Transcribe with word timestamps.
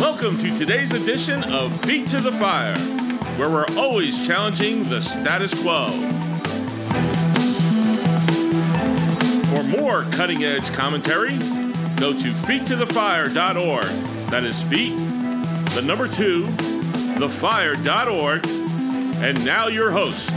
Welcome 0.00 0.38
to 0.38 0.56
today's 0.56 0.92
edition 0.92 1.42
of 1.52 1.72
Feet 1.80 2.06
to 2.10 2.20
the 2.20 2.30
Fire, 2.30 2.78
where 3.36 3.50
we're 3.50 3.66
always 3.76 4.24
challenging 4.24 4.84
the 4.84 5.00
status 5.00 5.60
quo. 5.60 5.88
For 9.50 9.64
more 9.76 10.02
cutting 10.12 10.44
edge 10.44 10.72
commentary, 10.72 11.36
go 11.96 12.12
to 12.12 12.30
feettothefire.org. 12.30 13.86
That 14.30 14.44
is 14.44 14.62
feet, 14.62 14.96
the 15.74 15.82
number 15.84 16.06
two, 16.06 16.44
thefire.org. 17.18 18.46
And 19.20 19.44
now 19.44 19.66
your 19.66 19.90
host. 19.90 20.30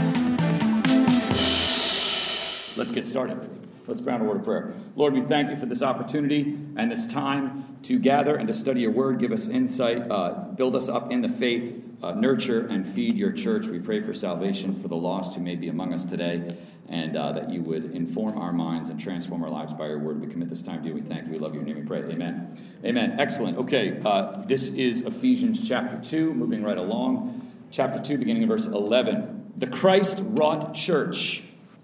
Let's 2.76 2.90
get 2.90 3.06
started. 3.06 3.61
Let's 3.86 4.00
pray 4.00 4.14
a 4.14 4.18
word 4.18 4.38
of 4.38 4.44
prayer. 4.44 4.72
Lord, 4.94 5.12
we 5.12 5.22
thank 5.22 5.50
you 5.50 5.56
for 5.56 5.66
this 5.66 5.82
opportunity 5.82 6.56
and 6.76 6.90
this 6.90 7.04
time 7.06 7.78
to 7.82 7.98
gather 7.98 8.36
and 8.36 8.46
to 8.46 8.54
study 8.54 8.80
your 8.80 8.92
word. 8.92 9.18
Give 9.18 9.32
us 9.32 9.48
insight, 9.48 10.08
uh, 10.08 10.50
build 10.54 10.76
us 10.76 10.88
up 10.88 11.10
in 11.10 11.20
the 11.20 11.28
faith, 11.28 11.82
uh, 12.00 12.12
nurture 12.12 12.66
and 12.68 12.86
feed 12.86 13.16
your 13.16 13.32
church. 13.32 13.66
We 13.66 13.80
pray 13.80 14.00
for 14.00 14.14
salvation 14.14 14.74
for 14.74 14.86
the 14.86 14.96
lost 14.96 15.34
who 15.34 15.40
may 15.40 15.56
be 15.56 15.68
among 15.68 15.92
us 15.92 16.04
today, 16.04 16.56
and 16.88 17.16
uh, 17.16 17.32
that 17.32 17.50
you 17.50 17.62
would 17.62 17.92
inform 17.92 18.38
our 18.38 18.52
minds 18.52 18.88
and 18.88 19.00
transform 19.00 19.42
our 19.42 19.50
lives 19.50 19.72
by 19.72 19.88
your 19.88 19.98
word. 19.98 20.20
We 20.20 20.28
commit 20.28 20.48
this 20.48 20.62
time 20.62 20.82
to 20.82 20.88
you. 20.88 20.94
We 20.94 21.00
thank 21.00 21.26
you. 21.26 21.32
We 21.32 21.38
love 21.38 21.54
you. 21.54 21.60
In 21.60 21.66
your 21.66 21.74
name 21.74 21.84
we 21.84 21.88
pray. 21.88 22.02
Amen. 22.12 22.56
Amen. 22.84 23.16
Excellent. 23.18 23.58
Okay, 23.58 24.00
uh, 24.04 24.42
this 24.46 24.68
is 24.70 25.00
Ephesians 25.02 25.66
chapter 25.66 25.98
2, 26.08 26.34
moving 26.34 26.62
right 26.62 26.78
along. 26.78 27.50
Chapter 27.72 28.00
2, 28.00 28.18
beginning 28.18 28.42
in 28.42 28.48
verse 28.48 28.66
11. 28.66 29.54
The 29.56 29.66
Christ 29.66 30.22
wrought 30.24 30.74
church. 30.74 31.42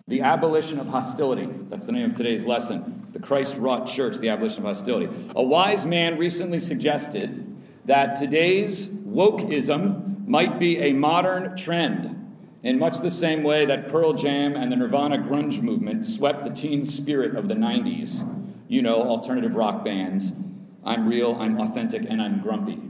The 0.08 0.22
abolition 0.22 0.80
of 0.80 0.88
hostility. 0.88 1.48
That's 1.68 1.86
the 1.86 1.92
name 1.92 2.10
of 2.10 2.16
today's 2.16 2.44
lesson. 2.44 3.06
The 3.12 3.18
Christ 3.18 3.56
wrought 3.56 3.86
church, 3.86 4.18
the 4.18 4.30
abolition 4.30 4.60
of 4.60 4.64
hostility. 4.64 5.14
A 5.36 5.42
wise 5.42 5.84
man 5.86 6.18
recently 6.18 6.60
suggested 6.60 7.44
that 7.84 8.16
today's 8.16 8.88
wokeism 8.88 10.26
might 10.26 10.58
be 10.58 10.78
a 10.78 10.92
modern 10.92 11.56
trend 11.56 12.14
in 12.62 12.78
much 12.78 12.98
the 12.98 13.10
same 13.10 13.42
way 13.42 13.64
that 13.66 13.88
Pearl 13.88 14.12
Jam 14.14 14.56
and 14.56 14.72
the 14.72 14.76
Nirvana 14.76 15.18
grunge 15.18 15.60
movement 15.60 16.06
swept 16.06 16.44
the 16.44 16.50
teen 16.50 16.84
spirit 16.84 17.36
of 17.36 17.48
the 17.48 17.54
90s. 17.54 18.26
You 18.66 18.82
know, 18.82 19.02
alternative 19.02 19.54
rock 19.54 19.84
bands. 19.84 20.32
I'm 20.84 21.08
real, 21.08 21.36
I'm 21.38 21.60
authentic, 21.60 22.04
and 22.08 22.20
I'm 22.20 22.40
grumpy. 22.40 22.80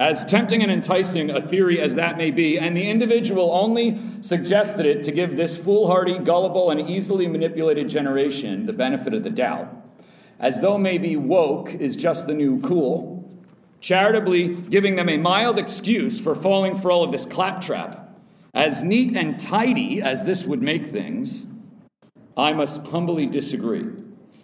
As 0.00 0.24
tempting 0.24 0.62
and 0.62 0.72
enticing 0.72 1.28
a 1.28 1.42
theory 1.42 1.78
as 1.78 1.94
that 1.96 2.16
may 2.16 2.30
be, 2.30 2.58
and 2.58 2.74
the 2.74 2.88
individual 2.88 3.50
only 3.52 4.00
suggested 4.22 4.86
it 4.86 5.02
to 5.02 5.12
give 5.12 5.36
this 5.36 5.58
foolhardy, 5.58 6.18
gullible, 6.20 6.70
and 6.70 6.88
easily 6.88 7.26
manipulated 7.26 7.90
generation 7.90 8.64
the 8.64 8.72
benefit 8.72 9.12
of 9.12 9.24
the 9.24 9.28
doubt, 9.28 9.68
as 10.38 10.62
though 10.62 10.78
maybe 10.78 11.16
woke 11.16 11.74
is 11.74 11.96
just 11.96 12.26
the 12.26 12.32
new 12.32 12.58
cool, 12.62 13.30
charitably 13.82 14.48
giving 14.48 14.96
them 14.96 15.10
a 15.10 15.18
mild 15.18 15.58
excuse 15.58 16.18
for 16.18 16.34
falling 16.34 16.74
for 16.74 16.90
all 16.90 17.04
of 17.04 17.12
this 17.12 17.26
claptrap. 17.26 18.18
As 18.54 18.82
neat 18.82 19.14
and 19.14 19.38
tidy 19.38 20.00
as 20.00 20.24
this 20.24 20.46
would 20.46 20.62
make 20.62 20.86
things, 20.86 21.46
I 22.38 22.54
must 22.54 22.86
humbly 22.86 23.26
disagree. 23.26 23.84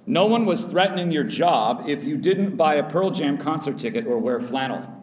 No 0.04 0.26
one 0.26 0.44
was 0.44 0.64
threatening 0.64 1.12
your 1.12 1.24
job 1.24 1.84
if 1.88 2.04
you 2.04 2.18
didn't 2.18 2.56
buy 2.56 2.74
a 2.74 2.86
Pearl 2.86 3.10
Jam 3.10 3.38
concert 3.38 3.78
ticket 3.78 4.06
or 4.06 4.18
wear 4.18 4.38
flannel. 4.38 4.95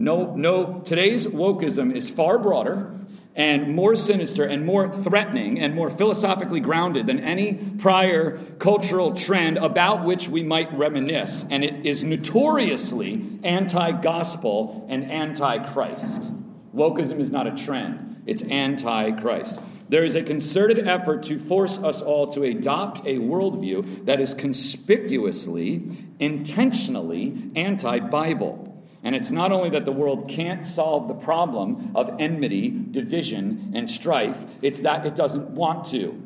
No, 0.00 0.36
no, 0.36 0.80
today's 0.84 1.26
wokeism 1.26 1.92
is 1.92 2.08
far 2.08 2.38
broader 2.38 2.94
and 3.34 3.74
more 3.74 3.96
sinister 3.96 4.44
and 4.44 4.64
more 4.64 4.92
threatening 4.92 5.58
and 5.58 5.74
more 5.74 5.90
philosophically 5.90 6.60
grounded 6.60 7.08
than 7.08 7.18
any 7.18 7.54
prior 7.78 8.38
cultural 8.60 9.14
trend 9.14 9.58
about 9.58 10.04
which 10.04 10.28
we 10.28 10.44
might 10.44 10.72
reminisce. 10.72 11.44
And 11.50 11.64
it 11.64 11.84
is 11.84 12.04
notoriously 12.04 13.40
anti 13.42 13.90
gospel 13.90 14.86
and 14.88 15.10
anti 15.10 15.66
Christ. 15.66 16.32
Wokeism 16.72 17.18
is 17.18 17.32
not 17.32 17.48
a 17.48 17.56
trend, 17.56 18.22
it's 18.24 18.42
anti 18.42 19.10
Christ. 19.20 19.58
There 19.88 20.04
is 20.04 20.14
a 20.14 20.22
concerted 20.22 20.86
effort 20.86 21.24
to 21.24 21.40
force 21.40 21.76
us 21.78 22.00
all 22.00 22.28
to 22.28 22.44
adopt 22.44 23.00
a 23.00 23.16
worldview 23.16 24.04
that 24.04 24.20
is 24.20 24.32
conspicuously, 24.32 25.82
intentionally 26.20 27.50
anti 27.56 27.98
Bible. 27.98 28.68
And 29.08 29.16
it's 29.16 29.30
not 29.30 29.52
only 29.52 29.70
that 29.70 29.86
the 29.86 29.92
world 29.92 30.28
can't 30.28 30.62
solve 30.62 31.08
the 31.08 31.14
problem 31.14 31.92
of 31.94 32.14
enmity, 32.18 32.68
division, 32.68 33.72
and 33.74 33.88
strife, 33.88 34.44
it's 34.60 34.80
that 34.80 35.06
it 35.06 35.14
doesn't 35.14 35.48
want 35.48 35.86
to. 35.86 36.22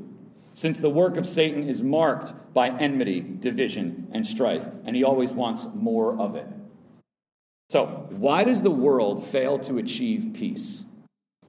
Since 0.55 0.81
the 0.81 0.91
work 0.91 1.17
of 1.17 1.25
Satan 1.25 1.63
is 1.63 1.81
marked 1.81 2.33
by 2.53 2.71
enmity, 2.71 3.21
division, 3.21 4.09
and 4.11 4.27
strife, 4.27 4.67
and 4.85 4.97
he 4.97 5.05
always 5.05 5.33
wants 5.33 5.69
more 5.73 6.19
of 6.19 6.35
it. 6.35 6.49
So, 7.71 8.09
why 8.11 8.43
does 8.43 8.63
the 8.63 8.73
world 8.73 9.25
fail 9.25 9.61
to 9.61 9.79
achieve 9.79 10.33
peace? 10.35 10.85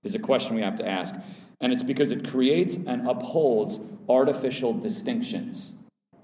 Is 0.04 0.14
a 0.14 0.20
question 0.20 0.56
we 0.56 0.62
have 0.62 0.76
to 0.76 0.88
ask. 0.88 1.16
And 1.60 1.74
it's 1.74 1.82
because 1.82 2.12
it 2.12 2.30
creates 2.30 2.76
and 2.76 3.10
upholds 3.10 3.80
artificial 4.08 4.72
distinctions. 4.72 5.74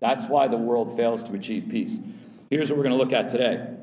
That's 0.01 0.27
why 0.27 0.47
the 0.47 0.57
world 0.57 0.95
fails 0.95 1.23
to 1.23 1.33
achieve 1.33 1.65
peace. 1.67 1.99
Here's 2.51 2.69
what 2.69 2.77
we're 2.77 2.83
going 2.83 2.95
to 2.95 3.03
look 3.03 3.13
at 3.13 3.27
today 3.27 3.78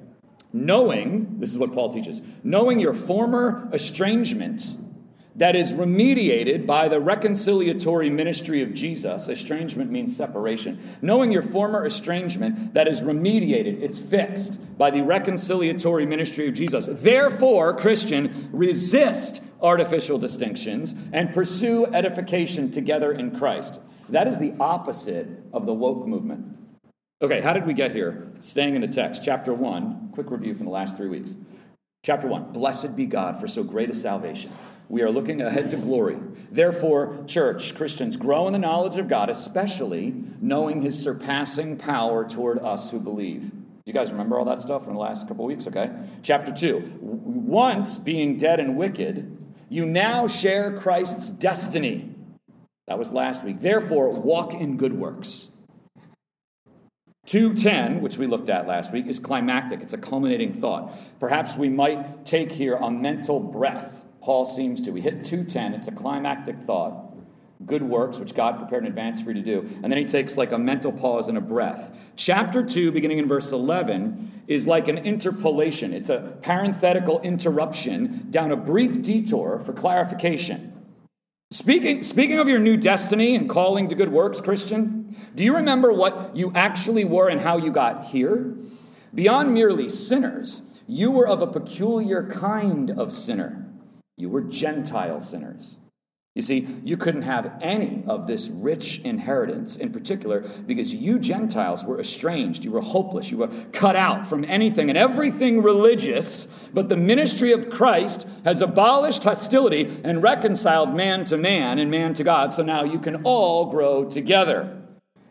knowing, 0.57 1.39
this 1.39 1.51
is 1.51 1.59
what 1.59 1.73
Paul 1.73 1.93
teaches, 1.93 2.21
knowing 2.43 2.81
your 2.81 2.95
former 2.95 3.69
estrangement 3.73 4.77
that 5.37 5.55
is 5.55 5.75
remediated 5.75 6.67
by 6.67 6.89
the 6.89 6.97
reconciliatory 6.97 8.11
ministry 8.11 8.63
of 8.63 8.73
Jesus. 8.73 9.29
Estrangement 9.29 9.91
means 9.91 10.17
separation. 10.17 10.81
Knowing 11.03 11.31
your 11.31 11.43
former 11.43 11.85
estrangement 11.85 12.73
that 12.73 12.89
is 12.89 13.03
remediated, 13.03 13.83
it's 13.83 13.99
fixed 13.99 14.59
by 14.79 14.91
the 14.91 15.01
reconciliatory 15.01 16.09
ministry 16.09 16.49
of 16.49 16.55
Jesus. 16.55 16.89
Therefore, 16.91 17.77
Christian, 17.77 18.49
resist 18.51 19.43
artificial 19.61 20.19
distinctions 20.19 20.95
and 21.13 21.33
pursue 21.33 21.87
edification 21.87 22.71
together 22.71 23.13
in 23.13 23.37
Christ. 23.37 23.81
That 24.09 24.29
is 24.29 24.39
the 24.39 24.55
opposite 24.59 25.29
of 25.53 25.67
the 25.67 25.75
woke 25.75 26.07
movement. 26.07 26.56
Okay, 27.23 27.41
how 27.41 27.55
did 27.55 27.67
we 27.67 27.73
get 27.73 27.95
here? 27.95 28.31
Staying 28.41 28.75
in 28.75 28.83
the 28.83 28.89
text, 28.89 29.23
chapter 29.25 29.55
1, 29.55 30.11
quick 30.13 30.31
review 30.31 30.53
from 30.53 30.67
the 30.67 30.71
last 30.71 30.99
three 30.99 31.09
weeks. 31.09 31.35
Chapter 32.05 32.27
1 32.27 32.53
Blessed 32.53 32.95
be 32.95 33.07
God 33.07 33.41
for 33.41 33.49
so 33.49 33.65
great 33.65 33.89
a 33.89 33.95
salvation. 33.95 34.53
We 34.91 35.01
are 35.01 35.11
looking 35.11 35.41
ahead 35.41 35.71
to 35.71 35.79
glory. 35.79 36.19
Therefore, 36.51 37.25
church, 37.27 37.75
Christians, 37.75 38.19
grow 38.19 38.47
in 38.49 38.53
the 38.53 38.59
knowledge 38.59 38.99
of 38.99 39.09
God, 39.09 39.31
especially 39.31 40.15
knowing 40.43 40.83
his 40.83 41.03
surpassing 41.03 41.79
power 41.79 42.29
toward 42.29 42.59
us 42.59 42.91
who 42.91 43.01
believe. 43.01 43.51
You 43.87 43.95
guys 43.95 44.11
remember 44.11 44.39
all 44.39 44.45
that 44.45 44.61
stuff 44.61 44.85
from 44.85 44.93
the 44.93 45.01
last 45.01 45.27
couple 45.27 45.47
weeks? 45.47 45.67
Okay. 45.67 45.91
Chapter 46.23 46.53
2 46.53 46.99
Once 47.01 47.97
being 47.97 48.37
dead 48.37 48.61
and 48.61 48.77
wicked, 48.77 49.39
you 49.71 49.87
now 49.87 50.29
share 50.29 50.79
Christ's 50.79 51.31
destiny. 51.31 52.15
That 52.89 52.99
was 52.99 53.11
last 53.11 53.43
week. 53.43 53.63
Therefore, 53.63 54.11
walk 54.11 54.53
in 54.53 54.77
good 54.77 54.93
works 54.93 55.49
210, 57.27 58.01
which 58.01 58.19
we 58.19 58.27
looked 58.27 58.49
at 58.49 58.67
last 58.67 58.93
week, 58.93 59.07
is 59.07 59.19
climactic. 59.19 59.83
It's 59.83 59.93
a 59.93 59.99
culminating 59.99 60.55
thought. 60.55 60.97
Perhaps 61.21 61.57
we 61.57 61.69
might 61.69 62.25
take 62.25 62.53
here 62.53 62.77
a 62.77 62.91
mental 62.91 63.41
breath. 63.41 64.03
Paul 64.21 64.45
seems 64.45 64.81
to. 64.83 64.93
We 64.93 65.01
hit 65.01 65.25
210, 65.25 65.75
it's 65.75 65.89
a 65.89 65.93
climactic 65.93 66.61
thought. 66.61 67.13
Good 67.65 67.83
works, 67.83 68.19
which 68.19 68.35
God 68.35 68.59
prepared 68.59 68.85
in 68.85 68.89
advance 68.89 69.23
for 69.23 69.31
you 69.31 69.43
to 69.43 69.43
do. 69.43 69.69
And 69.83 69.91
then 69.91 69.99
he 69.99 70.05
takes 70.05 70.37
like 70.37 70.53
a 70.53 70.59
mental 70.59 70.93
pause 70.93 71.29
and 71.29 71.39
a 71.39 71.41
breath. 71.41 71.97
Chapter 72.15 72.63
2, 72.63 72.93
beginning 72.93 73.19
in 73.19 73.27
verse 73.27 73.51
11, 73.51 74.43
is 74.47 74.67
like 74.67 74.89
an 74.89 74.99
interpolation. 74.99 75.93
It's 75.93 76.11
a 76.11 76.37
parenthetical 76.43 77.21
interruption 77.23 78.31
down 78.31 78.53
a 78.53 78.57
brief 78.57 79.01
detour 79.01 79.59
for 79.59 79.73
clarification. 79.73 80.76
Speaking, 81.53 82.03
speaking 82.03 82.41
of 82.41 82.49
your 82.49 82.59
new 82.59 82.77
destiny 82.77 83.37
and 83.37 83.49
calling 83.49 83.89
to 83.89 83.95
good 83.95 84.11
works, 84.11 84.41
Christian, 84.41 85.17
do 85.37 85.45
you 85.45 85.55
remember 85.55 85.93
what 85.93 86.37
you 86.37 86.51
actually 86.57 87.05
were 87.05 87.29
and 87.29 87.41
how 87.41 87.57
you 87.57 87.71
got 87.71 88.07
here? 88.07 88.57
Beyond 89.15 89.55
merely 89.55 89.89
sinners, 89.89 90.63
you 90.89 91.13
were 91.13 91.27
of 91.27 91.43
a 91.43 91.47
peculiar 91.47 92.29
kind 92.29 92.91
of 92.91 93.13
sinner. 93.13 93.65
You 94.17 94.29
were 94.29 94.43
Gentile 94.43 95.21
sinners. 95.21 95.77
You 96.37 96.43
see, 96.43 96.69
you 96.85 96.99
couldn't 96.99 97.23
have 97.23 97.51
any 97.63 98.05
of 98.07 98.27
this 98.27 98.49
rich 98.49 99.01
inheritance 99.05 99.77
in 99.77 99.91
particular 99.91 100.41
because 100.67 100.95
you 100.95 101.19
Gentiles 101.19 101.83
were 101.83 101.99
estranged. 101.99 102.63
You 102.63 102.73
were 102.73 102.83
hopeless. 102.83 103.31
You 103.31 103.39
were 103.39 103.49
cut 103.73 103.97
out 103.97 104.27
from 104.27 104.45
anything 104.45 104.91
and 104.91 104.99
everything 104.99 105.63
religious. 105.63 106.47
But 106.75 106.91
the 106.91 106.97
ministry 106.99 107.53
of 107.53 107.71
Christ 107.71 108.27
has 108.45 108.61
abolished 108.61 109.25
hostility 109.25 109.99
and 110.05 110.23
reconciled 110.23 110.95
man 110.95 111.25
to 111.25 111.39
man 111.39 111.79
and 111.79 111.91
man 111.91 112.13
to 112.13 112.23
God. 112.23 112.53
So 112.53 112.63
now 112.63 112.85
you 112.85 112.99
can 112.99 113.23
all 113.25 113.71
grow 113.71 114.05
together. 114.05 114.86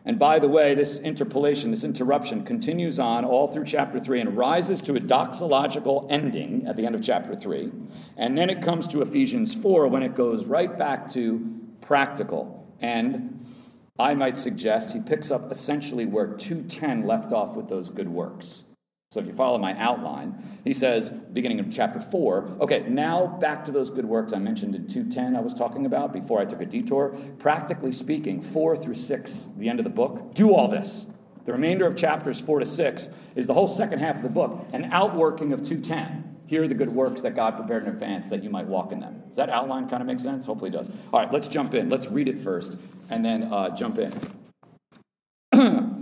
And 0.06 0.20
by 0.20 0.38
the 0.38 0.46
way, 0.46 0.76
this 0.76 1.00
interpolation, 1.00 1.72
this 1.72 1.82
interruption 1.82 2.44
continues 2.44 3.00
on 3.00 3.24
all 3.24 3.48
through 3.48 3.64
chapter 3.64 3.98
3 3.98 4.20
and 4.20 4.36
rises 4.36 4.80
to 4.82 4.94
a 4.94 5.00
doxological 5.00 6.06
ending 6.08 6.64
at 6.68 6.76
the 6.76 6.86
end 6.86 6.94
of 6.94 7.02
chapter 7.02 7.34
3. 7.34 7.72
And 8.16 8.38
then 8.38 8.48
it 8.48 8.62
comes 8.62 8.86
to 8.88 9.02
Ephesians 9.02 9.52
4 9.52 9.88
when 9.88 10.04
it 10.04 10.14
goes 10.14 10.46
right 10.46 10.78
back 10.78 11.10
to 11.14 11.60
practical. 11.80 12.72
And 12.80 13.44
I 13.98 14.14
might 14.14 14.38
suggest 14.38 14.92
he 14.92 15.00
picks 15.00 15.32
up 15.32 15.50
essentially 15.50 16.06
where 16.06 16.28
210 16.28 17.04
left 17.04 17.32
off 17.32 17.56
with 17.56 17.68
those 17.68 17.90
good 17.90 18.08
works. 18.08 18.62
So 19.16 19.22
if 19.22 19.28
you 19.28 19.32
follow 19.32 19.56
my 19.56 19.72
outline, 19.78 20.60
he 20.62 20.74
says, 20.74 21.08
beginning 21.08 21.58
of 21.58 21.72
chapter 21.72 21.98
4, 21.98 22.58
okay, 22.60 22.80
now 22.86 23.26
back 23.26 23.64
to 23.64 23.72
those 23.72 23.88
good 23.88 24.04
works 24.04 24.34
I 24.34 24.38
mentioned 24.38 24.74
in 24.74 24.86
210 24.86 25.34
I 25.34 25.40
was 25.40 25.54
talking 25.54 25.86
about 25.86 26.12
before 26.12 26.38
I 26.38 26.44
took 26.44 26.60
a 26.60 26.66
detour. 26.66 27.16
Practically 27.38 27.92
speaking, 27.92 28.42
4 28.42 28.76
through 28.76 28.96
6, 28.96 29.48
the 29.56 29.70
end 29.70 29.80
of 29.80 29.84
the 29.84 29.90
book, 29.90 30.34
do 30.34 30.52
all 30.52 30.68
this. 30.68 31.06
The 31.46 31.52
remainder 31.52 31.86
of 31.86 31.96
chapters 31.96 32.42
4 32.42 32.60
to 32.60 32.66
6 32.66 33.08
is 33.36 33.46
the 33.46 33.54
whole 33.54 33.68
second 33.68 34.00
half 34.00 34.16
of 34.16 34.22
the 34.22 34.28
book, 34.28 34.68
an 34.74 34.92
outworking 34.92 35.54
of 35.54 35.64
210. 35.64 36.36
Here 36.46 36.64
are 36.64 36.68
the 36.68 36.74
good 36.74 36.92
works 36.92 37.22
that 37.22 37.34
God 37.34 37.56
prepared 37.56 37.84
in 37.84 37.88
advance 37.88 38.28
that 38.28 38.44
you 38.44 38.50
might 38.50 38.66
walk 38.66 38.92
in 38.92 39.00
them. 39.00 39.22
Does 39.28 39.36
that 39.36 39.48
outline 39.48 39.88
kind 39.88 40.02
of 40.02 40.06
make 40.06 40.20
sense? 40.20 40.44
Hopefully 40.44 40.68
it 40.68 40.74
does. 40.74 40.90
All 41.10 41.20
right, 41.20 41.32
let's 41.32 41.48
jump 41.48 41.72
in. 41.72 41.88
Let's 41.88 42.08
read 42.08 42.28
it 42.28 42.38
first 42.38 42.76
and 43.08 43.24
then 43.24 43.44
uh, 43.44 43.74
jump 43.74 43.96
in. 43.96 44.12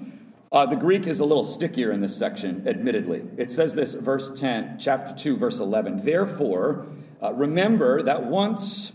uh, 0.54 0.64
the 0.64 0.76
Greek 0.76 1.08
is 1.08 1.18
a 1.18 1.24
little 1.24 1.42
stickier 1.42 1.90
in 1.90 2.00
this 2.00 2.16
section, 2.16 2.62
admittedly. 2.68 3.24
It 3.36 3.50
says 3.50 3.74
this, 3.74 3.94
verse 3.94 4.30
10, 4.38 4.78
chapter 4.78 5.12
2, 5.12 5.36
verse 5.36 5.58
11. 5.58 6.04
Therefore, 6.04 6.86
uh, 7.20 7.32
remember 7.32 8.04
that 8.04 8.26
once 8.26 8.92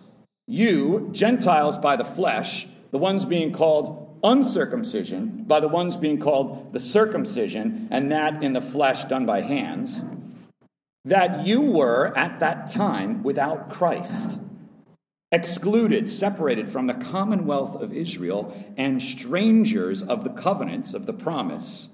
you, 0.48 1.10
Gentiles 1.12 1.78
by 1.78 1.98
the 1.98 2.06
flesh, 2.06 2.70
the 2.92 2.98
ones 2.98 3.26
being 3.26 3.52
called 3.52 4.20
uncircumcision, 4.24 5.44
by 5.44 5.60
the 5.60 5.68
ones 5.68 5.98
being 5.98 6.18
called 6.18 6.72
the 6.72 6.80
circumcision, 6.80 7.90
and 7.92 8.10
that 8.10 8.42
in 8.42 8.54
the 8.54 8.62
flesh 8.62 9.04
done 9.04 9.26
by 9.26 9.42
hands, 9.42 10.02
that 11.04 11.46
you 11.46 11.60
were 11.60 12.18
at 12.18 12.40
that 12.40 12.72
time 12.72 13.22
without 13.22 13.70
Christ, 13.70 14.40
excluded, 15.32 16.10
separated 16.10 16.70
from 16.70 16.88
the 16.88 16.94
commonwealth 16.94 17.76
of 17.82 17.94
Israel, 17.94 18.56
and 18.78 19.02
strangers 19.02 20.02
of 20.02 20.24
the 20.24 20.30
covenants 20.30 20.94
of 20.94 21.06
the 21.06 21.14
promise, 21.14 21.90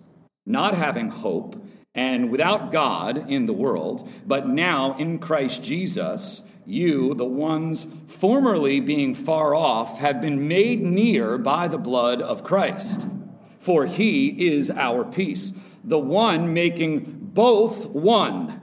not 0.46 0.76
having 0.76 1.10
hope, 1.10 1.62
and 1.94 2.30
without 2.30 2.72
God 2.72 3.30
in 3.30 3.46
the 3.46 3.54
world, 3.54 4.10
but 4.26 4.48
now 4.48 4.98
in 4.98 5.20
Christ 5.20 5.64
Jesus, 5.64 6.44
you, 6.66 7.14
the 7.14 7.26
ones 7.26 7.88
formerly 8.08 8.80
being 8.80 9.14
far 9.14 9.56
off, 9.56 10.00
have 10.00 10.20
been 10.20 10.48
made 10.48 10.82
near 10.82 11.38
by 11.38 11.68
the 11.68 11.78
blood 11.78 12.22
of 12.22 12.44
Christ. 12.44 13.08
For 13.60 13.86
he 13.86 14.48
is 14.48 14.70
our 14.70 15.04
peace, 15.04 15.54
the 15.84 16.00
one 16.00 16.54
making 16.54 17.32
both 17.34 17.88
one 17.88 18.62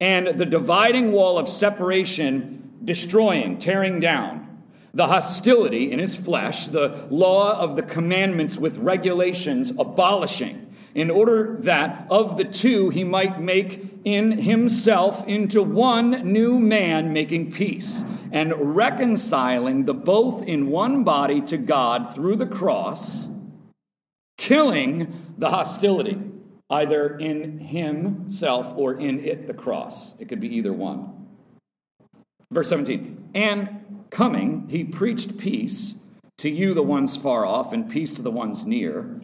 and 0.00 0.38
the 0.38 0.46
dividing 0.46 1.12
wall 1.12 1.38
of 1.38 1.48
separation 1.48 2.63
destroying, 2.84 3.58
tearing 3.58 4.00
down, 4.00 4.62
the 4.92 5.08
hostility 5.08 5.90
in 5.90 5.98
his 5.98 6.16
flesh, 6.16 6.66
the 6.66 7.06
law 7.10 7.58
of 7.58 7.74
the 7.74 7.82
commandments 7.82 8.56
with 8.56 8.76
regulations 8.78 9.72
abolishing, 9.78 10.72
in 10.94 11.10
order 11.10 11.56
that 11.60 12.06
of 12.08 12.36
the 12.36 12.44
two 12.44 12.90
he 12.90 13.02
might 13.02 13.40
make 13.40 13.84
in 14.04 14.30
himself 14.30 15.26
into 15.26 15.62
one 15.62 16.10
new 16.32 16.58
man, 16.58 17.12
making 17.12 17.50
peace, 17.50 18.04
and 18.30 18.54
reconciling 18.76 19.84
the 19.84 19.94
both 19.94 20.44
in 20.44 20.68
one 20.68 21.02
body 21.02 21.40
to 21.40 21.56
God 21.56 22.14
through 22.14 22.36
the 22.36 22.46
cross, 22.46 23.28
killing 24.36 25.12
the 25.36 25.50
hostility 25.50 26.20
either 26.70 27.16
in 27.18 27.58
himself 27.58 28.72
or 28.76 28.94
in 28.94 29.20
it, 29.20 29.46
the 29.46 29.54
cross. 29.54 30.14
It 30.18 30.28
could 30.28 30.40
be 30.40 30.56
either 30.56 30.72
one. 30.72 31.23
Verse 32.54 32.68
17, 32.68 33.30
and 33.34 34.04
coming, 34.10 34.68
he 34.68 34.84
preached 34.84 35.38
peace 35.38 35.94
to 36.38 36.48
you, 36.48 36.72
the 36.72 36.84
ones 36.84 37.16
far 37.16 37.44
off, 37.44 37.72
and 37.72 37.90
peace 37.90 38.12
to 38.12 38.22
the 38.22 38.30
ones 38.30 38.64
near. 38.64 39.20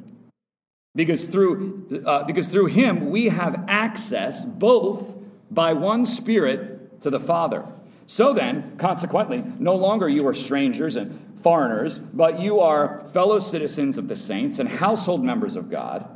Because 0.97 1.27
through, 1.27 2.03
uh, 2.05 2.25
because 2.25 2.49
through 2.49 2.67
him 2.67 3.09
we 3.11 3.29
have 3.29 3.65
access 3.69 4.44
both 4.44 5.17
by 5.49 5.73
one 5.73 6.05
Spirit 6.06 7.00
to 7.03 7.11
the 7.11 7.21
Father. 7.21 7.65
So 8.06 8.32
then, 8.32 8.77
consequently, 8.79 9.44
no 9.61 9.76
longer 9.76 10.09
you 10.09 10.26
are 10.26 10.35
strangers 10.35 10.97
and 10.97 11.38
foreigners, 11.41 12.00
but 12.00 12.41
you 12.41 12.59
are 12.59 13.06
fellow 13.12 13.38
citizens 13.38 13.97
of 13.97 14.09
the 14.09 14.17
saints 14.17 14.59
and 14.59 14.69
household 14.69 15.23
members 15.23 15.55
of 15.55 15.71
God 15.71 16.09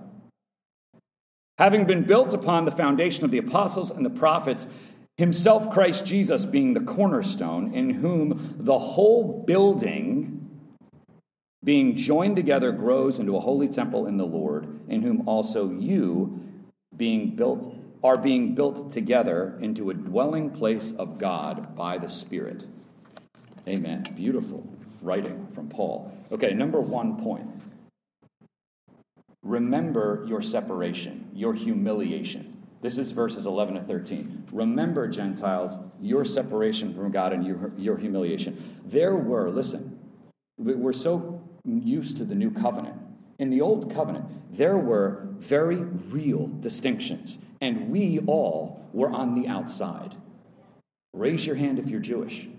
having 1.58 1.84
been 1.84 2.02
built 2.02 2.34
upon 2.34 2.64
the 2.64 2.70
foundation 2.70 3.24
of 3.24 3.30
the 3.30 3.38
apostles 3.38 3.90
and 3.90 4.04
the 4.04 4.10
prophets, 4.10 4.66
himself 5.16 5.70
Christ 5.70 6.04
Jesus 6.04 6.44
being 6.44 6.74
the 6.74 6.80
cornerstone, 6.80 7.74
in 7.74 7.90
whom 7.90 8.56
the 8.58 8.78
whole 8.78 9.44
building, 9.46 10.48
being 11.62 11.94
joined 11.94 12.36
together, 12.36 12.72
grows 12.72 13.18
into 13.18 13.36
a 13.36 13.40
holy 13.40 13.68
temple 13.68 14.06
in 14.06 14.16
the 14.16 14.26
Lord, 14.26 14.80
in 14.88 15.02
whom 15.02 15.26
also 15.28 15.70
you, 15.70 16.40
being 16.96 17.36
built, 17.36 17.74
are 18.02 18.18
being 18.18 18.54
built 18.54 18.90
together 18.90 19.56
into 19.60 19.90
a 19.90 19.94
dwelling 19.94 20.50
place 20.50 20.92
of 20.92 21.18
God 21.18 21.74
by 21.74 21.96
the 21.96 22.08
Spirit. 22.08 22.66
Amen. 23.66 24.04
Beautiful 24.14 24.66
writing 25.00 25.46
from 25.52 25.68
Paul. 25.68 26.12
Okay, 26.32 26.52
number 26.52 26.80
one 26.80 27.22
point. 27.22 27.48
Remember 29.42 30.24
your 30.26 30.42
separation, 30.42 31.30
your 31.34 31.54
humiliation. 31.54 32.53
This 32.84 32.98
is 32.98 33.12
verses 33.12 33.46
11 33.46 33.76
to 33.76 33.80
13. 33.80 34.48
Remember, 34.52 35.08
Gentiles, 35.08 35.78
your 36.02 36.22
separation 36.22 36.92
from 36.92 37.10
God 37.10 37.32
and 37.32 37.42
your, 37.42 37.72
your 37.78 37.96
humiliation. 37.96 38.62
There 38.84 39.16
were, 39.16 39.48
listen, 39.48 39.98
we're 40.58 40.92
so 40.92 41.40
used 41.64 42.18
to 42.18 42.26
the 42.26 42.34
new 42.34 42.50
covenant. 42.50 42.96
In 43.38 43.48
the 43.48 43.62
old 43.62 43.94
covenant, 43.94 44.26
there 44.54 44.76
were 44.76 45.26
very 45.38 45.76
real 45.76 46.48
distinctions, 46.60 47.38
and 47.62 47.88
we 47.88 48.18
all 48.26 48.86
were 48.92 49.08
on 49.08 49.32
the 49.32 49.48
outside. 49.48 50.16
Raise 51.14 51.46
your 51.46 51.56
hand 51.56 51.78
if 51.78 51.88
you're 51.88 52.00
Jewish 52.00 52.50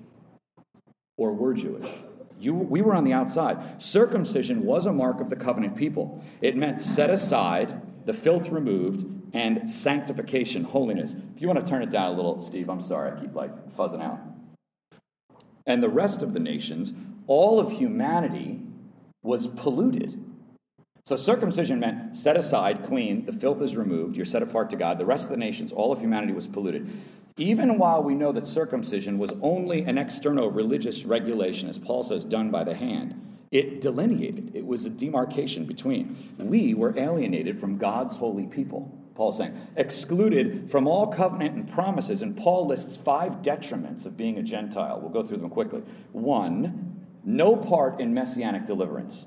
or 1.17 1.33
were 1.33 1.53
Jewish. 1.53 1.87
You, 2.39 2.55
we 2.55 2.81
were 2.81 2.95
on 2.95 3.03
the 3.03 3.13
outside. 3.13 3.79
Circumcision 3.79 4.65
was 4.65 4.87
a 4.87 4.91
mark 4.91 5.21
of 5.21 5.29
the 5.29 5.35
covenant 5.35 5.75
people. 5.75 6.23
It 6.41 6.57
meant 6.57 6.81
set 6.81 7.11
aside, 7.11 7.79
the 8.07 8.13
filth 8.13 8.49
removed, 8.49 9.05
and 9.35 9.69
sanctification, 9.69 10.63
holiness. 10.63 11.13
If 11.35 11.41
you 11.41 11.47
want 11.49 11.59
to 11.59 11.69
turn 11.69 11.83
it 11.83 11.89
down 11.89 12.13
a 12.13 12.15
little, 12.15 12.39
Steve, 12.39 12.69
I'm 12.69 12.79
sorry, 12.79 13.11
I 13.11 13.19
keep 13.19 13.35
like 13.35 13.69
fuzzing 13.69 14.01
out. 14.01 14.19
And 15.67 15.83
the 15.83 15.89
rest 15.89 16.21
of 16.21 16.33
the 16.33 16.39
nations, 16.39 16.93
all 17.27 17.59
of 17.59 17.73
humanity 17.73 18.61
was 19.23 19.47
polluted. 19.47 20.23
So 21.03 21.17
circumcision 21.17 21.81
meant 21.81 22.15
set 22.15 22.37
aside, 22.37 22.85
clean, 22.85 23.25
the 23.25 23.33
filth 23.33 23.61
is 23.61 23.75
removed, 23.75 24.15
you're 24.15 24.25
set 24.25 24.41
apart 24.41 24.69
to 24.69 24.77
God. 24.77 24.97
The 24.97 25.05
rest 25.05 25.25
of 25.25 25.31
the 25.31 25.37
nations, 25.37 25.73
all 25.73 25.91
of 25.91 25.99
humanity 25.99 26.31
was 26.31 26.47
polluted. 26.47 26.89
Even 27.35 27.77
while 27.77 28.01
we 28.01 28.15
know 28.15 28.31
that 28.31 28.47
circumcision 28.47 29.17
was 29.17 29.33
only 29.41 29.81
an 29.81 29.97
external 29.97 30.49
religious 30.49 31.03
regulation, 31.03 31.67
as 31.67 31.77
Paul 31.77 32.03
says, 32.03 32.23
done 32.23 32.51
by 32.51 32.63
the 32.63 32.73
hand, 32.73 33.21
it 33.51 33.81
delineated, 33.81 34.55
it 34.55 34.65
was 34.65 34.85
a 34.85 34.89
demarcation 34.89 35.65
between. 35.65 36.15
We 36.39 36.73
were 36.73 36.97
alienated 36.97 37.59
from 37.59 37.77
God's 37.77 38.15
holy 38.15 38.47
people. 38.47 38.97
Paul's 39.15 39.37
saying, 39.37 39.57
excluded 39.77 40.69
from 40.69 40.87
all 40.87 41.07
covenant 41.07 41.55
and 41.55 41.71
promises. 41.71 42.21
And 42.21 42.35
Paul 42.35 42.67
lists 42.67 42.97
five 42.97 43.41
detriments 43.41 44.05
of 44.05 44.17
being 44.17 44.37
a 44.37 44.43
Gentile. 44.43 44.99
We'll 44.99 45.09
go 45.09 45.23
through 45.23 45.37
them 45.37 45.49
quickly. 45.49 45.81
One, 46.11 47.01
no 47.23 47.55
part 47.55 47.99
in 47.99 48.13
messianic 48.13 48.65
deliverance, 48.65 49.25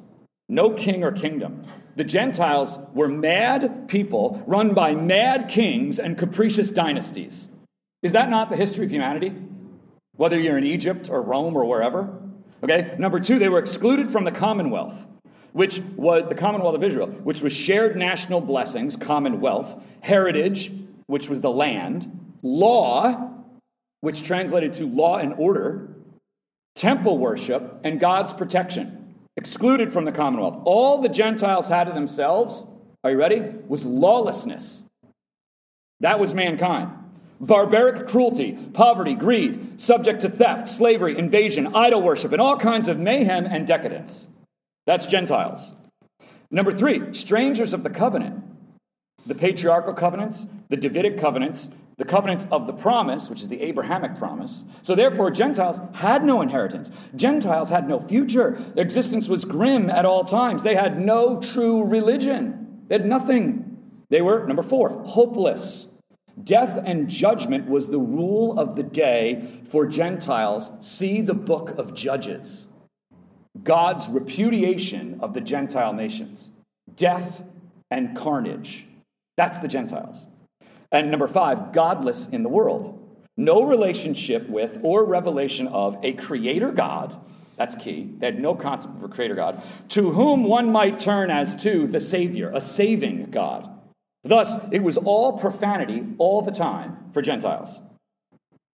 no 0.49 0.71
king 0.71 1.02
or 1.02 1.11
kingdom. 1.11 1.64
The 1.97 2.04
Gentiles 2.04 2.78
were 2.95 3.09
mad 3.09 3.88
people 3.88 4.42
run 4.47 4.73
by 4.73 4.95
mad 4.95 5.49
kings 5.49 5.99
and 5.99 6.16
capricious 6.16 6.71
dynasties. 6.71 7.49
Is 8.02 8.12
that 8.12 8.30
not 8.30 8.50
the 8.50 8.57
history 8.57 8.85
of 8.85 8.92
humanity? 8.92 9.35
Whether 10.16 10.38
you're 10.38 10.59
in 10.59 10.64
Egypt 10.64 11.09
or 11.11 11.23
Rome 11.23 11.57
or 11.57 11.64
wherever? 11.64 12.23
Okay? 12.62 12.95
Number 12.99 13.18
two, 13.18 13.38
they 13.38 13.49
were 13.49 13.59
excluded 13.59 14.11
from 14.11 14.25
the 14.25 14.30
Commonwealth, 14.30 15.07
which 15.52 15.78
was 15.97 16.28
the 16.28 16.35
Commonwealth 16.35 16.75
of 16.75 16.85
Israel, 16.85 17.09
which 17.09 17.40
was 17.40 17.52
shared 17.52 17.97
national 17.97 18.40
blessings, 18.40 18.97
commonwealth, 18.97 19.81
heritage, 20.00 20.73
which 21.07 21.28
was 21.28 21.40
the 21.40 21.50
land, 21.50 22.37
law, 22.43 23.33
which 24.00 24.23
translated 24.23 24.73
to 24.75 24.87
law 24.87 25.17
and 25.19 25.35
order, 25.35 25.88
temple 26.75 27.19
worship, 27.19 27.81
and 27.85 27.99
God's 27.99 28.33
protection. 28.33 29.14
Excluded 29.37 29.93
from 29.93 30.05
the 30.05 30.12
Commonwealth. 30.12 30.61
All 30.64 31.00
the 31.00 31.09
Gentiles 31.09 31.69
had 31.69 31.85
to 31.85 31.93
themselves, 31.93 32.64
are 33.05 33.11
you 33.12 33.17
ready? 33.17 33.40
Was 33.69 33.87
lawlessness. 33.87 34.85
That 36.00 36.19
was 36.19 36.35
mankind 36.35 36.93
barbaric 37.40 38.09
cruelty, 38.09 38.52
poverty, 38.73 39.14
greed, 39.14 39.81
subject 39.81 40.23
to 40.23 40.28
theft, 40.28 40.69
slavery, 40.69 41.17
invasion, 41.17 41.75
idol 41.75 42.02
worship, 42.02 42.33
and 42.33 42.40
all 42.40 42.57
kinds 42.57 42.88
of 42.88 42.99
mayhem 42.99 43.47
and 43.47 43.67
decadence. 43.67 44.28
That's 44.88 45.04
Gentiles. 45.04 45.75
Number 46.50 46.73
three, 46.73 47.12
strangers 47.12 47.75
of 47.75 47.83
the 47.83 47.90
covenant. 47.90 48.42
The 49.26 49.35
patriarchal 49.35 49.92
covenants, 49.92 50.47
the 50.71 50.78
Davidic 50.78 51.18
covenants, 51.18 51.68
the 51.99 52.07
covenants 52.07 52.47
of 52.50 52.66
the 52.66 52.73
promise, 52.73 53.28
which 53.28 53.42
is 53.42 53.49
the 53.49 53.61
Abrahamic 53.61 54.16
promise. 54.16 54.64
So, 54.83 54.95
therefore, 54.95 55.30
Gentiles 55.30 55.78
had 55.92 56.25
no 56.25 56.40
inheritance. 56.40 56.90
Gentiles 57.14 57.68
had 57.68 57.87
no 57.87 58.00
future. 58.00 58.52
Their 58.75 58.83
existence 58.83 59.28
was 59.28 59.45
grim 59.45 59.90
at 59.90 60.07
all 60.07 60.25
times. 60.25 60.62
They 60.62 60.75
had 60.75 60.99
no 60.99 61.38
true 61.38 61.85
religion, 61.85 62.85
they 62.88 62.95
had 62.95 63.04
nothing. 63.04 63.76
They 64.09 64.23
were, 64.23 64.47
number 64.47 64.62
four, 64.62 65.02
hopeless. 65.04 65.88
Death 66.42 66.80
and 66.83 67.11
judgment 67.11 67.68
was 67.68 67.88
the 67.88 68.00
rule 68.00 68.59
of 68.59 68.75
the 68.75 68.85
day 68.85 69.61
for 69.64 69.87
Gentiles. 69.87 70.71
See 70.80 71.21
the 71.21 71.35
book 71.35 71.76
of 71.76 71.92
Judges. 71.92 72.68
God's 73.65 74.09
repudiation 74.09 75.19
of 75.21 75.35
the 75.35 75.41
Gentile 75.41 75.93
nations. 75.93 76.50
Death 76.95 77.43
and 77.91 78.17
carnage. 78.17 78.87
That's 79.37 79.59
the 79.59 79.69
Gentiles. 79.69 80.27
And 80.91 81.11
number 81.11 81.29
five, 81.29 81.73
godless 81.73 82.27
in 82.27 82.43
the 82.43 82.49
world. 82.49 82.95
No 83.37 83.62
relationship 83.62 84.49
with 84.49 84.79
or 84.83 85.05
revelation 85.05 85.69
of 85.69 85.97
a 86.03 86.12
creator 86.15 86.73
God. 86.73 87.17
That's 87.57 87.75
key. 87.75 88.11
They 88.19 88.27
had 88.27 88.41
no 88.41 88.55
concept 88.55 88.97
of 88.97 89.03
a 89.03 89.09
creator 89.09 89.35
God, 89.35 89.61
to 89.91 90.12
whom 90.12 90.45
one 90.45 90.71
might 90.71 90.99
turn 90.99 91.31
as 91.31 91.61
to 91.62 91.87
the 91.87 92.00
Savior, 92.00 92.50
a 92.55 92.61
saving 92.61 93.31
God. 93.31 93.69
Thus, 94.25 94.55
it 94.71 94.83
was 94.83 94.97
all 94.97 95.38
profanity 95.38 96.05
all 96.19 96.43
the 96.43 96.53
time 96.53 97.11
for 97.12 97.23
Gentiles. 97.23 97.81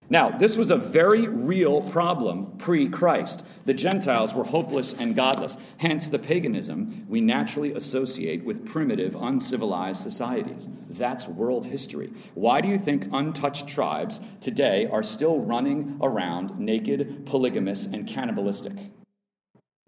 Now, 0.09 0.29
this 0.29 0.55
was 0.55 0.69
a 0.69 0.77
very 0.77 1.27
real 1.27 1.81
problem 1.81 2.57
pre 2.57 2.87
Christ. 2.87 3.43
The 3.65 3.73
Gentiles 3.73 4.35
were 4.35 4.43
hopeless 4.43 4.93
and 4.93 5.15
godless, 5.15 5.57
hence 5.77 6.07
the 6.07 6.19
paganism 6.19 7.05
we 7.09 7.21
naturally 7.21 7.73
associate 7.73 8.43
with 8.43 8.65
primitive, 8.65 9.15
uncivilized 9.15 10.03
societies. 10.03 10.69
That's 10.89 11.27
world 11.27 11.65
history. 11.65 12.13
Why 12.35 12.61
do 12.61 12.67
you 12.67 12.77
think 12.77 13.09
untouched 13.11 13.67
tribes 13.67 14.21
today 14.41 14.85
are 14.85 15.03
still 15.03 15.39
running 15.39 15.97
around 16.01 16.59
naked, 16.59 17.25
polygamous, 17.25 17.87
and 17.87 18.07
cannibalistic? 18.07 18.73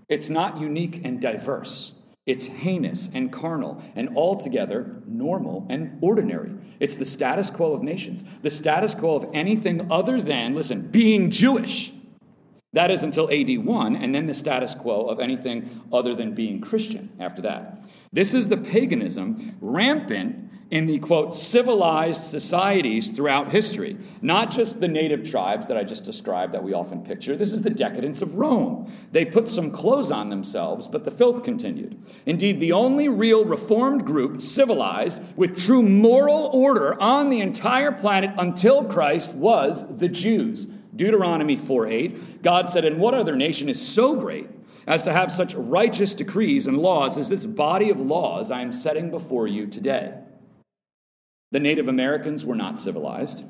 It's 0.09 0.29
not 0.29 0.59
unique 0.59 1.01
and 1.03 1.21
diverse. 1.21 1.93
It's 2.27 2.45
heinous 2.45 3.09
and 3.13 3.31
carnal 3.31 3.81
and 3.95 4.15
altogether 4.15 5.01
normal 5.07 5.65
and 5.69 5.97
ordinary. 6.01 6.51
It's 6.79 6.97
the 6.97 7.05
status 7.05 7.49
quo 7.49 7.71
of 7.71 7.81
nations, 7.81 8.25
the 8.41 8.51
status 8.51 8.93
quo 8.93 9.15
of 9.15 9.27
anything 9.33 9.89
other 9.89 10.21
than, 10.21 10.53
listen, 10.53 10.81
being 10.81 11.31
Jewish. 11.31 11.93
That 12.73 12.91
is 12.91 13.01
until 13.01 13.31
AD 13.31 13.65
1, 13.65 13.95
and 13.95 14.13
then 14.13 14.27
the 14.27 14.33
status 14.33 14.75
quo 14.75 15.05
of 15.05 15.21
anything 15.21 15.69
other 15.91 16.13
than 16.13 16.35
being 16.35 16.59
Christian 16.59 17.09
after 17.17 17.41
that. 17.43 17.81
This 18.11 18.33
is 18.33 18.49
the 18.49 18.57
paganism 18.57 19.55
rampant 19.61 20.46
in 20.69 20.85
the 20.85 20.99
quote 20.99 21.33
civilized 21.33 22.21
societies 22.21 23.09
throughout 23.09 23.49
history 23.49 23.97
not 24.21 24.51
just 24.51 24.79
the 24.79 24.87
native 24.87 25.29
tribes 25.29 25.67
that 25.67 25.77
i 25.77 25.83
just 25.83 26.03
described 26.03 26.53
that 26.53 26.63
we 26.63 26.73
often 26.73 27.01
picture. 27.01 27.35
This 27.35 27.53
is 27.53 27.61
the 27.61 27.69
decadence 27.69 28.21
of 28.21 28.35
rome. 28.35 28.91
They 29.11 29.25
put 29.25 29.47
some 29.47 29.71
clothes 29.71 30.11
on 30.11 30.29
themselves 30.29 30.87
but 30.87 31.03
the 31.03 31.11
filth 31.11 31.43
continued. 31.43 32.03
Indeed 32.25 32.59
the 32.59 32.73
only 32.73 33.09
real 33.09 33.45
reformed 33.45 34.05
group 34.05 34.41
civilized 34.41 35.21
with 35.35 35.57
true 35.57 35.81
moral 35.81 36.49
order 36.53 36.99
on 37.01 37.29
the 37.29 37.39
entire 37.39 37.91
planet 37.91 38.31
until 38.37 38.83
christ 38.83 39.33
was 39.33 39.85
the 39.97 40.09
jews. 40.09 40.67
Deuteronomy 40.95 41.55
4 41.55 41.87
8 41.87 42.43
god 42.43 42.69
said 42.69 42.85
and 42.85 42.99
what 42.99 43.13
other 43.13 43.35
nation 43.35 43.69
is 43.69 43.85
so 43.85 44.15
great 44.15 44.49
as 44.85 45.03
to 45.03 45.13
have 45.13 45.31
such 45.31 45.53
righteous 45.53 46.13
decrees 46.13 46.67
and 46.67 46.77
laws 46.77 47.17
as 47.17 47.29
this 47.29 47.45
body 47.45 47.89
of 47.89 47.99
laws 47.99 48.49
i 48.49 48.61
am 48.61 48.71
setting 48.71 49.11
before 49.11 49.47
you 49.47 49.67
today 49.67 50.13
the 51.51 51.59
Native 51.59 51.87
Americans 51.87 52.45
were 52.45 52.55
not 52.55 52.79
civilized. 52.79 53.43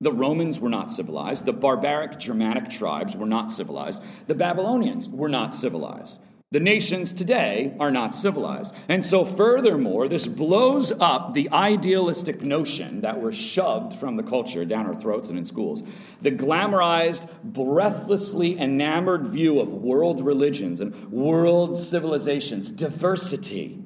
The 0.00 0.12
Romans 0.12 0.60
were 0.60 0.68
not 0.68 0.92
civilized. 0.92 1.44
The 1.44 1.52
barbaric 1.52 2.18
Germanic 2.18 2.68
tribes 2.68 3.16
were 3.16 3.26
not 3.26 3.50
civilized. 3.50 4.02
The 4.26 4.34
Babylonians 4.34 5.08
were 5.08 5.28
not 5.28 5.54
civilized. 5.54 6.20
The 6.50 6.60
nations 6.60 7.12
today 7.12 7.74
are 7.80 7.90
not 7.90 8.14
civilized. 8.14 8.74
And 8.88 9.04
so, 9.04 9.24
furthermore, 9.24 10.06
this 10.06 10.28
blows 10.28 10.92
up 10.92 11.34
the 11.34 11.50
idealistic 11.50 12.42
notion 12.42 13.00
that 13.00 13.20
we're 13.20 13.32
shoved 13.32 13.94
from 13.94 14.16
the 14.16 14.22
culture 14.22 14.64
down 14.64 14.86
our 14.86 14.94
throats 14.94 15.28
and 15.28 15.36
in 15.36 15.44
schools. 15.44 15.82
The 16.22 16.30
glamorized, 16.30 17.28
breathlessly 17.42 18.56
enamored 18.56 19.26
view 19.26 19.58
of 19.58 19.72
world 19.72 20.20
religions 20.20 20.80
and 20.80 20.94
world 21.10 21.76
civilizations, 21.76 22.70
diversity 22.70 23.83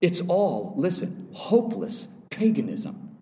it's 0.00 0.20
all, 0.22 0.74
listen, 0.76 1.28
hopeless 1.32 2.08
paganism. 2.30 3.18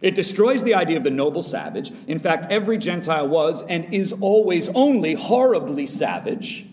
It 0.00 0.14
destroys 0.14 0.62
the 0.62 0.74
idea 0.74 0.96
of 0.96 1.02
the 1.02 1.10
noble 1.10 1.42
savage. 1.42 1.90
In 2.06 2.20
fact, 2.20 2.46
every 2.50 2.78
Gentile 2.78 3.26
was 3.26 3.62
and 3.62 3.92
is 3.92 4.12
always 4.12 4.68
only 4.68 5.14
horribly 5.14 5.86
savage. 5.86 6.66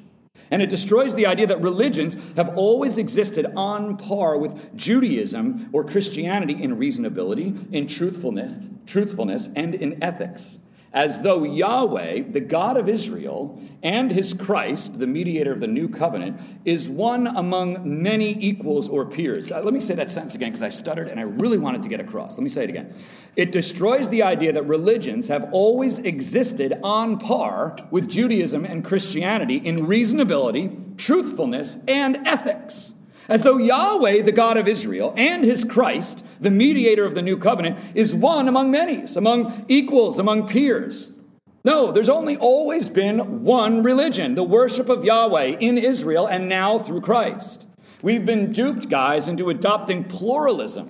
And 0.51 0.61
it 0.61 0.69
destroys 0.69 1.15
the 1.15 1.25
idea 1.25 1.47
that 1.47 1.59
religions 1.61 2.15
have 2.35 2.55
always 2.55 2.99
existed 2.99 3.47
on 3.55 3.97
par 3.97 4.37
with 4.37 4.75
Judaism 4.77 5.69
or 5.73 5.83
Christianity 5.83 6.61
in 6.61 6.77
reasonability, 6.77 7.73
in 7.73 7.87
truthfulness, 7.87 8.69
truthfulness, 8.85 9.49
and 9.55 9.73
in 9.73 10.03
ethics 10.03 10.59
as 10.95 11.19
though 11.19 11.43
Yahweh, 11.43 12.23
the 12.31 12.39
God 12.39 12.77
of 12.77 12.87
Israel, 12.87 13.61
and 13.83 14.09
his 14.09 14.33
Christ, 14.33 14.97
the 14.97 15.05
mediator 15.05 15.51
of 15.51 15.59
the 15.59 15.67
new 15.67 15.89
covenant, 15.89 16.39
is 16.63 16.87
one 16.87 17.27
among 17.27 18.01
many 18.01 18.35
equals 18.39 18.87
or 18.87 19.05
peers. 19.05 19.51
Uh, 19.51 19.61
let 19.61 19.73
me 19.73 19.81
say 19.81 19.93
that 19.95 20.09
sentence 20.09 20.35
again 20.35 20.49
because 20.49 20.63
I 20.63 20.69
stuttered 20.69 21.09
and 21.09 21.19
I 21.19 21.23
really 21.23 21.57
wanted 21.57 21.83
to 21.83 21.89
get 21.89 21.99
across. 21.99 22.37
Let 22.37 22.43
me 22.43 22.49
say 22.49 22.63
it 22.63 22.69
again. 22.69 22.93
It 23.35 23.51
destroys 23.51 24.07
the 24.07 24.23
idea 24.23 24.53
that 24.53 24.63
religions 24.63 25.27
have 25.27 25.49
always 25.51 25.99
existed 25.99 26.79
on 26.81 27.19
par 27.19 27.75
with 27.91 28.09
Judaism 28.09 28.63
and 28.63 28.83
Christianity 28.83 29.57
in 29.57 29.75
reasonability, 29.75 30.97
truthfulness, 30.97 31.77
and 31.87 32.25
ethics 32.25 32.93
as 33.27 33.41
though 33.41 33.57
Yahweh, 33.57 34.21
the 34.21 34.31
God 34.31 34.57
of 34.57 34.67
Israel, 34.67 35.13
and 35.17 35.43
his 35.43 35.63
Christ, 35.63 36.23
the 36.39 36.51
mediator 36.51 37.05
of 37.05 37.15
the 37.15 37.21
new 37.21 37.37
covenant, 37.37 37.77
is 37.93 38.13
one 38.13 38.47
among 38.47 38.71
many, 38.71 39.05
among 39.15 39.65
equals, 39.67 40.19
among 40.19 40.47
peers. 40.47 41.11
No, 41.63 41.91
there's 41.91 42.09
only 42.09 42.37
always 42.37 42.89
been 42.89 43.43
one 43.43 43.81
religion, 43.81 44.35
the 44.35 44.43
worship 44.43 44.87
of 44.89 45.03
Yahweh 45.03 45.57
in 45.59 45.77
Israel 45.77 46.27
and 46.27 46.47
now 46.47 46.77
through 46.77 47.01
Christ. 47.01 47.65
We've 48.01 48.25
been 48.25 48.51
duped, 48.51 48.89
guys, 48.89 49.27
into 49.27 49.49
adopting 49.49 50.03
pluralism 50.03 50.89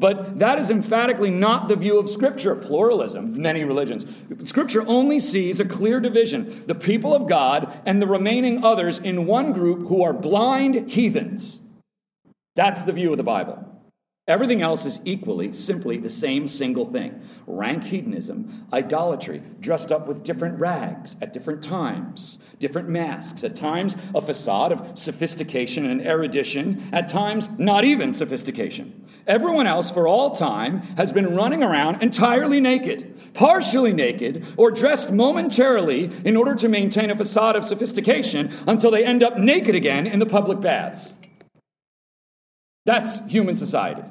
but 0.00 0.38
that 0.38 0.58
is 0.58 0.70
emphatically 0.70 1.30
not 1.30 1.68
the 1.68 1.76
view 1.76 1.98
of 1.98 2.08
Scripture, 2.08 2.56
pluralism, 2.56 3.40
many 3.40 3.64
religions. 3.64 4.06
Scripture 4.44 4.82
only 4.86 5.20
sees 5.20 5.60
a 5.60 5.64
clear 5.64 6.00
division 6.00 6.64
the 6.66 6.74
people 6.74 7.14
of 7.14 7.28
God 7.28 7.70
and 7.84 8.00
the 8.00 8.06
remaining 8.06 8.64
others 8.64 8.98
in 8.98 9.26
one 9.26 9.52
group 9.52 9.88
who 9.88 10.02
are 10.02 10.14
blind 10.14 10.90
heathens. 10.90 11.60
That's 12.56 12.82
the 12.82 12.94
view 12.94 13.10
of 13.10 13.18
the 13.18 13.22
Bible. 13.22 13.62
Everything 14.30 14.62
else 14.62 14.84
is 14.86 15.00
equally, 15.04 15.52
simply 15.52 15.98
the 15.98 16.08
same 16.08 16.46
single 16.46 16.86
thing 16.86 17.20
rank 17.48 17.82
hedonism, 17.82 18.64
idolatry, 18.72 19.42
dressed 19.58 19.90
up 19.90 20.06
with 20.06 20.22
different 20.22 20.56
rags 20.60 21.16
at 21.20 21.32
different 21.32 21.64
times, 21.64 22.38
different 22.60 22.88
masks, 22.88 23.42
at 23.42 23.56
times 23.56 23.96
a 24.14 24.20
facade 24.20 24.70
of 24.70 24.96
sophistication 24.96 25.84
and 25.84 26.00
erudition, 26.06 26.88
at 26.92 27.08
times 27.08 27.48
not 27.58 27.82
even 27.82 28.12
sophistication. 28.12 29.04
Everyone 29.26 29.66
else, 29.66 29.90
for 29.90 30.06
all 30.06 30.30
time, 30.30 30.82
has 30.96 31.10
been 31.10 31.34
running 31.34 31.64
around 31.64 32.00
entirely 32.00 32.60
naked, 32.60 33.34
partially 33.34 33.92
naked, 33.92 34.46
or 34.56 34.70
dressed 34.70 35.10
momentarily 35.10 36.04
in 36.24 36.36
order 36.36 36.54
to 36.54 36.68
maintain 36.68 37.10
a 37.10 37.16
facade 37.16 37.56
of 37.56 37.64
sophistication 37.64 38.52
until 38.68 38.92
they 38.92 39.04
end 39.04 39.24
up 39.24 39.38
naked 39.38 39.74
again 39.74 40.06
in 40.06 40.20
the 40.20 40.26
public 40.26 40.60
baths. 40.60 41.14
That's 42.86 43.18
human 43.26 43.56
society. 43.56 44.04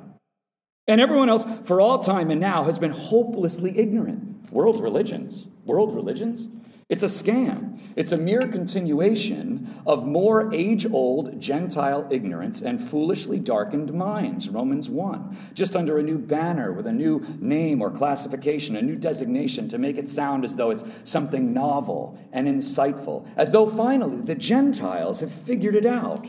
And 0.90 1.00
everyone 1.00 1.30
else, 1.30 1.46
for 1.66 1.80
all 1.80 2.00
time 2.00 2.32
and 2.32 2.42
now, 2.42 2.64
has 2.64 2.80
been 2.80 2.92
hopelessly 2.92 3.78
ignorant. 3.78 4.52
World 4.52 4.82
religions, 4.82 5.48
world 5.64 5.96
religions, 5.96 6.50
it's 6.90 7.04
a 7.04 7.06
scam. 7.06 7.80
It's 7.96 8.12
a 8.12 8.18
mere 8.18 8.42
continuation 8.42 9.80
of 9.86 10.08
more 10.08 10.52
age 10.52 10.90
old 10.92 11.40
Gentile 11.40 12.08
ignorance 12.10 12.62
and 12.62 12.82
foolishly 12.82 13.38
darkened 13.38 13.94
minds. 13.94 14.50
Romans 14.50 14.90
1. 14.90 15.38
Just 15.54 15.76
under 15.76 16.00
a 16.00 16.04
new 16.04 16.18
banner 16.18 16.72
with 16.72 16.88
a 16.88 16.92
new 16.92 17.24
name 17.40 17.84
or 17.84 17.92
classification, 17.92 18.76
a 18.76 18.82
new 18.82 18.96
designation 18.96 19.70
to 19.70 19.78
make 19.78 20.00
it 20.00 20.10
sound 20.10 20.44
as 20.44 20.56
though 20.56 20.72
it's 20.72 20.84
something 21.04 21.54
novel 21.54 22.18
and 22.32 22.48
insightful, 22.48 23.28
as 23.38 23.52
though 23.52 23.70
finally 23.70 24.22
the 24.22 24.34
Gentiles 24.34 25.20
have 25.20 25.32
figured 25.32 25.76
it 25.76 25.86
out. 25.86 26.28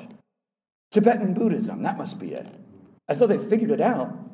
Tibetan 0.90 1.32
Buddhism, 1.32 1.82
that 1.84 1.96
must 1.96 2.18
be 2.18 2.34
it. 2.34 2.46
As 3.08 3.18
though 3.18 3.26
they 3.26 3.38
figured 3.38 3.70
it 3.70 3.80
out. 3.80 4.29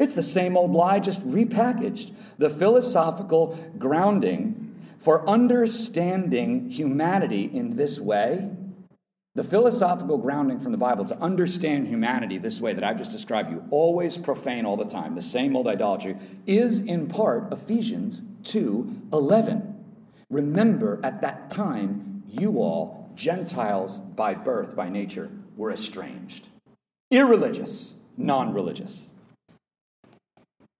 It's 0.00 0.14
the 0.14 0.22
same 0.22 0.56
old 0.56 0.72
lie, 0.72 0.98
just 0.98 1.20
repackaged. 1.28 2.12
The 2.38 2.48
philosophical 2.48 3.58
grounding 3.78 4.74
for 4.98 5.28
understanding 5.28 6.70
humanity 6.70 7.44
in 7.44 7.76
this 7.76 8.00
way, 8.00 8.48
the 9.34 9.44
philosophical 9.44 10.16
grounding 10.16 10.58
from 10.58 10.72
the 10.72 10.78
Bible 10.78 11.04
to 11.04 11.18
understand 11.18 11.86
humanity 11.86 12.38
this 12.38 12.62
way 12.62 12.72
that 12.72 12.82
I've 12.82 12.96
just 12.96 13.12
described 13.12 13.50
you, 13.50 13.62
always 13.70 14.16
profane 14.16 14.64
all 14.64 14.78
the 14.78 14.86
time, 14.86 15.14
the 15.14 15.22
same 15.22 15.54
old 15.54 15.68
idolatry, 15.68 16.16
is 16.46 16.80
in 16.80 17.06
part 17.06 17.52
Ephesians 17.52 18.22
2 18.44 19.02
11. 19.12 19.84
Remember, 20.30 20.98
at 21.02 21.20
that 21.20 21.50
time, 21.50 22.22
you 22.26 22.58
all, 22.58 23.10
Gentiles 23.14 23.98
by 23.98 24.32
birth, 24.32 24.74
by 24.74 24.88
nature, 24.88 25.30
were 25.56 25.70
estranged. 25.70 26.48
irreligious, 27.10 27.94
non 28.16 28.54
religious. 28.54 29.09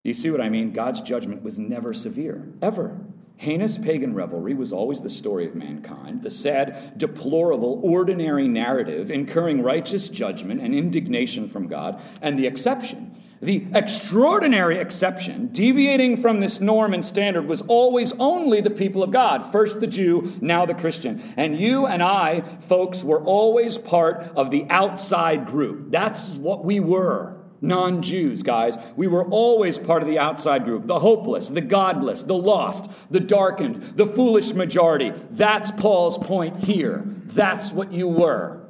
Do 0.02 0.08
you 0.08 0.14
see 0.14 0.30
what 0.30 0.40
I 0.40 0.48
mean? 0.48 0.72
God's 0.72 1.02
judgment 1.02 1.42
was 1.42 1.58
never 1.58 1.92
severe, 1.92 2.48
ever. 2.62 2.98
Heinous 3.36 3.76
pagan 3.76 4.14
revelry 4.14 4.54
was 4.54 4.72
always 4.72 5.02
the 5.02 5.10
story 5.10 5.46
of 5.46 5.54
mankind, 5.54 6.22
the 6.22 6.30
sad, 6.30 6.96
deplorable, 6.96 7.80
ordinary 7.82 8.48
narrative 8.48 9.10
incurring 9.10 9.62
righteous 9.62 10.08
judgment 10.08 10.60
and 10.62 10.74
indignation 10.74 11.48
from 11.48 11.66
God, 11.66 12.02
and 12.22 12.38
the 12.38 12.46
exception, 12.46 13.14
the 13.42 13.66
extraordinary 13.74 14.78
exception, 14.78 15.48
deviating 15.52 16.18
from 16.18 16.40
this 16.40 16.60
norm 16.60 16.94
and 16.94 17.04
standard, 17.04 17.46
was 17.46 17.62
always 17.62 18.12
only 18.18 18.60
the 18.60 18.70
people 18.70 19.02
of 19.02 19.10
God. 19.10 19.50
First 19.52 19.80
the 19.80 19.86
Jew, 19.86 20.34
now 20.42 20.66
the 20.66 20.74
Christian. 20.74 21.22
And 21.38 21.58
you 21.58 21.86
and 21.86 22.02
I, 22.02 22.40
folks, 22.40 23.02
were 23.02 23.22
always 23.22 23.78
part 23.78 24.20
of 24.36 24.50
the 24.50 24.66
outside 24.68 25.46
group. 25.46 25.90
That's 25.90 26.30
what 26.32 26.64
we 26.64 26.80
were 26.80 27.39
non 27.60 28.02
Jews, 28.02 28.42
guys. 28.42 28.78
We 28.96 29.06
were 29.06 29.24
always 29.24 29.78
part 29.78 30.02
of 30.02 30.08
the 30.08 30.18
outside 30.18 30.64
group 30.64 30.86
the 30.86 30.98
hopeless, 30.98 31.48
the 31.48 31.60
godless, 31.60 32.22
the 32.22 32.36
lost, 32.36 32.90
the 33.10 33.20
darkened, 33.20 33.96
the 33.96 34.06
foolish 34.06 34.52
majority. 34.52 35.12
That's 35.30 35.70
Paul's 35.70 36.18
point 36.18 36.56
here. 36.56 37.04
That's 37.06 37.72
what 37.72 37.92
you 37.92 38.08
were 38.08 38.60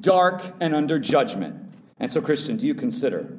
dark 0.00 0.42
and 0.60 0.74
under 0.74 0.98
judgment. 0.98 1.56
And 1.98 2.12
so, 2.12 2.20
Christian, 2.20 2.56
do 2.56 2.66
you 2.66 2.74
consider 2.74 3.36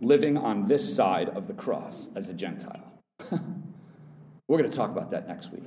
living 0.00 0.36
on 0.36 0.66
this 0.66 0.94
side 0.94 1.30
of 1.30 1.46
the 1.46 1.54
cross 1.54 2.10
as 2.14 2.28
a 2.28 2.34
Gentile? 2.34 2.92
We're 3.30 4.58
going 4.58 4.70
to 4.70 4.76
talk 4.76 4.90
about 4.90 5.10
that 5.10 5.28
next 5.28 5.50
week. 5.52 5.64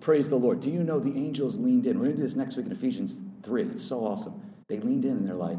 Praise 0.00 0.28
the 0.28 0.36
Lord. 0.36 0.60
Do 0.60 0.70
you 0.70 0.82
know 0.82 1.00
the 1.00 1.16
angels 1.18 1.56
leaned 1.58 1.86
in? 1.86 1.98
We're 1.98 2.06
going 2.06 2.16
to 2.16 2.22
do 2.22 2.26
this 2.26 2.36
next 2.36 2.56
week 2.56 2.66
in 2.66 2.72
Ephesians 2.72 3.20
3. 3.42 3.64
It's 3.64 3.82
so 3.82 4.06
awesome. 4.06 4.40
They 4.68 4.78
leaned 4.78 5.04
in 5.04 5.12
and 5.12 5.26
they're 5.26 5.34
like, 5.34 5.58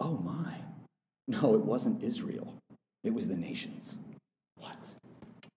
oh 0.00 0.16
my. 0.18 0.54
No, 1.28 1.54
it 1.54 1.62
wasn't 1.62 2.02
Israel, 2.02 2.54
it 3.04 3.12
was 3.12 3.28
the 3.28 3.36
nations. 3.36 3.98
What? 4.58 4.94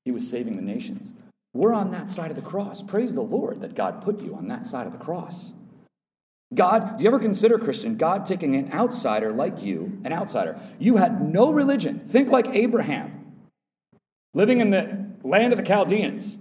He 0.05 0.11
was 0.11 0.27
saving 0.27 0.55
the 0.55 0.61
nations. 0.61 1.13
We're 1.53 1.73
on 1.73 1.91
that 1.91 2.11
side 2.11 2.29
of 2.29 2.35
the 2.35 2.47
cross. 2.47 2.81
Praise 2.81 3.13
the 3.13 3.21
Lord 3.21 3.61
that 3.61 3.75
God 3.75 4.01
put 4.01 4.21
you 4.21 4.35
on 4.35 4.47
that 4.47 4.65
side 4.65 4.85
of 4.85 4.93
the 4.93 4.99
cross. 4.99 5.53
God, 6.53 6.97
do 6.97 7.03
you 7.03 7.09
ever 7.09 7.19
consider, 7.19 7.59
Christian, 7.59 7.95
God 7.95 8.25
taking 8.25 8.55
an 8.55 8.71
outsider 8.73 9.31
like 9.31 9.63
you, 9.63 9.99
an 10.03 10.13
outsider? 10.13 10.59
You 10.79 10.97
had 10.97 11.21
no 11.31 11.51
religion. 11.51 11.99
Think 11.99 12.29
like 12.29 12.47
Abraham, 12.49 13.33
living 14.33 14.59
in 14.59 14.71
the 14.71 15.05
land 15.23 15.53
of 15.53 15.57
the 15.57 15.65
Chaldeans, 15.65 16.39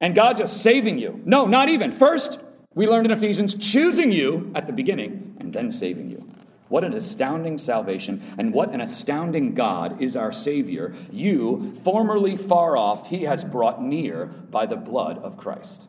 and 0.00 0.14
God 0.14 0.36
just 0.36 0.62
saving 0.62 0.98
you. 0.98 1.20
No, 1.24 1.46
not 1.46 1.68
even. 1.68 1.90
First, 1.90 2.40
we 2.74 2.86
learned 2.86 3.06
in 3.06 3.12
Ephesians, 3.12 3.54
choosing 3.54 4.12
you 4.12 4.52
at 4.54 4.66
the 4.66 4.72
beginning 4.72 5.36
and 5.40 5.52
then 5.52 5.70
saving 5.70 6.10
you. 6.10 6.28
What 6.74 6.82
an 6.82 6.94
astounding 6.94 7.56
salvation, 7.58 8.20
and 8.36 8.52
what 8.52 8.74
an 8.74 8.80
astounding 8.80 9.54
God 9.54 10.02
is 10.02 10.16
our 10.16 10.32
Savior. 10.32 10.92
You, 11.08 11.72
formerly 11.84 12.36
far 12.36 12.76
off, 12.76 13.06
He 13.06 13.22
has 13.22 13.44
brought 13.44 13.80
near 13.80 14.26
by 14.26 14.66
the 14.66 14.74
blood 14.74 15.18
of 15.18 15.36
Christ. 15.36 15.86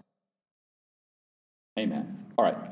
Amen. 1.80 2.28
All 2.38 2.46
right. 2.46 2.70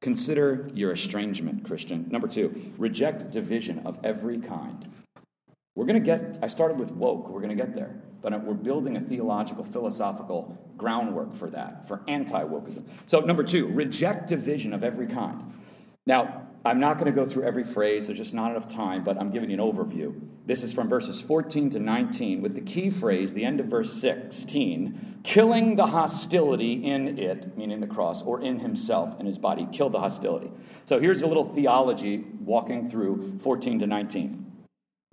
Consider 0.00 0.68
your 0.74 0.92
estrangement, 0.92 1.64
Christian. 1.64 2.06
Number 2.08 2.28
two, 2.28 2.72
reject 2.78 3.32
division 3.32 3.80
of 3.80 3.98
every 4.04 4.38
kind. 4.38 4.88
We're 5.74 5.86
going 5.86 6.00
to 6.00 6.06
get, 6.06 6.38
I 6.40 6.46
started 6.46 6.78
with 6.78 6.92
woke, 6.92 7.28
we're 7.28 7.40
going 7.40 7.56
to 7.58 7.60
get 7.60 7.74
there, 7.74 8.00
but 8.22 8.44
we're 8.44 8.54
building 8.54 8.96
a 8.96 9.00
theological, 9.00 9.64
philosophical 9.64 10.56
groundwork 10.76 11.34
for 11.34 11.50
that, 11.50 11.88
for 11.88 12.02
anti 12.06 12.44
wokeism. 12.44 12.84
So, 13.06 13.18
number 13.18 13.42
two, 13.42 13.66
reject 13.66 14.28
division 14.28 14.72
of 14.72 14.84
every 14.84 15.08
kind. 15.08 15.52
Now, 16.06 16.45
I'm 16.66 16.80
not 16.80 16.98
going 16.98 17.06
to 17.06 17.12
go 17.12 17.24
through 17.24 17.44
every 17.44 17.62
phrase, 17.62 18.08
there's 18.08 18.18
just 18.18 18.34
not 18.34 18.50
enough 18.50 18.66
time, 18.66 19.04
but 19.04 19.16
I'm 19.18 19.30
giving 19.30 19.50
you 19.50 19.62
an 19.62 19.72
overview. 19.72 20.20
This 20.46 20.64
is 20.64 20.72
from 20.72 20.88
verses 20.88 21.20
14 21.20 21.70
to 21.70 21.78
19, 21.78 22.42
with 22.42 22.54
the 22.54 22.60
key 22.60 22.90
phrase, 22.90 23.32
the 23.32 23.44
end 23.44 23.60
of 23.60 23.66
verse 23.66 23.92
16, 23.92 25.20
killing 25.22 25.76
the 25.76 25.86
hostility 25.86 26.84
in 26.84 27.18
it, 27.18 27.56
meaning 27.56 27.80
the 27.80 27.86
cross, 27.86 28.20
or 28.22 28.42
in 28.42 28.58
himself, 28.58 29.18
in 29.20 29.26
his 29.26 29.38
body. 29.38 29.68
Kill 29.72 29.90
the 29.90 30.00
hostility. 30.00 30.50
So 30.84 30.98
here's 30.98 31.22
a 31.22 31.26
little 31.26 31.44
theology 31.54 32.24
walking 32.40 32.88
through 32.88 33.38
14 33.38 33.78
to 33.78 33.86
19. 33.86 34.46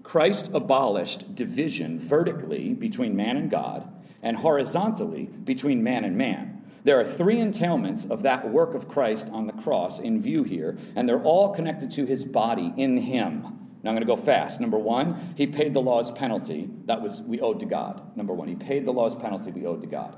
Christ 0.02 0.50
abolished 0.54 1.36
division 1.36 2.00
vertically 2.00 2.74
between 2.74 3.16
man 3.16 3.38
and 3.38 3.52
God, 3.52 3.88
and 4.24 4.38
horizontally 4.38 5.26
between 5.26 5.84
man 5.84 6.04
and 6.04 6.18
man. 6.18 6.53
There 6.84 7.00
are 7.00 7.06
three 7.06 7.38
entailments 7.38 8.10
of 8.10 8.24
that 8.24 8.52
work 8.52 8.74
of 8.74 8.90
Christ 8.90 9.30
on 9.32 9.48
the 9.48 9.54
cross 9.54 10.00
in 10.00 10.22
view 10.22 10.44
here, 10.44 10.78
and 10.96 11.08
they're 11.08 11.24
all 11.24 11.54
connected 11.54 11.92
to 11.92 12.06
his 12.06 12.26
body 12.26 12.74
in 12.76 12.98
him. 12.98 13.42
Now 13.84 13.90
I'm 13.90 13.96
going 13.96 14.02
to 14.02 14.06
go 14.06 14.18
fast. 14.18 14.60
Number 14.60 14.78
one, 14.78 15.34
he 15.36 15.48
paid 15.48 15.74
the 15.74 15.82
law's 15.82 16.12
penalty 16.12 16.70
that 16.86 17.02
was 17.02 17.22
we 17.22 17.40
owed 17.40 17.62
to 17.62 17.66
God. 17.66 18.18
Number 18.18 18.34
one, 18.34 18.50
he 18.50 18.56
paid 18.56 18.86
the 18.86 18.92
law's 18.92 19.16
penalty 19.16 19.52
we 19.52 19.66
owed 19.66 19.82
to 19.82 19.88
God. 19.88 20.16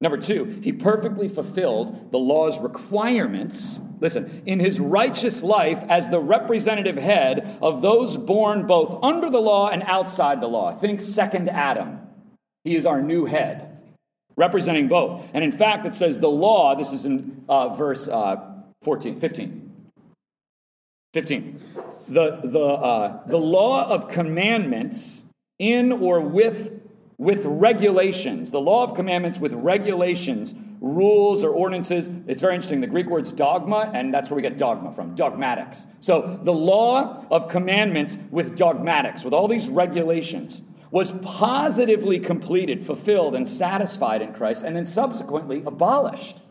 Number 0.00 0.18
two, 0.18 0.44
he 0.62 0.72
perfectly 0.72 1.26
fulfilled 1.26 2.12
the 2.12 2.18
law's 2.18 2.58
requirements, 2.58 3.80
listen, 4.00 4.42
in 4.46 4.60
his 4.60 4.78
righteous 4.78 5.42
life 5.42 5.82
as 5.88 6.08
the 6.08 6.20
representative 6.20 6.96
head 6.96 7.58
of 7.60 7.82
those 7.82 8.16
born 8.16 8.66
both 8.66 9.02
under 9.02 9.28
the 9.28 9.40
law 9.40 9.70
and 9.70 9.82
outside 9.84 10.40
the 10.40 10.46
law. 10.46 10.76
Think 10.76 11.00
second 11.00 11.48
Adam. 11.48 11.98
He 12.62 12.76
is 12.76 12.86
our 12.86 13.02
new 13.02 13.24
head 13.24 13.67
representing 14.38 14.86
both. 14.86 15.28
And 15.34 15.42
in 15.42 15.52
fact, 15.52 15.84
it 15.84 15.94
says 15.94 16.20
the 16.20 16.30
law, 16.30 16.76
this 16.76 16.92
is 16.92 17.04
in 17.04 17.44
uh, 17.48 17.70
verse 17.70 18.08
uh, 18.08 18.36
14, 18.82 19.18
15. 19.18 19.70
15. 21.12 21.60
The, 22.08 22.40
the, 22.44 22.60
uh, 22.60 23.26
the 23.26 23.36
law 23.36 23.86
of 23.88 24.08
commandments 24.08 25.24
in 25.58 25.90
or 25.90 26.20
with, 26.20 26.80
with 27.18 27.44
regulations, 27.44 28.52
the 28.52 28.60
law 28.60 28.84
of 28.84 28.94
commandments 28.94 29.40
with 29.40 29.52
regulations, 29.54 30.54
rules 30.80 31.42
or 31.42 31.50
ordinances. 31.50 32.08
It's 32.28 32.40
very 32.40 32.54
interesting. 32.54 32.80
The 32.80 32.86
Greek 32.86 33.10
word's 33.10 33.32
dogma, 33.32 33.90
and 33.92 34.14
that's 34.14 34.30
where 34.30 34.36
we 34.36 34.42
get 34.42 34.56
dogma 34.56 34.92
from 34.92 35.16
dogmatics. 35.16 35.88
So 35.98 36.38
the 36.44 36.52
law 36.52 37.26
of 37.32 37.48
commandments 37.48 38.16
with 38.30 38.56
dogmatics, 38.56 39.24
with 39.24 39.34
all 39.34 39.48
these 39.48 39.68
regulations 39.68 40.62
was 40.90 41.12
positively 41.22 42.18
completed, 42.18 42.84
fulfilled, 42.84 43.34
and 43.34 43.48
satisfied 43.48 44.22
in 44.22 44.32
Christ, 44.32 44.62
and 44.62 44.76
then 44.76 44.86
subsequently 44.86 45.62
abolished, 45.66 46.42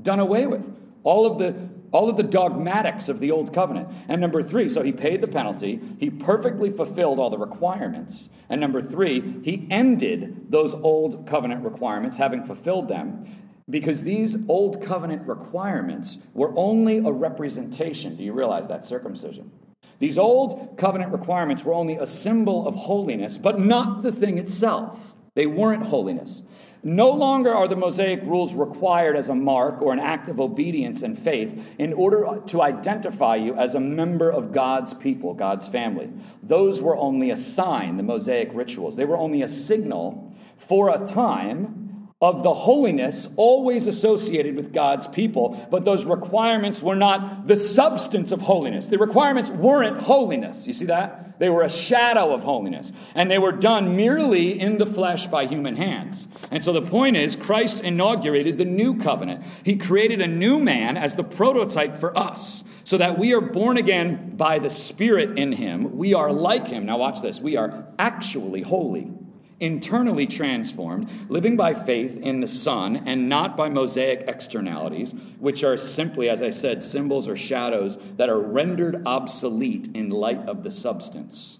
done 0.00 0.20
away 0.20 0.46
with. 0.46 0.64
All 1.02 1.24
of 1.24 1.38
the 1.38 1.54
all 1.92 2.10
of 2.10 2.16
the 2.16 2.22
dogmatics 2.22 3.08
of 3.08 3.20
the 3.20 3.30
old 3.30 3.54
covenant. 3.54 3.88
And 4.08 4.20
number 4.20 4.42
three, 4.42 4.68
so 4.68 4.82
he 4.82 4.92
paid 4.92 5.20
the 5.20 5.28
penalty, 5.28 5.80
he 5.98 6.10
perfectly 6.10 6.70
fulfilled 6.70 7.18
all 7.18 7.30
the 7.30 7.38
requirements. 7.38 8.28
And 8.48 8.60
number 8.60 8.82
three, 8.82 9.40
he 9.42 9.66
ended 9.70 10.50
those 10.50 10.74
old 10.74 11.26
covenant 11.26 11.64
requirements, 11.64 12.16
having 12.16 12.44
fulfilled 12.44 12.88
them, 12.88 13.24
because 13.68 14.02
these 14.02 14.36
old 14.48 14.82
covenant 14.82 15.26
requirements 15.26 16.18
were 16.34 16.52
only 16.56 16.98
a 16.98 17.10
representation. 17.10 18.16
Do 18.16 18.22
you 18.24 18.32
realize 18.32 18.68
that 18.68 18.84
circumcision? 18.84 19.50
These 19.98 20.18
old 20.18 20.76
covenant 20.76 21.12
requirements 21.12 21.64
were 21.64 21.74
only 21.74 21.96
a 21.96 22.06
symbol 22.06 22.66
of 22.66 22.74
holiness, 22.74 23.38
but 23.38 23.60
not 23.60 24.02
the 24.02 24.12
thing 24.12 24.38
itself. 24.38 25.14
They 25.34 25.46
weren't 25.46 25.86
holiness. 25.86 26.42
No 26.82 27.10
longer 27.10 27.52
are 27.52 27.66
the 27.66 27.76
Mosaic 27.76 28.22
rules 28.22 28.54
required 28.54 29.16
as 29.16 29.28
a 29.28 29.34
mark 29.34 29.82
or 29.82 29.92
an 29.92 29.98
act 29.98 30.28
of 30.28 30.40
obedience 30.40 31.02
and 31.02 31.18
faith 31.18 31.74
in 31.78 31.92
order 31.92 32.40
to 32.46 32.62
identify 32.62 33.36
you 33.36 33.54
as 33.54 33.74
a 33.74 33.80
member 33.80 34.30
of 34.30 34.52
God's 34.52 34.94
people, 34.94 35.34
God's 35.34 35.66
family. 35.66 36.10
Those 36.42 36.80
were 36.80 36.96
only 36.96 37.30
a 37.30 37.36
sign, 37.36 37.96
the 37.96 38.02
Mosaic 38.02 38.50
rituals. 38.52 38.96
They 38.96 39.04
were 39.04 39.18
only 39.18 39.42
a 39.42 39.48
signal 39.48 40.32
for 40.56 40.90
a 40.90 41.04
time 41.04 41.85
of 42.22 42.42
the 42.42 42.54
holiness 42.54 43.28
always 43.36 43.86
associated 43.86 44.56
with 44.56 44.72
God's 44.72 45.06
people, 45.06 45.66
but 45.70 45.84
those 45.84 46.06
requirements 46.06 46.80
were 46.80 46.96
not 46.96 47.46
the 47.46 47.56
substance 47.56 48.32
of 48.32 48.40
holiness. 48.40 48.86
The 48.86 48.96
requirements 48.96 49.50
weren't 49.50 50.00
holiness. 50.00 50.66
You 50.66 50.72
see 50.72 50.86
that? 50.86 51.38
They 51.38 51.50
were 51.50 51.62
a 51.62 51.68
shadow 51.68 52.32
of 52.32 52.42
holiness, 52.42 52.90
and 53.14 53.30
they 53.30 53.36
were 53.36 53.52
done 53.52 53.94
merely 53.94 54.58
in 54.58 54.78
the 54.78 54.86
flesh 54.86 55.26
by 55.26 55.44
human 55.44 55.76
hands. 55.76 56.26
And 56.50 56.64
so 56.64 56.72
the 56.72 56.80
point 56.80 57.18
is, 57.18 57.36
Christ 57.36 57.80
inaugurated 57.80 58.56
the 58.56 58.64
new 58.64 58.96
covenant. 58.96 59.44
He 59.62 59.76
created 59.76 60.22
a 60.22 60.26
new 60.26 60.58
man 60.58 60.96
as 60.96 61.16
the 61.16 61.24
prototype 61.24 61.96
for 61.96 62.16
us, 62.16 62.64
so 62.84 62.96
that 62.96 63.18
we 63.18 63.34
are 63.34 63.42
born 63.42 63.76
again 63.76 64.36
by 64.36 64.58
the 64.58 64.70
Spirit 64.70 65.38
in 65.38 65.52
him. 65.52 65.98
We 65.98 66.14
are 66.14 66.32
like 66.32 66.68
him. 66.68 66.86
Now, 66.86 66.96
watch 66.96 67.20
this. 67.20 67.42
We 67.42 67.58
are 67.58 67.86
actually 67.98 68.62
holy 68.62 69.12
internally 69.60 70.26
transformed, 70.26 71.08
living 71.28 71.56
by 71.56 71.72
faith 71.72 72.18
in 72.18 72.40
the 72.40 72.48
Son 72.48 72.96
and 73.06 73.28
not 73.28 73.56
by 73.56 73.68
Mosaic 73.68 74.24
externalities, 74.28 75.14
which 75.38 75.64
are 75.64 75.76
simply, 75.76 76.28
as 76.28 76.42
I 76.42 76.50
said, 76.50 76.82
symbols 76.82 77.28
or 77.28 77.36
shadows 77.36 77.98
that 78.16 78.28
are 78.28 78.40
rendered 78.40 79.02
obsolete 79.06 79.88
in 79.94 80.10
light 80.10 80.46
of 80.48 80.62
the 80.62 80.70
substance. 80.70 81.58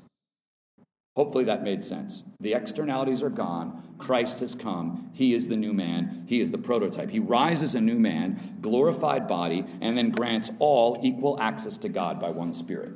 Hopefully 1.17 1.45
that 1.45 1.63
made 1.63 1.83
sense. 1.83 2.23
The 2.41 2.53
externalities 2.53 3.23
are 3.23 3.31
gone. 3.31 3.95
Christ 3.97 4.41
has 4.41 4.55
come. 4.55 5.11
He 5.15 5.33
is 5.33 5.49
the 5.49 5.57
new 5.57 5.73
man. 5.73 6.25
He 6.27 6.43
is 6.43 6.51
the 6.51 6.59
prototype. 6.59 7.09
He 7.09 7.19
rises 7.19 7.75
a 7.75 7.81
new 7.81 7.99
man, 7.99 8.59
glorified 8.61 9.27
body, 9.27 9.65
and 9.81 9.97
then 9.97 10.11
grants 10.11 10.51
all 10.59 11.01
equal 11.03 11.41
access 11.41 11.79
to 11.79 11.89
God 11.89 12.21
by 12.21 12.29
one 12.29 12.53
Spirit. 12.53 12.93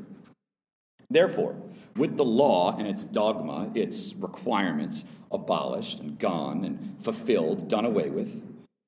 Therefore, 1.08 1.56
with 2.00 2.16
the 2.16 2.24
law 2.24 2.74
and 2.78 2.88
its 2.88 3.04
dogma, 3.04 3.70
its 3.74 4.14
requirements 4.14 5.04
abolished 5.30 6.00
and 6.00 6.18
gone 6.18 6.64
and 6.64 6.96
fulfilled, 6.98 7.68
done 7.68 7.84
away 7.84 8.08
with, 8.08 8.42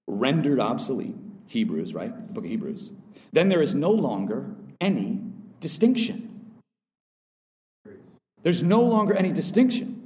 rendered 0.09 0.59
obsolete, 0.59 1.14
Hebrews, 1.46 1.92
right? 1.92 2.14
The 2.29 2.33
book 2.33 2.44
of 2.44 2.51
Hebrews, 2.51 2.90
then 3.31 3.51
there 3.51 3.61
is 3.61 3.75
no 3.75 3.90
longer 3.90 4.55
any 4.81 5.20
distinction. 5.61 6.51
There's 8.42 8.62
no 8.62 8.81
longer 8.81 9.14
any 9.14 9.31
distinction. 9.31 10.02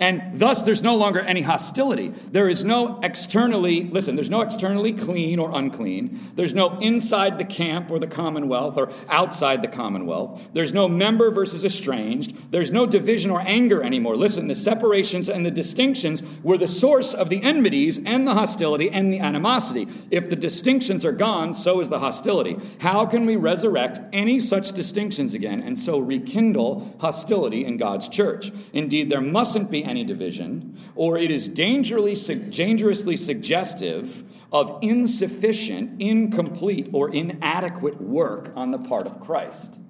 And 0.00 0.40
thus, 0.40 0.62
there's 0.62 0.82
no 0.82 0.96
longer 0.96 1.20
any 1.20 1.42
hostility. 1.42 2.08
There 2.08 2.48
is 2.48 2.64
no 2.64 2.98
externally, 3.04 3.84
listen, 3.84 4.16
there's 4.16 4.28
no 4.28 4.40
externally 4.40 4.92
clean 4.92 5.38
or 5.38 5.56
unclean. 5.56 6.32
There's 6.34 6.52
no 6.52 6.80
inside 6.80 7.38
the 7.38 7.44
camp 7.44 7.92
or 7.92 8.00
the 8.00 8.08
commonwealth 8.08 8.76
or 8.76 8.90
outside 9.08 9.62
the 9.62 9.68
commonwealth. 9.68 10.42
There's 10.52 10.72
no 10.72 10.88
member 10.88 11.30
versus 11.30 11.62
estranged. 11.62 12.50
There's 12.50 12.72
no 12.72 12.86
division 12.86 13.30
or 13.30 13.40
anger 13.42 13.84
anymore. 13.84 14.16
Listen, 14.16 14.48
the 14.48 14.56
separations 14.56 15.28
and 15.28 15.46
the 15.46 15.52
distinctions 15.52 16.24
were 16.42 16.58
the 16.58 16.66
source 16.66 17.14
of 17.14 17.28
the 17.28 17.40
enmities 17.44 18.00
and 18.04 18.26
the 18.26 18.34
hostility 18.34 18.90
and 18.90 19.12
the 19.12 19.20
animosity. 19.20 19.86
If 20.10 20.28
the 20.28 20.34
distinctions 20.34 21.04
are 21.04 21.12
gone, 21.12 21.54
so 21.54 21.78
is 21.78 21.88
the 21.88 22.00
hostility. 22.00 22.58
How 22.78 23.06
can 23.06 23.26
we 23.26 23.36
resurrect 23.36 24.00
any 24.12 24.40
such 24.40 24.72
distinctions 24.72 25.34
again 25.34 25.62
and 25.62 25.78
so 25.78 26.00
rekindle 26.00 26.96
hostility 26.98 27.64
in 27.64 27.76
God's 27.76 28.08
church? 28.08 28.50
Indeed, 28.72 29.08
there 29.08 29.20
mustn't 29.20 29.70
be 29.70 29.83
any 29.84 30.04
division, 30.04 30.78
or 30.94 31.18
it 31.18 31.30
is 31.30 31.48
dangerously, 31.48 32.34
dangerously 32.50 33.16
suggestive 33.16 34.24
of 34.52 34.78
insufficient, 34.82 36.00
incomplete, 36.00 36.88
or 36.92 37.12
inadequate 37.12 38.00
work 38.00 38.52
on 38.54 38.70
the 38.70 38.78
part 38.78 39.06
of 39.06 39.20
Christ. 39.20 39.80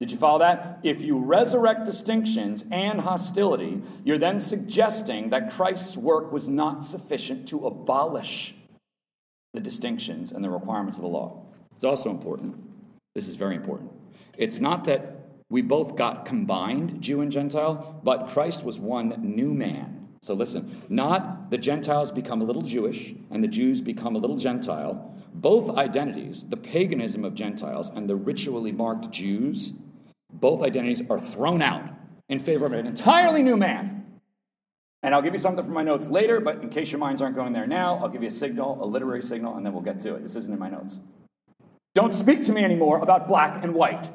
Did 0.00 0.12
you 0.12 0.16
follow 0.16 0.38
that? 0.38 0.78
If 0.84 1.02
you 1.02 1.18
resurrect 1.18 1.84
distinctions 1.84 2.64
and 2.70 3.00
hostility, 3.00 3.82
you're 4.04 4.18
then 4.18 4.38
suggesting 4.38 5.30
that 5.30 5.52
Christ's 5.52 5.96
work 5.96 6.30
was 6.32 6.48
not 6.48 6.84
sufficient 6.84 7.48
to 7.48 7.66
abolish 7.66 8.54
the 9.54 9.60
distinctions 9.60 10.30
and 10.30 10.44
the 10.44 10.50
requirements 10.50 10.98
of 10.98 11.02
the 11.02 11.08
law. 11.08 11.42
It's 11.74 11.84
also 11.84 12.10
important. 12.10 12.56
This 13.16 13.26
is 13.26 13.34
very 13.34 13.56
important. 13.56 13.90
It's 14.36 14.60
not 14.60 14.84
that 14.84 15.17
we 15.50 15.62
both 15.62 15.96
got 15.96 16.26
combined, 16.26 17.00
Jew 17.00 17.20
and 17.20 17.32
Gentile, 17.32 18.00
but 18.02 18.28
Christ 18.28 18.64
was 18.64 18.78
one 18.78 19.14
new 19.22 19.54
man. 19.54 20.08
So 20.20 20.34
listen, 20.34 20.82
not 20.88 21.50
the 21.50 21.58
Gentiles 21.58 22.12
become 22.12 22.42
a 22.42 22.44
little 22.44 22.62
Jewish 22.62 23.14
and 23.30 23.42
the 23.42 23.48
Jews 23.48 23.80
become 23.80 24.14
a 24.16 24.18
little 24.18 24.36
Gentile. 24.36 25.14
Both 25.32 25.76
identities, 25.76 26.46
the 26.46 26.56
paganism 26.56 27.24
of 27.24 27.34
Gentiles 27.34 27.88
and 27.88 28.08
the 28.08 28.16
ritually 28.16 28.72
marked 28.72 29.10
Jews, 29.10 29.72
both 30.32 30.62
identities 30.62 31.02
are 31.08 31.20
thrown 31.20 31.62
out 31.62 31.84
in 32.28 32.38
favor 32.38 32.66
of 32.66 32.72
an 32.72 32.86
entirely 32.86 33.42
new 33.42 33.56
man. 33.56 33.94
And 35.02 35.14
I'll 35.14 35.22
give 35.22 35.32
you 35.32 35.38
something 35.38 35.64
from 35.64 35.74
my 35.74 35.84
notes 35.84 36.08
later, 36.08 36.40
but 36.40 36.62
in 36.62 36.68
case 36.70 36.90
your 36.90 36.98
minds 36.98 37.22
aren't 37.22 37.36
going 37.36 37.52
there 37.52 37.68
now, 37.68 37.98
I'll 37.98 38.08
give 38.08 38.22
you 38.22 38.28
a 38.28 38.32
signal, 38.32 38.82
a 38.82 38.84
literary 38.84 39.22
signal, 39.22 39.56
and 39.56 39.64
then 39.64 39.72
we'll 39.72 39.82
get 39.82 40.00
to 40.00 40.16
it. 40.16 40.22
This 40.24 40.34
isn't 40.34 40.52
in 40.52 40.58
my 40.58 40.68
notes. 40.68 40.98
Don't 41.94 42.12
speak 42.12 42.42
to 42.42 42.52
me 42.52 42.64
anymore 42.64 42.98
about 42.98 43.28
black 43.28 43.62
and 43.62 43.74
white. 43.74 44.10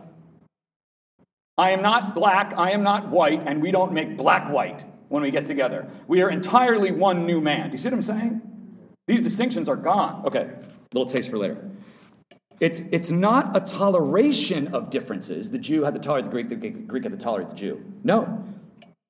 I 1.58 1.72
am 1.72 1.82
not 1.82 2.16
black, 2.16 2.54
I 2.58 2.72
am 2.72 2.84
not 2.84 3.10
white, 3.10 3.44
and 3.46 3.62
we 3.62 3.72
don't 3.72 3.94
make 3.94 4.18
black 4.18 4.50
white 4.50 4.86
when 5.10 5.22
we 5.22 5.30
get 5.30 5.46
together. 5.46 5.88
We 6.08 6.22
are 6.22 6.30
entirely 6.30 6.92
one 6.92 7.26
new 7.26 7.40
man. 7.40 7.70
Do 7.70 7.74
you 7.74 7.78
see 7.78 7.90
what 7.90 7.96
I'm 7.96 8.02
saying? 8.02 8.42
These 9.08 9.22
distinctions 9.22 9.70
are 9.70 9.76
gone. 9.76 10.26
Okay, 10.26 10.50
little 10.94 11.10
taste 11.10 11.30
for 11.30 11.38
later. 11.38 11.70
It's, 12.60 12.80
it's 12.92 13.12
not 13.12 13.56
a 13.56 13.60
toleration 13.60 14.74
of 14.74 14.90
differences. 14.90 15.50
The 15.50 15.58
Jew 15.58 15.84
had 15.84 15.94
to 15.94 16.00
tolerate 16.00 16.26
the 16.26 16.32
Greek, 16.32 16.50
the 16.50 16.56
Greek 16.56 17.04
had 17.04 17.12
to 17.12 17.18
tolerate 17.18 17.50
the 17.50 17.56
Jew. 17.56 17.84
No. 18.04 18.44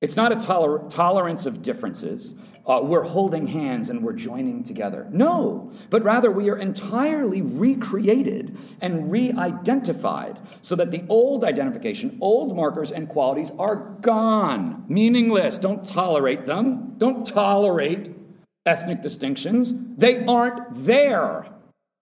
It's 0.04 0.18
not 0.18 0.34
a 0.34 0.36
toler- 0.36 0.88
tolerance 0.90 1.46
of 1.46 1.62
differences 1.62 2.34
uh, 2.66 2.80
we're 2.82 3.04
holding 3.04 3.48
hands 3.48 3.90
and 3.90 4.04
we're 4.04 4.14
joining 4.14 4.64
together. 4.64 5.08
No, 5.12 5.72
but 5.90 6.04
rather 6.04 6.32
we 6.32 6.50
are 6.50 6.58
entirely 6.58 7.42
recreated 7.42 8.58
and 8.80 9.12
re 9.12 9.32
identified 9.34 10.40
so 10.62 10.76
that 10.76 10.92
the 10.92 11.04
old 11.10 11.44
identification, 11.44 12.18
old 12.22 12.56
markers 12.56 12.92
and 12.92 13.10
qualities 13.10 13.52
are 13.60 13.98
gone, 14.02 14.86
meaningless. 14.88 15.58
Don't 15.58 15.88
tolerate 15.88 16.46
them. 16.46 16.96
Don't 16.98 17.28
tolerate 17.28 18.12
ethnic 18.66 19.02
distinctions. 19.02 19.74
They 19.98 20.26
aren't 20.26 20.86
there, 20.86 21.48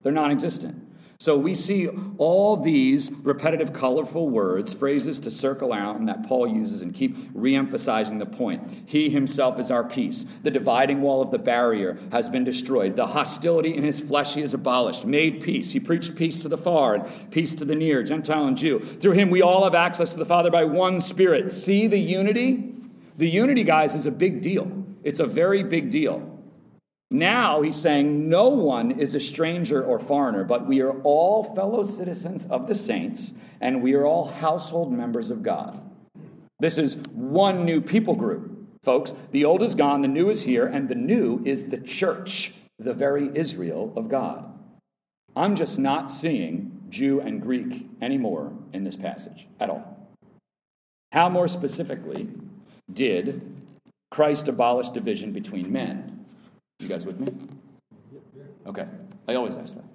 they're 0.01 0.11
non 0.11 0.31
existent. 0.31 0.90
So 1.21 1.37
we 1.37 1.53
see 1.53 1.87
all 2.17 2.57
these 2.57 3.11
repetitive, 3.11 3.73
colorful 3.73 4.27
words, 4.27 4.73
phrases 4.73 5.19
to 5.19 5.29
circle 5.29 5.71
out, 5.71 5.97
and 5.97 6.09
that 6.09 6.25
Paul 6.25 6.47
uses 6.47 6.81
and 6.81 6.95
keep 6.95 7.15
re 7.35 7.55
emphasizing 7.55 8.17
the 8.17 8.25
point. 8.25 8.67
He 8.87 9.07
himself 9.07 9.59
is 9.59 9.69
our 9.69 9.83
peace. 9.83 10.25
The 10.41 10.49
dividing 10.49 11.03
wall 11.03 11.21
of 11.21 11.29
the 11.29 11.37
barrier 11.37 11.99
has 12.11 12.27
been 12.27 12.43
destroyed. 12.43 12.95
The 12.95 13.05
hostility 13.05 13.75
in 13.75 13.83
his 13.83 13.99
flesh 13.99 14.33
he 14.33 14.41
has 14.41 14.55
abolished, 14.55 15.05
made 15.05 15.43
peace. 15.43 15.71
He 15.71 15.79
preached 15.79 16.15
peace 16.15 16.37
to 16.37 16.49
the 16.49 16.57
far 16.57 16.95
and 16.95 17.31
peace 17.31 17.53
to 17.53 17.65
the 17.65 17.75
near, 17.75 18.01
Gentile 18.01 18.47
and 18.47 18.57
Jew. 18.57 18.79
Through 18.79 19.11
him 19.11 19.29
we 19.29 19.43
all 19.43 19.63
have 19.63 19.75
access 19.75 20.09
to 20.13 20.17
the 20.17 20.25
Father 20.25 20.49
by 20.49 20.63
one 20.63 20.99
Spirit. 20.99 21.51
See 21.51 21.85
the 21.85 21.99
unity? 21.99 22.73
The 23.17 23.29
unity, 23.29 23.63
guys, 23.63 23.93
is 23.93 24.07
a 24.07 24.11
big 24.11 24.41
deal. 24.41 24.71
It's 25.03 25.19
a 25.19 25.27
very 25.27 25.61
big 25.61 25.91
deal. 25.91 26.30
Now 27.13 27.61
he's 27.61 27.75
saying 27.75 28.29
no 28.29 28.47
one 28.47 28.91
is 28.91 29.15
a 29.15 29.19
stranger 29.19 29.83
or 29.83 29.99
foreigner, 29.99 30.45
but 30.45 30.65
we 30.65 30.79
are 30.79 30.97
all 31.01 31.43
fellow 31.43 31.83
citizens 31.83 32.45
of 32.45 32.67
the 32.67 32.73
saints, 32.73 33.33
and 33.59 33.83
we 33.83 33.93
are 33.95 34.05
all 34.05 34.27
household 34.27 34.93
members 34.93 35.29
of 35.29 35.43
God. 35.43 35.81
This 36.61 36.77
is 36.77 36.95
one 37.11 37.65
new 37.65 37.81
people 37.81 38.15
group, 38.15 38.65
folks. 38.81 39.13
The 39.31 39.43
old 39.43 39.61
is 39.61 39.75
gone, 39.75 40.01
the 40.01 40.07
new 40.07 40.29
is 40.29 40.43
here, 40.43 40.65
and 40.65 40.87
the 40.87 40.95
new 40.95 41.41
is 41.43 41.65
the 41.65 41.79
church, 41.79 42.53
the 42.79 42.93
very 42.93 43.29
Israel 43.35 43.91
of 43.97 44.07
God. 44.07 44.47
I'm 45.35 45.57
just 45.57 45.77
not 45.77 46.09
seeing 46.09 46.81
Jew 46.89 47.19
and 47.19 47.41
Greek 47.41 47.87
anymore 48.01 48.53
in 48.71 48.85
this 48.85 48.95
passage 48.95 49.47
at 49.59 49.69
all. 49.69 49.97
How 51.11 51.27
more 51.27 51.49
specifically 51.49 52.29
did 52.93 53.41
Christ 54.11 54.47
abolish 54.47 54.89
division 54.89 55.33
between 55.33 55.73
men? 55.73 56.20
You 56.81 56.87
guys 56.87 57.05
with 57.05 57.19
me? 57.19 57.27
Okay. 58.65 58.87
I 59.27 59.35
always 59.35 59.55
ask 59.55 59.75
that. 59.75 59.85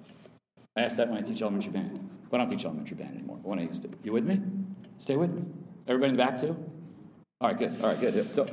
I 0.77 0.81
ask 0.81 0.95
that 0.97 1.09
when 1.09 1.17
I 1.17 1.21
teach 1.21 1.41
elementary 1.41 1.73
band. 1.73 2.09
But 2.29 2.39
I 2.39 2.45
don't 2.45 2.49
teach 2.49 2.65
elementary 2.65 2.95
band 2.95 3.15
anymore. 3.15 3.39
But 3.41 3.49
when 3.49 3.59
I 3.59 3.63
used 3.63 3.81
to. 3.81 3.89
You 4.03 4.13
with 4.13 4.23
me? 4.23 4.41
Stay 4.97 5.17
with 5.17 5.33
me. 5.33 5.43
Everybody 5.87 6.11
in 6.11 6.17
the 6.17 6.23
back 6.23 6.37
too? 6.37 6.55
All 7.41 7.49
right, 7.49 7.57
good. 7.57 7.75
All 7.81 7.89
right, 7.89 7.99
good. 7.99 8.33
So, 8.33 8.47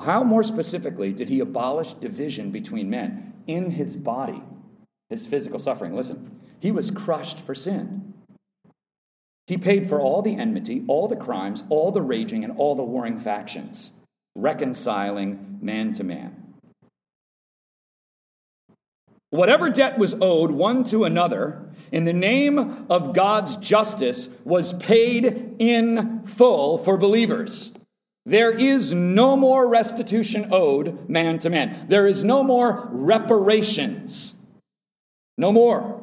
how 0.00 0.24
more 0.24 0.42
specifically 0.42 1.12
did 1.12 1.28
he 1.28 1.40
abolish 1.40 1.94
division 1.94 2.50
between 2.50 2.90
men 2.90 3.34
in 3.46 3.70
his 3.70 3.96
body, 3.96 4.42
his 5.10 5.26
physical 5.26 5.58
suffering? 5.58 5.94
Listen, 5.94 6.40
he 6.60 6.72
was 6.72 6.90
crushed 6.90 7.38
for 7.38 7.54
sin. 7.54 8.14
He 9.46 9.58
paid 9.58 9.88
for 9.88 10.00
all 10.00 10.22
the 10.22 10.36
enmity, 10.36 10.84
all 10.88 11.06
the 11.06 11.16
crimes, 11.16 11.62
all 11.68 11.92
the 11.92 12.02
raging, 12.02 12.44
and 12.44 12.56
all 12.56 12.74
the 12.74 12.82
warring 12.82 13.18
factions, 13.18 13.92
reconciling 14.34 15.58
man 15.60 15.92
to 15.92 16.02
man. 16.02 16.43
Whatever 19.34 19.68
debt 19.68 19.98
was 19.98 20.14
owed 20.20 20.52
one 20.52 20.84
to 20.84 21.02
another 21.02 21.60
in 21.90 22.04
the 22.04 22.12
name 22.12 22.86
of 22.88 23.12
God's 23.12 23.56
justice 23.56 24.28
was 24.44 24.74
paid 24.74 25.56
in 25.58 26.22
full 26.22 26.78
for 26.78 26.96
believers. 26.96 27.72
There 28.24 28.52
is 28.52 28.92
no 28.92 29.36
more 29.36 29.66
restitution 29.66 30.50
owed 30.52 31.08
man 31.08 31.40
to 31.40 31.50
man. 31.50 31.86
There 31.88 32.06
is 32.06 32.22
no 32.22 32.44
more 32.44 32.88
reparations. 32.92 34.34
No 35.36 35.50
more. 35.50 36.00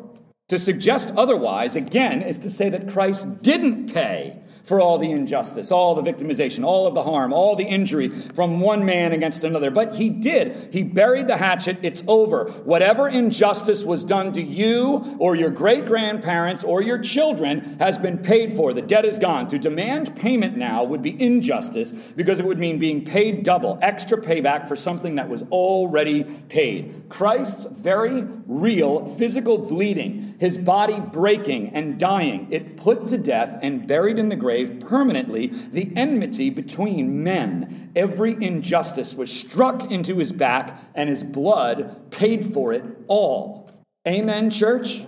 To 0.49 0.59
suggest 0.59 1.13
otherwise, 1.15 1.77
again, 1.77 2.21
is 2.21 2.37
to 2.39 2.49
say 2.49 2.67
that 2.67 2.89
Christ 2.89 3.41
didn't 3.41 3.93
pay 3.93 4.41
for 4.63 4.79
all 4.79 4.97
the 4.97 5.11
injustice, 5.11 5.71
all 5.71 5.95
the 5.95 6.01
victimization, 6.01 6.63
all 6.63 6.87
of 6.87 6.93
the 6.93 7.03
harm, 7.03 7.33
all 7.33 7.55
the 7.55 7.63
injury 7.63 8.09
from 8.09 8.59
one 8.59 8.85
man 8.85 9.11
against 9.11 9.43
another. 9.43 9.71
But 9.71 9.95
he 9.95 10.09
did. 10.09 10.69
He 10.71 10.83
buried 10.83 11.27
the 11.27 11.37
hatchet. 11.37 11.77
It's 11.81 12.03
over. 12.07 12.45
Whatever 12.63 13.09
injustice 13.09 13.83
was 13.83 14.03
done 14.03 14.31
to 14.33 14.41
you 14.41 15.17
or 15.19 15.35
your 15.35 15.49
great 15.49 15.85
grandparents 15.85 16.63
or 16.63 16.81
your 16.81 16.99
children 16.99 17.77
has 17.79 17.97
been 17.97 18.17
paid 18.17 18.53
for. 18.53 18.73
The 18.73 18.81
debt 18.81 19.05
is 19.05 19.17
gone. 19.17 19.47
To 19.49 19.57
demand 19.57 20.15
payment 20.15 20.57
now 20.57 20.83
would 20.83 21.01
be 21.01 21.19
injustice 21.21 21.91
because 21.91 22.39
it 22.39 22.45
would 22.45 22.59
mean 22.59 22.79
being 22.79 23.03
paid 23.03 23.43
double, 23.43 23.79
extra 23.81 24.17
payback 24.17 24.67
for 24.67 24.75
something 24.75 25.15
that 25.15 25.29
was 25.29 25.43
already 25.51 26.23
paid. 26.23 27.03
Christ's 27.09 27.65
very 27.65 28.23
real 28.47 29.07
physical 29.15 29.57
bleeding, 29.57 30.35
his 30.39 30.57
body 30.57 30.99
breaking 30.99 31.69
and 31.69 31.99
dying, 31.99 32.47
it 32.51 32.77
put 32.77 33.07
to 33.07 33.17
death 33.17 33.57
and 33.61 33.87
buried 33.87 34.19
in 34.19 34.29
the 34.29 34.35
grave 34.35 34.50
permanently 34.79 35.47
the 35.47 35.91
enmity 35.95 36.49
between 36.49 37.23
men. 37.23 37.91
Every 37.95 38.33
injustice 38.43 39.13
was 39.15 39.31
struck 39.31 39.91
into 39.91 40.17
his 40.17 40.31
back, 40.31 40.79
and 40.95 41.09
his 41.09 41.23
blood 41.23 42.11
paid 42.11 42.53
for 42.53 42.73
it 42.73 42.83
all. 43.07 43.69
Amen, 44.07 44.49
church? 44.49 45.05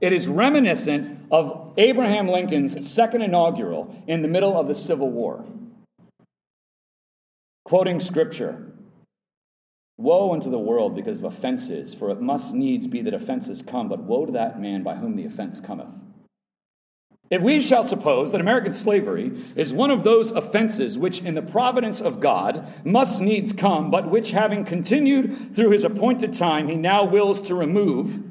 It 0.00 0.12
is 0.12 0.28
reminiscent 0.28 1.26
of 1.30 1.72
Abraham 1.76 2.28
Lincoln's 2.28 2.90
second 2.90 3.22
inaugural 3.22 4.02
in 4.06 4.22
the 4.22 4.28
middle 4.28 4.58
of 4.58 4.66
the 4.66 4.74
Civil 4.74 5.10
War. 5.10 5.44
Quoting 7.64 8.00
scripture 8.00 8.72
Woe 9.96 10.32
unto 10.32 10.50
the 10.50 10.58
world 10.58 10.96
because 10.96 11.18
of 11.18 11.24
offenses, 11.24 11.94
for 11.94 12.10
it 12.10 12.20
must 12.20 12.54
needs 12.54 12.86
be 12.86 13.02
that 13.02 13.14
offenses 13.14 13.62
come, 13.62 13.88
but 13.88 14.02
woe 14.02 14.26
to 14.26 14.32
that 14.32 14.60
man 14.60 14.82
by 14.82 14.96
whom 14.96 15.14
the 15.14 15.24
offense 15.24 15.60
cometh. 15.60 15.92
If 17.32 17.40
we 17.40 17.62
shall 17.62 17.82
suppose 17.82 18.30
that 18.30 18.42
American 18.42 18.74
slavery 18.74 19.32
is 19.56 19.72
one 19.72 19.90
of 19.90 20.04
those 20.04 20.32
offenses 20.32 20.98
which, 20.98 21.22
in 21.22 21.34
the 21.34 21.40
providence 21.40 21.98
of 21.98 22.20
God, 22.20 22.70
must 22.84 23.22
needs 23.22 23.54
come, 23.54 23.90
but 23.90 24.10
which, 24.10 24.32
having 24.32 24.66
continued 24.66 25.56
through 25.56 25.70
his 25.70 25.82
appointed 25.82 26.34
time, 26.34 26.68
he 26.68 26.74
now 26.74 27.04
wills 27.04 27.40
to 27.40 27.54
remove, 27.54 28.22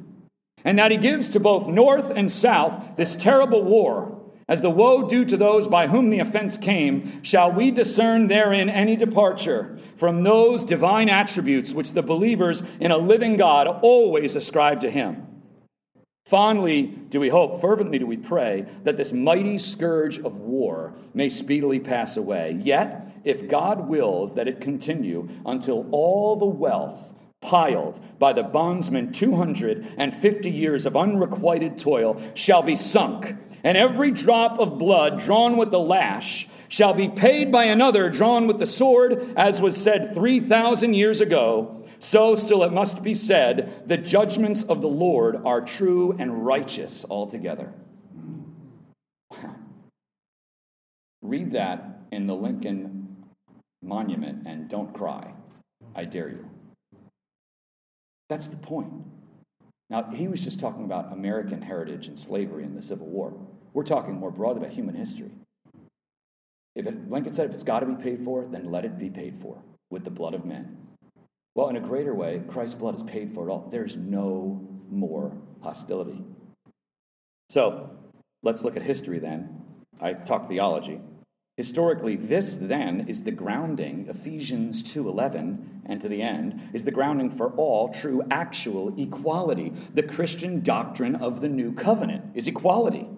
and 0.63 0.77
that 0.77 0.91
he 0.91 0.97
gives 0.97 1.29
to 1.29 1.39
both 1.39 1.67
North 1.67 2.11
and 2.11 2.31
South 2.31 2.95
this 2.95 3.15
terrible 3.15 3.63
war, 3.63 4.21
as 4.47 4.61
the 4.61 4.69
woe 4.69 5.07
due 5.07 5.25
to 5.25 5.35
those 5.35 5.67
by 5.67 5.87
whom 5.87 6.11
the 6.11 6.19
offense 6.19 6.55
came, 6.55 7.23
shall 7.23 7.51
we 7.51 7.71
discern 7.71 8.27
therein 8.27 8.69
any 8.69 8.95
departure 8.95 9.79
from 9.97 10.21
those 10.21 10.63
divine 10.63 11.09
attributes 11.09 11.73
which 11.73 11.93
the 11.93 12.03
believers 12.03 12.61
in 12.79 12.91
a 12.91 12.97
living 12.99 13.35
God 13.35 13.67
always 13.81 14.35
ascribe 14.35 14.79
to 14.81 14.91
him? 14.91 15.25
Fondly 16.25 16.83
do 16.83 17.19
we 17.19 17.29
hope, 17.29 17.59
fervently 17.59 17.99
do 17.99 18.07
we 18.07 18.17
pray, 18.17 18.65
that 18.83 18.97
this 18.97 19.11
mighty 19.11 19.57
scourge 19.57 20.19
of 20.19 20.37
war 20.37 20.93
may 21.13 21.29
speedily 21.29 21.79
pass 21.79 22.17
away. 22.17 22.59
Yet, 22.63 23.11
if 23.23 23.47
God 23.47 23.87
wills 23.87 24.35
that 24.35 24.47
it 24.47 24.61
continue 24.61 25.29
until 25.45 25.87
all 25.91 26.35
the 26.35 26.45
wealth 26.45 27.13
piled 27.41 27.99
by 28.19 28.33
the 28.33 28.43
bondsman 28.43 29.11
250 29.11 30.49
years 30.51 30.85
of 30.85 30.95
unrequited 30.95 31.77
toil 31.77 32.21
shall 32.35 32.61
be 32.61 32.75
sunk, 32.75 33.35
and 33.63 33.77
every 33.77 34.11
drop 34.11 34.59
of 34.59 34.77
blood 34.77 35.19
drawn 35.19 35.57
with 35.57 35.71
the 35.71 35.79
lash 35.79 36.47
shall 36.67 36.93
be 36.93 37.09
paid 37.09 37.51
by 37.51 37.65
another 37.65 38.09
drawn 38.09 38.47
with 38.47 38.59
the 38.59 38.65
sword, 38.65 39.33
as 39.35 39.59
was 39.59 39.75
said 39.75 40.13
3,000 40.13 40.93
years 40.93 41.19
ago, 41.19 41.80
so 42.01 42.33
still 42.33 42.63
it 42.63 42.73
must 42.73 43.03
be 43.03 43.13
said, 43.13 43.87
the 43.87 43.95
judgments 43.95 44.63
of 44.63 44.81
the 44.81 44.87
Lord 44.87 45.35
are 45.45 45.61
true 45.61 46.15
and 46.17 46.43
righteous 46.43 47.05
altogether. 47.07 47.71
Read 51.21 51.51
that 51.51 51.99
in 52.11 52.25
the 52.25 52.33
Lincoln 52.33 53.15
Monument 53.83 54.47
and 54.47 54.67
don't 54.67 54.91
cry. 54.93 55.31
I 55.95 56.05
dare 56.05 56.29
you. 56.29 56.49
That's 58.29 58.47
the 58.47 58.57
point. 58.57 58.91
Now, 59.91 60.09
he 60.09 60.27
was 60.27 60.41
just 60.41 60.59
talking 60.59 60.85
about 60.85 61.13
American 61.13 61.61
heritage 61.61 62.07
and 62.07 62.17
slavery 62.17 62.63
and 62.63 62.75
the 62.75 62.81
Civil 62.81 63.07
War. 63.07 63.31
We're 63.73 63.83
talking 63.83 64.15
more 64.15 64.31
broadly 64.31 64.63
about 64.63 64.73
human 64.73 64.95
history. 64.95 65.29
If 66.75 66.87
it, 66.87 67.11
Lincoln 67.11 67.33
said, 67.33 67.49
if 67.49 67.53
it's 67.53 67.63
got 67.63 67.81
to 67.81 67.85
be 67.85 68.01
paid 68.01 68.23
for, 68.23 68.47
then 68.49 68.71
let 68.71 68.85
it 68.85 68.97
be 68.97 69.11
paid 69.11 69.37
for 69.37 69.61
with 69.91 70.03
the 70.03 70.09
blood 70.09 70.33
of 70.33 70.45
men. 70.45 70.77
Well, 71.55 71.69
in 71.69 71.75
a 71.75 71.81
greater 71.81 72.15
way, 72.15 72.41
Christ's 72.47 72.75
blood 72.75 72.93
has 72.95 73.03
paid 73.03 73.31
for 73.31 73.47
it 73.47 73.51
all. 73.51 73.67
There's 73.69 73.97
no 73.97 74.65
more 74.89 75.35
hostility. 75.61 76.23
So 77.49 77.89
let's 78.43 78.63
look 78.63 78.77
at 78.77 78.83
history 78.83 79.19
then. 79.19 79.61
I 79.99 80.13
talk 80.13 80.47
theology. 80.47 81.01
Historically, 81.57 82.15
this 82.15 82.55
then 82.55 83.07
is 83.09 83.23
the 83.23 83.31
grounding, 83.31 84.07
Ephesians 84.07 84.81
2:11 84.81 85.83
and 85.85 85.99
to 85.99 86.07
the 86.07 86.21
end, 86.21 86.61
is 86.73 86.85
the 86.85 86.91
grounding 86.91 87.29
for 87.29 87.51
all 87.51 87.89
true 87.89 88.23
actual 88.31 88.97
equality. 88.97 89.73
The 89.93 90.03
Christian 90.03 90.61
doctrine 90.61 91.15
of 91.15 91.41
the 91.41 91.49
new 91.49 91.73
covenant 91.73 92.31
is 92.33 92.47
equality. 92.47 93.09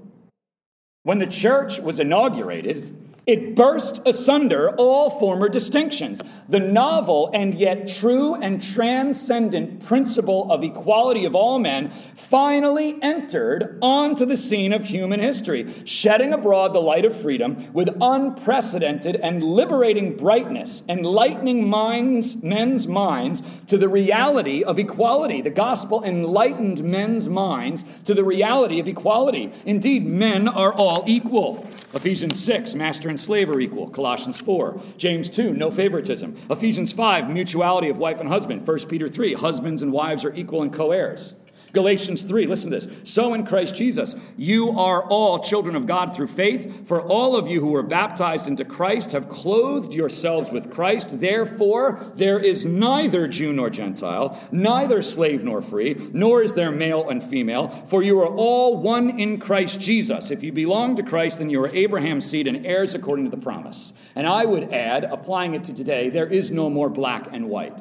When 1.04 1.20
the 1.20 1.28
church 1.28 1.80
was 1.80 2.00
inaugurated, 2.00 3.03
it 3.26 3.56
burst 3.56 4.02
asunder 4.06 4.72
all 4.76 5.10
former 5.10 5.48
distinctions. 5.48 6.22
The 6.50 6.60
novel 6.60 7.32
and 7.34 7.54
yet 7.56 7.88
true 7.88 8.36
and 8.36 8.62
transcendent 8.62 9.86
principle 9.86 10.52
of 10.52 10.62
equality 10.62 11.24
of 11.24 11.34
all 11.34 11.58
men 11.58 11.92
finally 12.16 12.98
entered 13.02 13.78
onto 13.82 14.26
the 14.26 14.36
scene 14.36 14.74
of 14.74 14.84
human 14.84 15.22
history, 15.22 15.74
shedding 15.86 16.34
abroad 16.34 16.74
the 16.74 16.82
light 16.82 17.06
of 17.06 17.16
freedom 17.16 17.72
with 17.72 17.96
unprecedented 18.02 19.16
and 19.16 19.42
liberating 19.42 20.18
brightness, 20.18 20.84
enlightening 20.90 21.68
minds, 21.68 22.44
men's 22.44 22.88
minds 22.88 23.42
to 23.68 23.78
the 23.78 23.88
reality 23.88 24.64
of 24.64 24.78
equality. 24.78 25.42
The 25.42 25.50
gospel 25.50 26.04
enlightened 26.04 26.84
men's 26.84 27.30
minds 27.30 27.86
to 28.04 28.14
the 28.14 28.26
reality 28.26 28.82
of 28.82 28.88
equality. 28.90 29.54
Indeed, 29.66 30.06
men 30.06 30.50
are 30.50 30.74
all 30.74 31.06
equal. 31.08 31.66
Ephesians 31.94 32.44
6, 32.44 32.76
master 32.76 33.13
and 33.14 33.20
slave 33.20 33.48
are 33.52 33.60
equal. 33.60 33.88
Colossians 33.90 34.40
4. 34.40 34.82
James 34.98 35.30
2, 35.30 35.54
no 35.54 35.70
favoritism. 35.70 36.36
Ephesians 36.50 36.92
5, 36.92 37.30
mutuality 37.30 37.88
of 37.88 38.00
wife 38.00 38.20
and 38.20 38.28
husband. 38.28 38.68
1 38.68 38.80
Peter 38.88 39.08
3, 39.08 39.36
husbands 39.36 39.84
and 39.84 39.92
wives 39.92 40.26
are 40.26 40.34
equal 40.34 40.64
and 40.64 40.74
co 40.74 40.90
heirs. 40.90 41.36
Galatians 41.74 42.22
3, 42.22 42.46
listen 42.46 42.70
to 42.70 42.80
this. 42.80 42.88
So 43.04 43.34
in 43.34 43.48
Christ 43.48 43.74
Jesus, 43.74 44.16
you 44.38 44.78
are 44.78 45.04
all 45.06 45.40
children 45.40 45.76
of 45.76 45.88
God 45.88 46.16
through 46.16 46.28
faith, 46.28 46.88
for 46.88 47.02
all 47.02 47.36
of 47.36 47.48
you 47.48 47.62
who 47.62 47.72
were 47.72 47.82
baptized 47.82 48.48
into 48.48 48.64
Christ 48.64 49.12
have 49.12 49.28
clothed 49.28 49.92
yourselves 49.92 50.52
with 50.52 50.72
Christ. 50.72 51.20
Therefore, 51.20 52.00
there 52.14 52.38
is 52.38 52.64
neither 52.64 53.28
Jew 53.28 53.52
nor 53.54 53.72
Gentile, 53.72 54.40
neither 54.52 55.02
slave 55.02 55.44
nor 55.44 55.64
free, 55.64 55.96
nor 56.14 56.44
is 56.44 56.54
there 56.54 56.70
male 56.70 57.10
and 57.10 57.24
female, 57.24 57.70
for 57.88 58.04
you 58.04 58.20
are 58.20 58.28
all 58.28 58.78
one 58.78 59.20
in 59.20 59.40
Christ 59.40 59.80
Jesus. 59.80 60.30
If 60.30 60.44
you 60.44 60.52
belong 60.52 60.96
to 60.98 61.04
Christ, 61.04 61.40
then 61.40 61.50
you 61.50 61.64
are 61.64 61.76
Abraham's 61.76 62.30
seed 62.30 62.46
and 62.46 62.68
heirs 62.68 62.94
according 62.94 63.26
to 63.26 63.32
the 63.32 63.42
promise. 63.42 63.94
And 64.16 64.28
I 64.28 64.46
would 64.46 64.72
add, 64.72 65.06
applying 65.06 65.56
it 65.56 65.64
to 65.64 65.74
today, 65.74 66.12
there 66.12 66.28
is 66.28 66.52
no 66.52 66.70
more 66.70 66.90
black 66.90 67.30
and 67.32 67.50
white. 67.50 67.80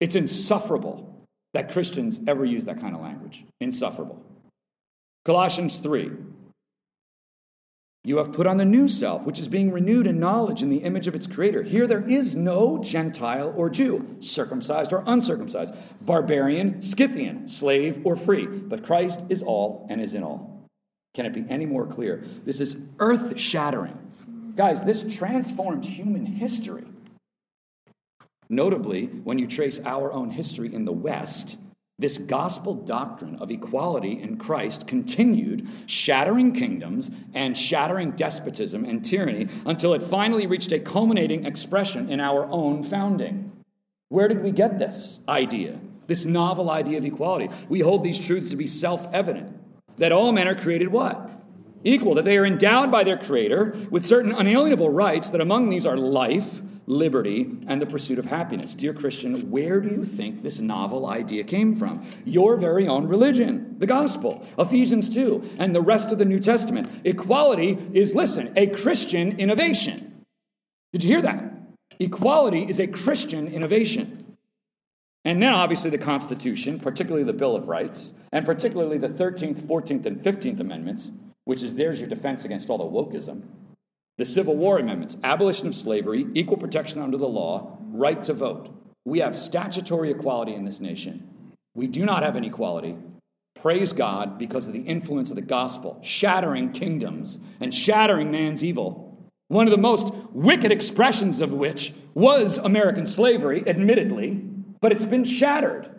It's 0.00 0.16
insufferable 0.16 1.13
that 1.54 1.72
Christians 1.72 2.20
ever 2.26 2.44
use 2.44 2.66
that 2.66 2.80
kind 2.80 2.94
of 2.94 3.00
language. 3.00 3.44
Insufferable. 3.60 4.20
Colossians 5.24 5.78
3. 5.78 6.10
You 8.06 8.18
have 8.18 8.34
put 8.34 8.46
on 8.46 8.58
the 8.58 8.66
new 8.66 8.86
self, 8.86 9.24
which 9.24 9.38
is 9.38 9.48
being 9.48 9.72
renewed 9.72 10.06
in 10.06 10.20
knowledge 10.20 10.62
in 10.62 10.68
the 10.68 10.78
image 10.78 11.06
of 11.06 11.14
its 11.14 11.26
creator. 11.26 11.62
Here 11.62 11.86
there 11.86 12.02
is 12.02 12.36
no 12.36 12.76
Gentile 12.82 13.54
or 13.56 13.70
Jew, 13.70 14.16
circumcised 14.20 14.92
or 14.92 15.02
uncircumcised, 15.06 15.74
barbarian, 16.02 16.82
Scythian, 16.82 17.48
slave 17.48 18.02
or 18.04 18.14
free, 18.14 18.46
but 18.46 18.84
Christ 18.84 19.24
is 19.30 19.40
all 19.40 19.86
and 19.88 20.02
is 20.02 20.12
in 20.12 20.22
all. 20.22 20.68
Can 21.14 21.24
it 21.24 21.32
be 21.32 21.46
any 21.48 21.64
more 21.64 21.86
clear? 21.86 22.24
This 22.44 22.60
is 22.60 22.76
earth 22.98 23.40
shattering. 23.40 23.98
Guys, 24.54 24.84
this 24.84 25.14
transformed 25.16 25.86
human 25.86 26.26
history. 26.26 26.84
Notably, 28.48 29.06
when 29.06 29.38
you 29.38 29.46
trace 29.46 29.80
our 29.84 30.12
own 30.12 30.30
history 30.30 30.72
in 30.72 30.84
the 30.84 30.92
West, 30.92 31.58
this 31.98 32.18
gospel 32.18 32.74
doctrine 32.74 33.36
of 33.36 33.50
equality 33.50 34.20
in 34.20 34.36
Christ 34.36 34.88
continued, 34.88 35.68
shattering 35.86 36.52
kingdoms 36.52 37.10
and 37.32 37.56
shattering 37.56 38.12
despotism 38.12 38.84
and 38.84 39.04
tyranny 39.04 39.46
until 39.64 39.94
it 39.94 40.02
finally 40.02 40.46
reached 40.46 40.72
a 40.72 40.80
culminating 40.80 41.46
expression 41.46 42.10
in 42.10 42.18
our 42.18 42.46
own 42.46 42.82
founding. 42.82 43.52
Where 44.08 44.26
did 44.26 44.42
we 44.42 44.50
get 44.50 44.78
this 44.78 45.20
idea, 45.28 45.78
this 46.08 46.24
novel 46.24 46.68
idea 46.68 46.98
of 46.98 47.04
equality? 47.04 47.48
We 47.68 47.80
hold 47.80 48.02
these 48.02 48.24
truths 48.24 48.50
to 48.50 48.56
be 48.56 48.66
self 48.66 49.06
evident 49.14 49.56
that 49.98 50.12
all 50.12 50.32
men 50.32 50.48
are 50.48 50.54
created 50.56 50.88
what? 50.88 51.30
Equal, 51.84 52.14
that 52.14 52.24
they 52.24 52.38
are 52.38 52.46
endowed 52.46 52.90
by 52.90 53.04
their 53.04 53.18
Creator 53.18 53.76
with 53.90 54.06
certain 54.06 54.32
unalienable 54.32 54.88
rights, 54.88 55.30
that 55.30 55.40
among 55.40 55.68
these 55.68 55.84
are 55.84 55.96
life, 55.96 56.62
liberty, 56.86 57.50
and 57.66 57.80
the 57.80 57.86
pursuit 57.86 58.18
of 58.18 58.26
happiness. 58.26 58.74
Dear 58.74 58.94
Christian, 58.94 59.50
where 59.50 59.80
do 59.80 59.88
you 59.88 60.04
think 60.04 60.42
this 60.42 60.60
novel 60.60 61.06
idea 61.06 61.44
came 61.44 61.74
from? 61.74 62.06
Your 62.24 62.56
very 62.56 62.88
own 62.88 63.06
religion, 63.06 63.76
the 63.78 63.86
gospel, 63.86 64.46
Ephesians 64.58 65.08
2, 65.08 65.56
and 65.58 65.74
the 65.74 65.80
rest 65.80 66.10
of 66.10 66.18
the 66.18 66.24
New 66.24 66.38
Testament. 66.38 66.88
Equality 67.04 67.78
is, 67.92 68.14
listen, 68.14 68.52
a 68.56 68.66
Christian 68.68 69.38
innovation. 69.38 70.24
Did 70.92 71.04
you 71.04 71.10
hear 71.10 71.22
that? 71.22 71.52
Equality 71.98 72.64
is 72.68 72.80
a 72.80 72.86
Christian 72.86 73.46
innovation. 73.46 74.36
And 75.24 75.42
then, 75.42 75.52
obviously, 75.52 75.90
the 75.90 75.98
Constitution, 75.98 76.78
particularly 76.78 77.24
the 77.24 77.32
Bill 77.32 77.56
of 77.56 77.68
Rights, 77.68 78.12
and 78.30 78.44
particularly 78.44 78.98
the 78.98 79.08
13th, 79.08 79.60
14th, 79.60 80.04
and 80.04 80.22
15th 80.22 80.60
Amendments, 80.60 81.12
which 81.44 81.62
is 81.62 81.74
there's 81.74 82.00
your 82.00 82.08
defense 82.08 82.44
against 82.44 82.70
all 82.70 82.78
the 82.78 82.84
wokeism. 82.84 83.42
The 84.16 84.24
Civil 84.24 84.56
War 84.56 84.78
amendments, 84.78 85.16
abolition 85.24 85.66
of 85.66 85.74
slavery, 85.74 86.26
equal 86.34 86.56
protection 86.56 87.00
under 87.00 87.16
the 87.16 87.28
law, 87.28 87.78
right 87.90 88.22
to 88.24 88.32
vote. 88.32 88.70
We 89.04 89.18
have 89.18 89.34
statutory 89.36 90.10
equality 90.10 90.54
in 90.54 90.64
this 90.64 90.80
nation. 90.80 91.28
We 91.74 91.86
do 91.86 92.04
not 92.04 92.22
have 92.22 92.36
inequality. 92.36 92.96
Praise 93.60 93.92
God 93.92 94.38
because 94.38 94.66
of 94.66 94.72
the 94.72 94.82
influence 94.82 95.30
of 95.30 95.36
the 95.36 95.42
gospel, 95.42 95.98
shattering 96.02 96.72
kingdoms 96.72 97.38
and 97.60 97.74
shattering 97.74 98.30
man's 98.30 98.62
evil. 98.62 99.18
One 99.48 99.66
of 99.66 99.70
the 99.70 99.78
most 99.78 100.12
wicked 100.32 100.70
expressions 100.72 101.40
of 101.40 101.52
which 101.52 101.92
was 102.14 102.58
American 102.58 103.06
slavery, 103.06 103.66
admittedly, 103.66 104.42
but 104.80 104.92
it's 104.92 105.06
been 105.06 105.24
shattered 105.24 105.90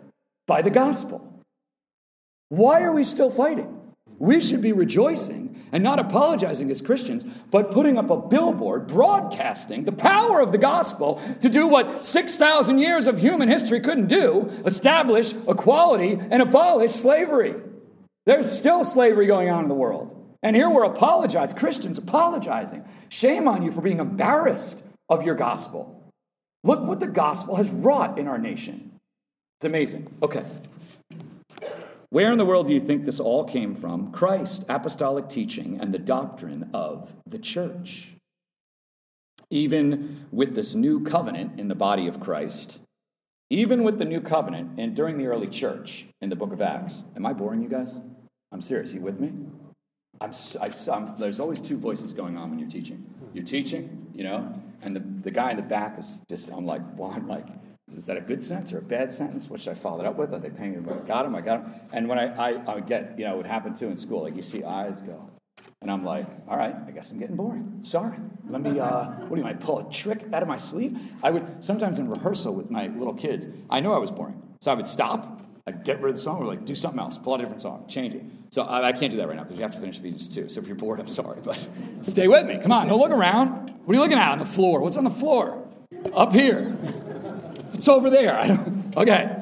by 0.46 0.62
the 0.62 0.70
gospel. 0.70 1.42
Why 2.48 2.82
are 2.82 2.92
we 2.92 3.04
still 3.04 3.30
fighting? 3.30 3.75
We 4.18 4.40
should 4.40 4.62
be 4.62 4.72
rejoicing 4.72 5.46
and 5.72 5.82
not 5.82 5.98
apologizing 5.98 6.70
as 6.70 6.80
Christians, 6.80 7.24
but 7.50 7.70
putting 7.70 7.98
up 7.98 8.10
a 8.10 8.16
billboard 8.16 8.86
broadcasting 8.86 9.84
the 9.84 9.92
power 9.92 10.40
of 10.40 10.52
the 10.52 10.58
gospel 10.58 11.20
to 11.40 11.48
do 11.48 11.66
what 11.66 12.04
6,000 12.04 12.78
years 12.78 13.06
of 13.06 13.18
human 13.18 13.48
history 13.48 13.80
couldn't 13.80 14.06
do 14.06 14.50
establish 14.64 15.32
equality 15.48 16.18
and 16.30 16.40
abolish 16.40 16.92
slavery. 16.92 17.54
There's 18.24 18.50
still 18.50 18.84
slavery 18.84 19.26
going 19.26 19.50
on 19.50 19.64
in 19.64 19.68
the 19.68 19.74
world. 19.74 20.12
And 20.42 20.54
here 20.54 20.70
we're 20.70 20.84
apologizing, 20.84 21.58
Christians 21.58 21.98
apologizing. 21.98 22.84
Shame 23.08 23.48
on 23.48 23.62
you 23.62 23.70
for 23.70 23.80
being 23.80 24.00
embarrassed 24.00 24.82
of 25.08 25.24
your 25.24 25.34
gospel. 25.34 25.92
Look 26.64 26.80
what 26.82 27.00
the 27.00 27.06
gospel 27.06 27.56
has 27.56 27.70
wrought 27.70 28.18
in 28.18 28.26
our 28.26 28.38
nation. 28.38 28.92
It's 29.58 29.64
amazing. 29.64 30.12
Okay. 30.22 30.44
Where 32.10 32.30
in 32.30 32.38
the 32.38 32.44
world 32.44 32.68
do 32.68 32.74
you 32.74 32.80
think 32.80 33.04
this 33.04 33.20
all 33.20 33.44
came 33.44 33.74
from? 33.74 34.12
Christ, 34.12 34.64
apostolic 34.68 35.28
teaching, 35.28 35.78
and 35.80 35.92
the 35.92 35.98
doctrine 35.98 36.70
of 36.72 37.14
the 37.26 37.38
church. 37.38 38.14
Even 39.50 40.26
with 40.30 40.54
this 40.54 40.74
new 40.74 41.04
covenant 41.04 41.58
in 41.58 41.68
the 41.68 41.74
body 41.74 42.06
of 42.06 42.20
Christ, 42.20 42.80
even 43.50 43.84
with 43.84 43.98
the 43.98 44.04
new 44.04 44.20
covenant 44.20 44.78
and 44.78 44.94
during 44.94 45.18
the 45.18 45.26
early 45.26 45.46
church 45.46 46.06
in 46.20 46.28
the 46.28 46.36
book 46.36 46.52
of 46.52 46.60
Acts. 46.60 47.04
Am 47.14 47.24
I 47.24 47.32
boring 47.32 47.62
you 47.62 47.68
guys? 47.68 47.94
I'm 48.50 48.60
serious. 48.60 48.92
You 48.92 49.00
with 49.00 49.20
me? 49.20 49.32
I'm, 50.20 50.32
I, 50.60 50.72
I'm, 50.92 51.18
there's 51.18 51.40
always 51.40 51.60
two 51.60 51.76
voices 51.76 52.14
going 52.14 52.36
on 52.36 52.50
when 52.50 52.58
you're 52.58 52.70
teaching. 52.70 53.04
You're 53.34 53.44
teaching, 53.44 54.06
you 54.14 54.24
know, 54.24 54.52
and 54.82 54.96
the, 54.96 55.00
the 55.00 55.30
guy 55.30 55.50
in 55.50 55.56
the 55.56 55.62
back 55.62 55.98
is 55.98 56.20
just, 56.28 56.50
I'm 56.50 56.66
like, 56.66 56.82
well, 56.96 57.10
I'm 57.10 57.28
like, 57.28 57.46
is 57.94 58.04
that 58.04 58.16
a 58.16 58.20
good 58.20 58.42
sentence 58.42 58.72
or 58.72 58.78
a 58.78 58.82
bad 58.82 59.12
sentence? 59.12 59.48
What 59.48 59.60
should 59.60 59.70
I 59.70 59.74
follow 59.74 60.00
it 60.00 60.06
up 60.06 60.16
with? 60.16 60.34
Are 60.34 60.40
they 60.40 60.50
paying 60.50 60.72
me? 60.82 60.92
I 60.92 61.06
got 61.06 61.24
him, 61.24 61.36
I 61.36 61.40
got 61.40 61.60
him. 61.60 61.72
And 61.92 62.08
when 62.08 62.18
I, 62.18 62.52
I, 62.52 62.74
I 62.74 62.80
get, 62.80 63.18
you 63.18 63.24
know, 63.24 63.34
it 63.34 63.36
would 63.36 63.46
happen 63.46 63.74
too 63.74 63.88
in 63.88 63.96
school, 63.96 64.24
like 64.24 64.34
you 64.34 64.42
see 64.42 64.64
eyes 64.64 65.00
go. 65.02 65.30
And 65.82 65.90
I'm 65.90 66.04
like, 66.04 66.26
all 66.48 66.56
right, 66.56 66.74
I 66.86 66.90
guess 66.90 67.10
I'm 67.12 67.18
getting 67.18 67.36
boring. 67.36 67.80
Sorry. 67.82 68.16
Let 68.48 68.60
me, 68.60 68.80
uh, 68.80 69.04
what 69.04 69.30
do 69.30 69.36
you 69.36 69.42
want, 69.42 69.60
pull 69.60 69.78
a 69.78 69.90
trick 69.92 70.24
out 70.32 70.42
of 70.42 70.48
my 70.48 70.56
sleeve? 70.56 70.98
I 71.22 71.30
would, 71.30 71.62
sometimes 71.62 71.98
in 71.98 72.08
rehearsal 72.08 72.54
with 72.54 72.70
my 72.70 72.88
little 72.88 73.14
kids, 73.14 73.46
I 73.70 73.80
know 73.80 73.92
I 73.92 73.98
was 73.98 74.10
boring. 74.10 74.42
So 74.60 74.72
I 74.72 74.74
would 74.74 74.86
stop, 74.86 75.42
I'd 75.66 75.84
get 75.84 76.00
rid 76.00 76.10
of 76.10 76.16
the 76.16 76.22
song, 76.22 76.42
or 76.42 76.46
like 76.46 76.64
do 76.64 76.74
something 76.74 76.98
else, 76.98 77.18
pull 77.18 77.34
out 77.34 77.40
a 77.40 77.42
different 77.42 77.62
song, 77.62 77.84
change 77.86 78.14
it. 78.14 78.24
So 78.50 78.62
I, 78.62 78.88
I 78.88 78.92
can't 78.92 79.12
do 79.12 79.18
that 79.18 79.28
right 79.28 79.36
now 79.36 79.44
because 79.44 79.58
you 79.58 79.62
have 79.62 79.74
to 79.74 79.80
finish 79.80 79.98
Ephesians 79.98 80.28
2. 80.28 80.48
So 80.48 80.60
if 80.60 80.66
you're 80.66 80.76
bored, 80.76 80.98
I'm 80.98 81.08
sorry, 81.08 81.40
but 81.42 81.58
stay 82.02 82.26
with 82.26 82.46
me. 82.46 82.58
Come 82.58 82.72
on, 82.72 82.88
don't 82.88 82.98
look 82.98 83.10
around. 83.10 83.70
What 83.84 83.92
are 83.92 83.94
you 83.94 84.00
looking 84.00 84.18
at 84.18 84.32
on 84.32 84.38
the 84.38 84.44
floor? 84.44 84.80
What's 84.80 84.96
on 84.96 85.04
the 85.04 85.10
floor? 85.10 85.68
Up 86.14 86.32
here. 86.32 86.76
It's 87.76 87.88
over 87.88 88.08
there. 88.08 88.34
I 88.34 88.46
don't, 88.48 88.96
okay. 88.96 89.36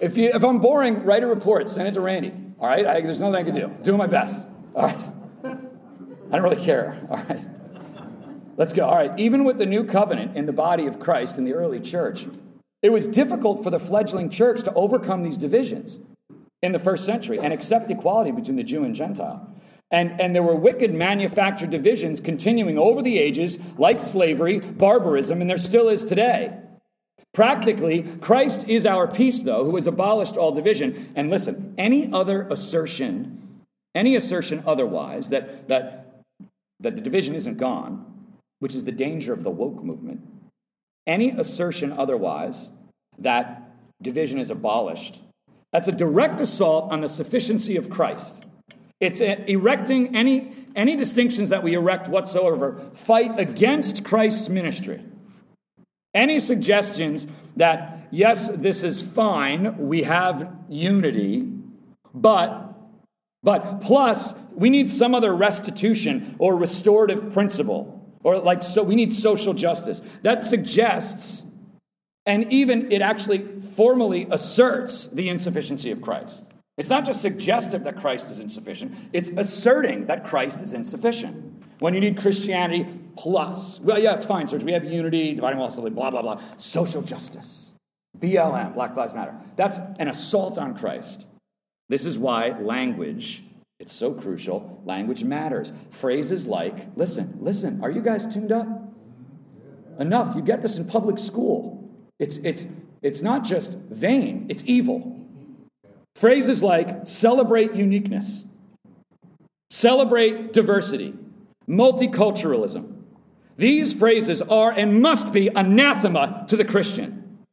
If, 0.00 0.16
you, 0.16 0.30
if 0.32 0.44
I'm 0.44 0.60
boring, 0.60 1.02
write 1.02 1.24
a 1.24 1.26
report, 1.26 1.68
send 1.68 1.88
it 1.88 1.94
to 1.94 2.00
Randy. 2.00 2.32
All 2.60 2.68
right? 2.68 2.86
I, 2.86 3.00
there's 3.00 3.20
nothing 3.20 3.34
I 3.34 3.42
can 3.42 3.54
do. 3.54 3.74
Doing 3.82 3.98
my 3.98 4.06
best. 4.06 4.46
All 4.74 4.86
right. 4.86 4.96
I 5.44 6.30
don't 6.30 6.42
really 6.42 6.62
care. 6.62 7.04
All 7.10 7.16
right. 7.16 7.44
Let's 8.56 8.72
go. 8.72 8.86
All 8.86 8.94
right. 8.94 9.18
Even 9.18 9.42
with 9.44 9.58
the 9.58 9.66
new 9.66 9.84
covenant 9.84 10.36
in 10.36 10.46
the 10.46 10.52
body 10.52 10.86
of 10.86 11.00
Christ 11.00 11.38
in 11.38 11.44
the 11.44 11.54
early 11.54 11.80
church, 11.80 12.26
it 12.82 12.90
was 12.90 13.08
difficult 13.08 13.64
for 13.64 13.70
the 13.70 13.80
fledgling 13.80 14.30
church 14.30 14.62
to 14.62 14.72
overcome 14.74 15.24
these 15.24 15.36
divisions 15.36 15.98
in 16.62 16.70
the 16.70 16.78
first 16.78 17.04
century 17.04 17.40
and 17.40 17.52
accept 17.52 17.90
equality 17.90 18.30
between 18.30 18.56
the 18.56 18.62
Jew 18.62 18.84
and 18.84 18.94
Gentile. 18.94 19.52
And, 19.90 20.20
and 20.20 20.34
there 20.34 20.42
were 20.42 20.54
wicked 20.54 20.94
manufactured 20.94 21.70
divisions 21.70 22.20
continuing 22.20 22.78
over 22.78 23.02
the 23.02 23.18
ages, 23.18 23.58
like 23.76 24.00
slavery, 24.00 24.60
barbarism, 24.60 25.40
and 25.40 25.50
there 25.50 25.58
still 25.58 25.88
is 25.88 26.04
today. 26.04 26.58
Practically, 27.36 28.02
Christ 28.22 28.66
is 28.66 28.86
our 28.86 29.06
peace, 29.06 29.40
though, 29.40 29.66
who 29.66 29.76
has 29.76 29.86
abolished 29.86 30.38
all 30.38 30.52
division. 30.52 31.12
And 31.14 31.28
listen, 31.28 31.74
any 31.76 32.10
other 32.10 32.48
assertion, 32.50 33.60
any 33.94 34.16
assertion 34.16 34.62
otherwise, 34.66 35.28
that, 35.28 35.68
that, 35.68 36.22
that 36.80 36.96
the 36.96 37.02
division 37.02 37.34
isn't 37.34 37.58
gone, 37.58 38.06
which 38.60 38.74
is 38.74 38.84
the 38.84 38.90
danger 38.90 39.34
of 39.34 39.42
the 39.42 39.50
woke 39.50 39.84
movement, 39.84 40.26
any 41.06 41.28
assertion 41.28 41.92
otherwise 41.92 42.70
that 43.18 43.70
division 44.00 44.38
is 44.38 44.50
abolished, 44.50 45.20
that's 45.74 45.88
a 45.88 45.92
direct 45.92 46.40
assault 46.40 46.90
on 46.90 47.02
the 47.02 47.08
sufficiency 47.08 47.76
of 47.76 47.90
Christ. 47.90 48.46
It's 48.98 49.20
erecting 49.20 50.16
any, 50.16 50.54
any 50.74 50.96
distinctions 50.96 51.50
that 51.50 51.62
we 51.62 51.74
erect 51.74 52.08
whatsoever, 52.08 52.80
fight 52.94 53.38
against 53.38 54.04
Christ's 54.04 54.48
ministry. 54.48 55.04
Any 56.16 56.40
suggestions 56.40 57.26
that, 57.56 58.08
yes, 58.10 58.48
this 58.48 58.82
is 58.82 59.02
fine, 59.02 59.76
we 59.76 60.02
have 60.04 60.50
unity, 60.66 61.46
but, 62.14 62.74
but 63.42 63.82
plus, 63.82 64.34
we 64.54 64.70
need 64.70 64.88
some 64.88 65.14
other 65.14 65.36
restitution 65.36 66.34
or 66.38 66.56
restorative 66.56 67.34
principle, 67.34 68.16
or 68.24 68.38
like, 68.38 68.62
so 68.62 68.82
we 68.82 68.94
need 68.96 69.12
social 69.12 69.52
justice. 69.52 70.00
That 70.22 70.40
suggests, 70.40 71.44
and 72.24 72.50
even 72.50 72.90
it 72.90 73.02
actually 73.02 73.46
formally 73.76 74.26
asserts 74.30 75.08
the 75.08 75.28
insufficiency 75.28 75.90
of 75.90 76.00
Christ. 76.00 76.50
It's 76.76 76.90
not 76.90 77.06
just 77.06 77.22
suggestive 77.22 77.84
that 77.84 77.96
Christ 77.96 78.28
is 78.28 78.38
insufficient, 78.38 78.94
it's 79.12 79.30
asserting 79.36 80.06
that 80.06 80.24
Christ 80.24 80.62
is 80.62 80.72
insufficient. 80.72 81.64
When 81.78 81.94
you 81.94 82.00
need 82.00 82.18
Christianity 82.18 82.86
plus, 83.16 83.80
well, 83.80 83.98
yeah, 83.98 84.14
it's 84.14 84.26
fine, 84.26 84.48
Serge. 84.48 84.64
We 84.64 84.72
have 84.72 84.84
unity, 84.84 85.34
dividing 85.34 85.58
walls, 85.58 85.76
blah, 85.76 86.10
blah, 86.10 86.22
blah. 86.22 86.40
Social 86.56 87.02
justice. 87.02 87.72
BLM, 88.18 88.74
Black 88.74 88.96
Lives 88.96 89.12
Matter. 89.12 89.34
That's 89.56 89.78
an 89.98 90.08
assault 90.08 90.58
on 90.58 90.74
Christ. 90.74 91.26
This 91.88 92.06
is 92.06 92.18
why 92.18 92.58
language, 92.58 93.44
it's 93.78 93.92
so 93.92 94.12
crucial. 94.14 94.82
Language 94.86 95.22
matters. 95.22 95.72
Phrases 95.90 96.46
like, 96.46 96.96
listen, 96.96 97.36
listen, 97.40 97.80
are 97.82 97.90
you 97.90 98.00
guys 98.00 98.26
tuned 98.26 98.52
up? 98.52 98.66
Enough. 99.98 100.34
You 100.34 100.42
get 100.42 100.62
this 100.62 100.78
in 100.78 100.86
public 100.86 101.18
school. 101.18 101.90
It's, 102.18 102.38
it's, 102.38 102.66
it's 103.02 103.20
not 103.20 103.44
just 103.44 103.76
vain, 103.90 104.46
it's 104.48 104.62
evil. 104.66 105.25
Phrases 106.16 106.62
like 106.62 107.06
celebrate 107.06 107.74
uniqueness, 107.74 108.46
celebrate 109.68 110.54
diversity, 110.54 111.12
multiculturalism. 111.68 113.02
These 113.58 113.92
phrases 113.92 114.40
are 114.40 114.70
and 114.70 115.02
must 115.02 115.30
be 115.30 115.48
anathema 115.48 116.46
to 116.48 116.56
the 116.56 116.64
Christian. 116.64 117.44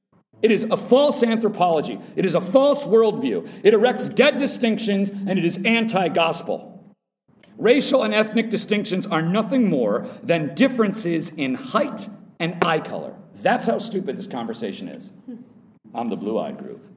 It 0.41 0.49
is 0.49 0.63
a 0.63 0.78
false 0.78 1.23
anthropology. 1.23 1.99
It 2.15 2.23
is 2.23 2.36
a 2.36 2.41
false 2.41 2.86
worldview. 2.86 3.49
It 3.63 3.73
erects 3.73 4.08
dead 4.15 4.38
distinctions 4.38 5.10
and 5.10 5.38
it 5.38 5.43
is 5.43 5.60
anti 5.65 6.08
gospel. 6.08 6.95
Racial 7.58 8.04
and 8.04 8.13
ethnic 8.13 8.49
distinctions 8.49 9.06
are 9.06 9.21
nothing 9.21 9.69
more 9.69 10.08
than 10.23 10.56
differences 10.56 11.32
in 11.32 11.56
height 11.56 12.08
and 12.39 12.63
eye 12.63 12.80
color. 12.80 13.13
That's 13.41 13.65
how 13.65 13.80
stupid 13.80 14.17
this 14.17 14.28
conversation 14.28 14.88
is. 14.88 15.12
I'm 15.93 16.08
the 16.08 16.15
blue 16.15 16.39
eyed 16.39 16.58
group. 16.58 16.92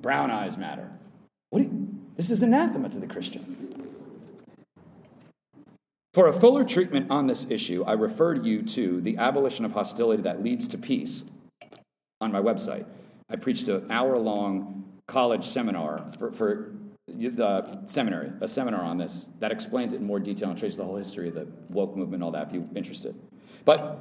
Brown 0.00 0.30
eyes 0.30 0.58
matter. 0.58 0.90
What 1.50 1.62
you, 1.62 1.88
this 2.16 2.30
is 2.30 2.42
anathema 2.42 2.88
to 2.90 2.98
the 2.98 3.06
Christian. 3.06 3.76
For 6.12 6.28
a 6.28 6.32
fuller 6.32 6.64
treatment 6.64 7.10
on 7.10 7.26
this 7.26 7.46
issue, 7.50 7.84
I 7.84 7.92
refer 7.92 8.34
you 8.34 8.62
to 8.62 9.00
the 9.02 9.18
abolition 9.18 9.64
of 9.64 9.72
hostility 9.72 10.22
that 10.22 10.42
leads 10.42 10.66
to 10.68 10.78
peace 10.78 11.24
on 12.20 12.32
my 12.32 12.40
website. 12.40 12.86
I 13.28 13.36
preached 13.36 13.68
an 13.68 13.90
hour 13.90 14.16
long 14.16 14.84
college 15.06 15.44
seminar 15.44 16.10
for, 16.18 16.32
for 16.32 16.72
the 17.06 17.84
seminary, 17.84 18.32
a 18.40 18.48
seminar 18.48 18.82
on 18.82 18.98
this 18.98 19.26
that 19.40 19.52
explains 19.52 19.92
it 19.92 20.00
in 20.00 20.06
more 20.06 20.18
detail 20.18 20.50
and 20.50 20.58
traces 20.58 20.76
the 20.76 20.84
whole 20.84 20.96
history 20.96 21.28
of 21.28 21.34
the 21.34 21.46
woke 21.68 21.96
movement 21.96 22.14
and 22.14 22.24
all 22.24 22.30
that 22.30 22.48
if 22.48 22.52
you're 22.54 22.64
interested. 22.74 23.14
But 23.64 23.98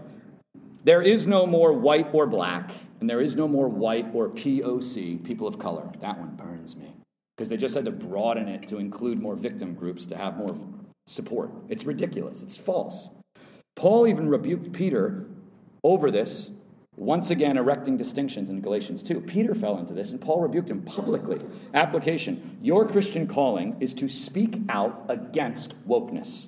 there 0.86 1.02
is 1.02 1.26
no 1.26 1.48
more 1.48 1.74
white 1.74 2.08
or 2.14 2.28
black, 2.28 2.72
and 3.00 3.10
there 3.10 3.20
is 3.20 3.36
no 3.36 3.48
more 3.48 3.68
white 3.68 4.06
or 4.14 4.30
POC, 4.30 5.24
people 5.24 5.48
of 5.48 5.58
color. 5.58 5.92
That 6.00 6.20
one 6.20 6.36
burns 6.36 6.76
me 6.76 6.96
because 7.36 7.50
they 7.50 7.58
just 7.58 7.74
had 7.74 7.86
to 7.86 7.92
broaden 7.92 8.48
it 8.48 8.68
to 8.68 8.78
include 8.78 9.20
more 9.20 9.36
victim 9.36 9.74
groups 9.74 10.06
to 10.06 10.16
have 10.16 10.38
more 10.38 10.56
support. 11.08 11.50
It's 11.70 11.86
ridiculous. 11.86 12.44
It's 12.44 12.56
false. 12.56 13.10
Paul 13.76 14.08
even 14.08 14.30
rebuked 14.30 14.72
Peter 14.74 15.26
over 15.84 16.12
this, 16.12 16.52
once 16.96 17.32
again 17.32 17.58
erecting 17.58 17.98
distinctions 17.98 18.52
in 18.52 18.62
Galatians 18.62 19.02
2. 19.02 19.22
Peter 19.22 19.56
fell 19.56 19.80
into 19.80 19.94
this, 19.94 20.12
and 20.12 20.22
Paul 20.22 20.42
rebuked 20.42 20.70
him 20.70 20.84
publicly. 20.84 21.42
Application 21.74 22.60
Your 22.62 22.88
Christian 22.88 23.28
calling 23.28 23.76
is 23.80 23.96
to 23.96 24.08
speak 24.08 24.60
out 24.70 25.04
against 25.10 25.74
wokeness 25.88 26.48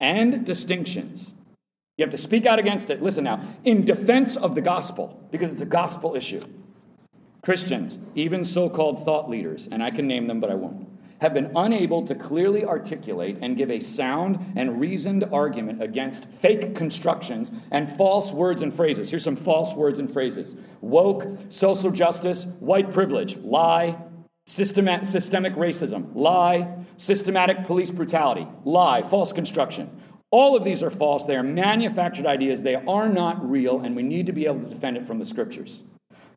and 0.00 0.44
distinctions. 0.46 1.34
You 1.96 2.04
have 2.04 2.10
to 2.10 2.18
speak 2.18 2.46
out 2.46 2.58
against 2.58 2.90
it. 2.90 3.02
Listen 3.02 3.24
now, 3.24 3.40
in 3.64 3.84
defense 3.84 4.36
of 4.36 4.54
the 4.54 4.60
gospel, 4.60 5.26
because 5.30 5.52
it's 5.52 5.62
a 5.62 5.66
gospel 5.66 6.16
issue. 6.16 6.42
Christians, 7.42 7.98
even 8.14 8.42
so 8.42 8.68
called 8.68 9.04
thought 9.04 9.28
leaders, 9.28 9.68
and 9.70 9.82
I 9.82 9.90
can 9.90 10.06
name 10.06 10.26
them, 10.26 10.40
but 10.40 10.50
I 10.50 10.54
won't 10.54 10.88
have 11.20 11.32
been 11.32 11.50
unable 11.56 12.02
to 12.02 12.14
clearly 12.14 12.64
articulate 12.64 13.38
and 13.40 13.56
give 13.56 13.70
a 13.70 13.80
sound 13.80 14.38
and 14.56 14.78
reasoned 14.78 15.24
argument 15.32 15.82
against 15.82 16.26
fake 16.26 16.74
constructions 16.74 17.50
and 17.70 17.88
false 17.96 18.30
words 18.30 18.60
and 18.60 18.74
phrases. 18.74 19.08
Here's 19.08 19.24
some 19.24 19.36
false 19.36 19.74
words 19.74 19.98
and 19.98 20.10
phrases 20.10 20.56
woke, 20.82 21.26
social 21.48 21.90
justice, 21.90 22.44
white 22.60 22.92
privilege, 22.92 23.38
lie, 23.38 23.96
systemic 24.44 25.54
racism, 25.54 26.14
lie. 26.14 26.84
Systematic 26.96 27.64
police 27.64 27.90
brutality, 27.90 28.46
lie. 28.64 29.02
False 29.02 29.32
construction. 29.32 29.90
All 30.34 30.56
of 30.56 30.64
these 30.64 30.82
are 30.82 30.90
false. 30.90 31.26
They 31.26 31.36
are 31.36 31.44
manufactured 31.44 32.26
ideas. 32.26 32.64
They 32.64 32.74
are 32.74 33.08
not 33.08 33.48
real, 33.48 33.78
and 33.78 33.94
we 33.94 34.02
need 34.02 34.26
to 34.26 34.32
be 34.32 34.46
able 34.46 34.62
to 34.62 34.66
defend 34.66 34.96
it 34.96 35.06
from 35.06 35.20
the 35.20 35.26
scriptures. 35.26 35.84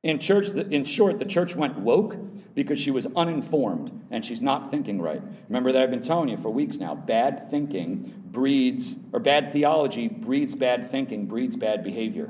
In 0.04 0.20
church, 0.20 0.50
in 0.50 0.86
short, 0.86 1.18
the 1.18 1.26
church 1.26 1.56
went 1.56 1.80
woke 1.80 2.16
because 2.54 2.78
she 2.78 2.92
was 2.92 3.08
uninformed 3.16 4.06
and 4.12 4.24
she's 4.24 4.40
not 4.40 4.70
thinking 4.70 5.02
right. 5.02 5.24
Remember 5.50 5.72
that 5.72 5.82
I've 5.82 5.90
been 5.90 6.00
telling 6.00 6.30
you 6.30 6.38
for 6.38 6.52
weeks 6.52 6.78
now. 6.78 6.94
Bad 6.94 7.50
thinking 7.50 8.14
breeds, 8.28 8.98
or 9.14 9.20
bad 9.20 9.52
theology 9.52 10.08
breeds 10.08 10.54
bad 10.54 10.92
thinking, 10.92 11.26
breeds 11.26 11.56
bad 11.56 11.84
behavior. 11.84 12.30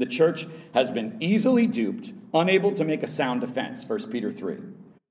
The 0.00 0.06
church 0.06 0.48
has 0.74 0.90
been 0.90 1.16
easily 1.20 1.68
duped, 1.68 2.12
unable 2.34 2.72
to 2.72 2.84
make 2.84 3.04
a 3.04 3.08
sound 3.08 3.40
defense, 3.40 3.84
1 3.84 4.10
Peter 4.10 4.32
3. 4.32 4.56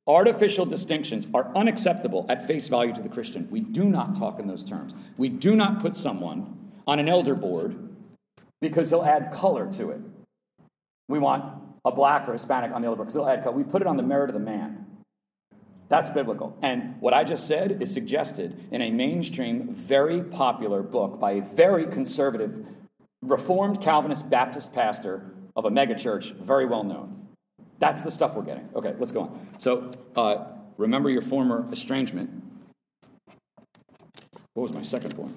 Artificial 0.10 0.66
distinctions 0.66 1.28
are 1.36 1.56
unacceptable 1.56 2.26
at 2.30 2.48
face 2.48 2.68
value 2.68 2.92
to 2.96 3.02
the 3.02 3.10
Christian. 3.10 3.48
We 3.52 3.60
do 3.60 3.84
not 3.84 4.16
talk 4.16 4.40
in 4.40 4.48
those 4.48 4.64
terms. 4.64 4.96
We 5.18 5.30
do 5.30 5.56
not 5.56 5.80
put 5.80 5.96
someone 5.96 6.72
on 6.88 6.98
an 6.98 7.08
elder 7.08 7.36
board 7.36 7.78
because 8.60 8.90
he'll 8.90 9.04
add 9.04 9.32
color 9.32 9.72
to 9.74 9.92
it. 9.92 10.02
We 11.08 11.20
want 11.20 11.46
a 11.86 11.92
black 11.92 12.28
or 12.28 12.32
Hispanic 12.32 12.72
on 12.72 12.82
the 12.82 12.88
elder 12.88 12.98
board 12.98 13.10
because 13.10 13.14
he'll 13.14 13.30
add 13.30 13.44
color. 13.44 13.56
We 13.56 13.64
put 13.64 13.84
it 13.84 13.88
on 13.88 13.98
the 13.98 14.04
merit 14.04 14.32
of 14.32 14.34
the 14.34 14.40
man. 14.40 14.88
That's 15.90 16.10
biblical. 16.10 16.58
And 16.64 17.00
what 17.00 17.14
I 17.14 17.24
just 17.24 17.46
said 17.46 17.80
is 17.80 17.94
suggested 17.94 18.68
in 18.72 18.82
a 18.82 18.90
mainstream, 18.90 19.76
very 19.76 20.24
popular 20.24 20.82
book 20.82 21.20
by 21.20 21.34
a 21.34 21.42
very 21.42 21.86
conservative 21.86 22.68
Reformed 23.22 23.80
Calvinist 23.80 24.28
Baptist 24.28 24.74
pastor 24.74 25.30
of 25.56 25.66
a 25.66 25.70
megachurch, 25.70 26.34
very 26.34 26.66
well 26.66 26.84
known. 26.84 27.29
That's 27.80 28.02
the 28.02 28.12
stuff 28.12 28.36
we're 28.36 28.44
getting. 28.44 28.70
Okay, 28.76 28.94
let's 29.00 29.12
go 29.12 29.22
on. 29.22 29.48
So, 29.58 29.92
uh, 30.16 30.46
remember 30.78 31.10
your 31.10 31.22
former 31.22 31.66
estrangement. 31.72 32.30
What 34.54 34.64
was 34.64 34.74
my 34.74 34.82
second 34.82 35.16
point? 35.16 35.36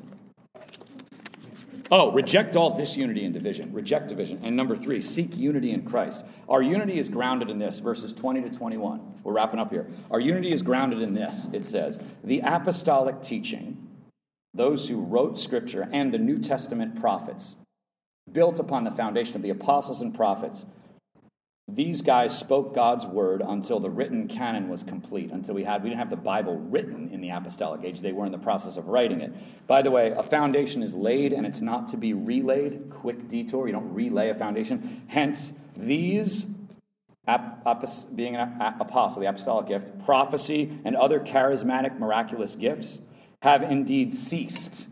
Oh, 1.91 2.11
reject 2.11 2.57
all 2.57 2.75
disunity 2.75 3.25
and 3.25 3.35
division. 3.35 3.71
Reject 3.73 4.09
division. 4.09 4.41
And 4.43 4.57
number 4.57 4.77
three, 4.77 5.03
seek 5.03 5.37
unity 5.37 5.73
in 5.73 5.83
Christ. 5.83 6.25
Our 6.49 6.63
unity 6.63 6.99
is 6.99 7.11
grounded 7.11 7.51
in 7.51 7.59
this, 7.59 7.81
verses 7.81 8.15
20 8.15 8.41
to 8.43 8.51
21. 8.51 9.01
We're 9.23 9.35
wrapping 9.35 9.61
up 9.61 9.71
here. 9.71 9.87
Our 10.11 10.19
unity 10.19 10.53
is 10.53 10.63
grounded 10.63 11.03
in 11.03 11.13
this, 11.13 11.51
it 11.53 11.67
says, 11.67 11.99
the 12.25 12.41
apostolic 12.41 13.21
teaching, 13.23 13.89
those 14.55 14.89
who 14.89 15.03
wrote 15.03 15.39
Scripture, 15.39 15.87
and 15.93 16.15
the 16.15 16.19
New 16.19 16.39
Testament 16.39 16.99
prophets 16.99 17.57
built 18.31 18.59
upon 18.59 18.85
the 18.85 18.91
foundation 18.91 19.37
of 19.37 19.43
the 19.43 19.51
apostles 19.51 20.01
and 20.01 20.15
prophets. 20.15 20.65
These 21.75 22.03
guys 22.03 22.39
spoke 22.39 22.75
God's 22.75 23.07
word 23.07 23.43
until 23.47 23.81
the 23.81 23.89
written 23.89 24.29
canon 24.29 24.69
was 24.69 24.85
complete, 24.85 25.31
until 25.31 25.55
we 25.55 25.65
had 25.65 25.83
we 25.83 25.89
didn't 25.89 26.01
have 26.01 26.11
the 26.11 26.17
Bible 26.17 26.59
written 26.59 27.09
in 27.09 27.23
the 27.23 27.31
apostolic 27.31 27.83
age. 27.83 28.03
They 28.03 28.13
were 28.13 28.27
in 28.27 28.33
the 28.33 28.37
process 28.37 28.77
of 28.77 28.89
writing 28.89 29.23
it. 29.23 29.33
By 29.67 29.81
the 29.81 29.91
way, 29.91 30.11
a 30.11 30.23
foundation 30.23 30.83
is 30.83 30.95
laid 30.95 31.33
and 31.33 31.47
it's 31.47 31.63
not 31.63 31.89
to 31.89 31.97
be 31.97 32.13
relayed. 32.13 32.91
Quick 32.91 33.27
detour, 33.27 33.67
you 33.67 33.73
don't 33.73 33.95
relay 33.95 34.29
a 34.29 34.35
foundation. 34.35 35.03
Hence, 35.09 35.55
these 35.75 36.47
being 38.15 38.37
an 38.37 38.61
apostle, 38.79 39.23
the 39.23 39.29
apostolic 39.29 39.69
gift, 39.69 39.99
prophecy, 40.05 40.79
and 40.85 40.95
other 40.95 41.21
charismatic, 41.21 41.99
miraculous 41.99 42.55
gifts 42.55 43.01
have 43.41 43.63
indeed 43.63 44.13
ceased 44.13 44.89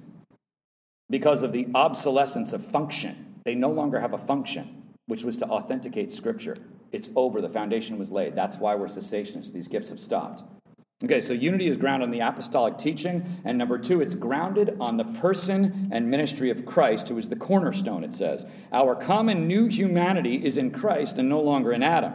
because 1.10 1.42
of 1.42 1.52
the 1.52 1.66
obsolescence 1.74 2.54
of 2.54 2.64
function. 2.64 3.38
They 3.44 3.54
no 3.54 3.70
longer 3.70 4.00
have 4.00 4.14
a 4.14 4.18
function, 4.18 4.79
which 5.10 5.24
was 5.24 5.36
to 5.38 5.44
authenticate 5.46 6.12
Scripture. 6.12 6.56
It's 6.92 7.10
over. 7.16 7.40
The 7.40 7.48
foundation 7.48 7.98
was 7.98 8.12
laid. 8.12 8.36
That's 8.36 8.58
why 8.58 8.76
we're 8.76 8.86
cessationists. 8.86 9.52
These 9.52 9.66
gifts 9.66 9.88
have 9.88 9.98
stopped. 9.98 10.44
Okay, 11.02 11.20
so 11.20 11.32
unity 11.32 11.66
is 11.66 11.76
grounded 11.76 12.06
on 12.06 12.12
the 12.12 12.20
apostolic 12.20 12.78
teaching. 12.78 13.40
And 13.44 13.58
number 13.58 13.76
two, 13.76 14.00
it's 14.00 14.14
grounded 14.14 14.76
on 14.80 14.96
the 14.96 15.04
person 15.04 15.88
and 15.90 16.08
ministry 16.08 16.50
of 16.50 16.64
Christ, 16.64 17.08
who 17.08 17.18
is 17.18 17.28
the 17.28 17.36
cornerstone, 17.36 18.04
it 18.04 18.12
says. 18.12 18.46
Our 18.72 18.94
common 18.94 19.48
new 19.48 19.66
humanity 19.66 20.44
is 20.44 20.56
in 20.56 20.70
Christ 20.70 21.18
and 21.18 21.28
no 21.28 21.40
longer 21.40 21.72
in 21.72 21.82
Adam. 21.82 22.12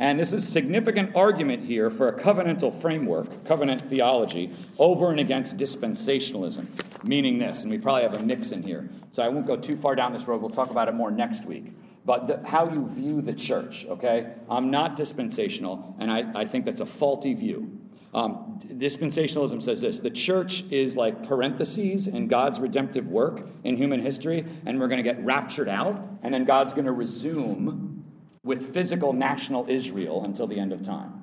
And 0.00 0.18
this 0.18 0.32
is 0.32 0.42
a 0.42 0.50
significant 0.50 1.14
argument 1.14 1.64
here 1.64 1.88
for 1.88 2.08
a 2.08 2.18
covenantal 2.18 2.74
framework, 2.74 3.44
covenant 3.44 3.80
theology, 3.82 4.50
over 4.78 5.12
and 5.12 5.20
against 5.20 5.56
dispensationalism, 5.56 6.66
meaning 7.04 7.38
this, 7.38 7.62
and 7.62 7.70
we 7.70 7.78
probably 7.78 8.02
have 8.02 8.14
a 8.14 8.22
mix 8.22 8.50
in 8.50 8.64
here. 8.64 8.88
So 9.12 9.22
I 9.22 9.28
won't 9.28 9.46
go 9.46 9.56
too 9.56 9.76
far 9.76 9.94
down 9.94 10.12
this 10.12 10.26
road. 10.26 10.40
We'll 10.40 10.50
talk 10.50 10.70
about 10.70 10.88
it 10.88 10.94
more 10.94 11.12
next 11.12 11.44
week. 11.44 11.72
But 12.04 12.26
the, 12.26 12.46
how 12.46 12.70
you 12.70 12.86
view 12.86 13.22
the 13.22 13.32
church, 13.32 13.86
okay? 13.86 14.34
I'm 14.50 14.70
not 14.70 14.94
dispensational, 14.96 15.96
and 15.98 16.10
I, 16.10 16.40
I 16.40 16.44
think 16.44 16.66
that's 16.66 16.80
a 16.80 16.86
faulty 16.86 17.32
view. 17.32 17.80
Um, 18.12 18.60
dispensationalism 18.64 19.60
says 19.60 19.80
this 19.80 19.98
the 19.98 20.10
church 20.10 20.64
is 20.70 20.96
like 20.96 21.26
parentheses 21.26 22.06
in 22.06 22.28
God's 22.28 22.60
redemptive 22.60 23.08
work 23.08 23.44
in 23.64 23.76
human 23.76 24.00
history, 24.00 24.44
and 24.66 24.78
we're 24.78 24.88
going 24.88 25.02
to 25.02 25.10
get 25.10 25.22
raptured 25.24 25.68
out, 25.68 26.00
and 26.22 26.32
then 26.32 26.44
God's 26.44 26.72
going 26.72 26.84
to 26.84 26.92
resume 26.92 28.04
with 28.44 28.72
physical 28.72 29.12
national 29.12 29.68
Israel 29.68 30.24
until 30.24 30.46
the 30.46 30.60
end 30.60 30.72
of 30.72 30.82
time. 30.82 31.22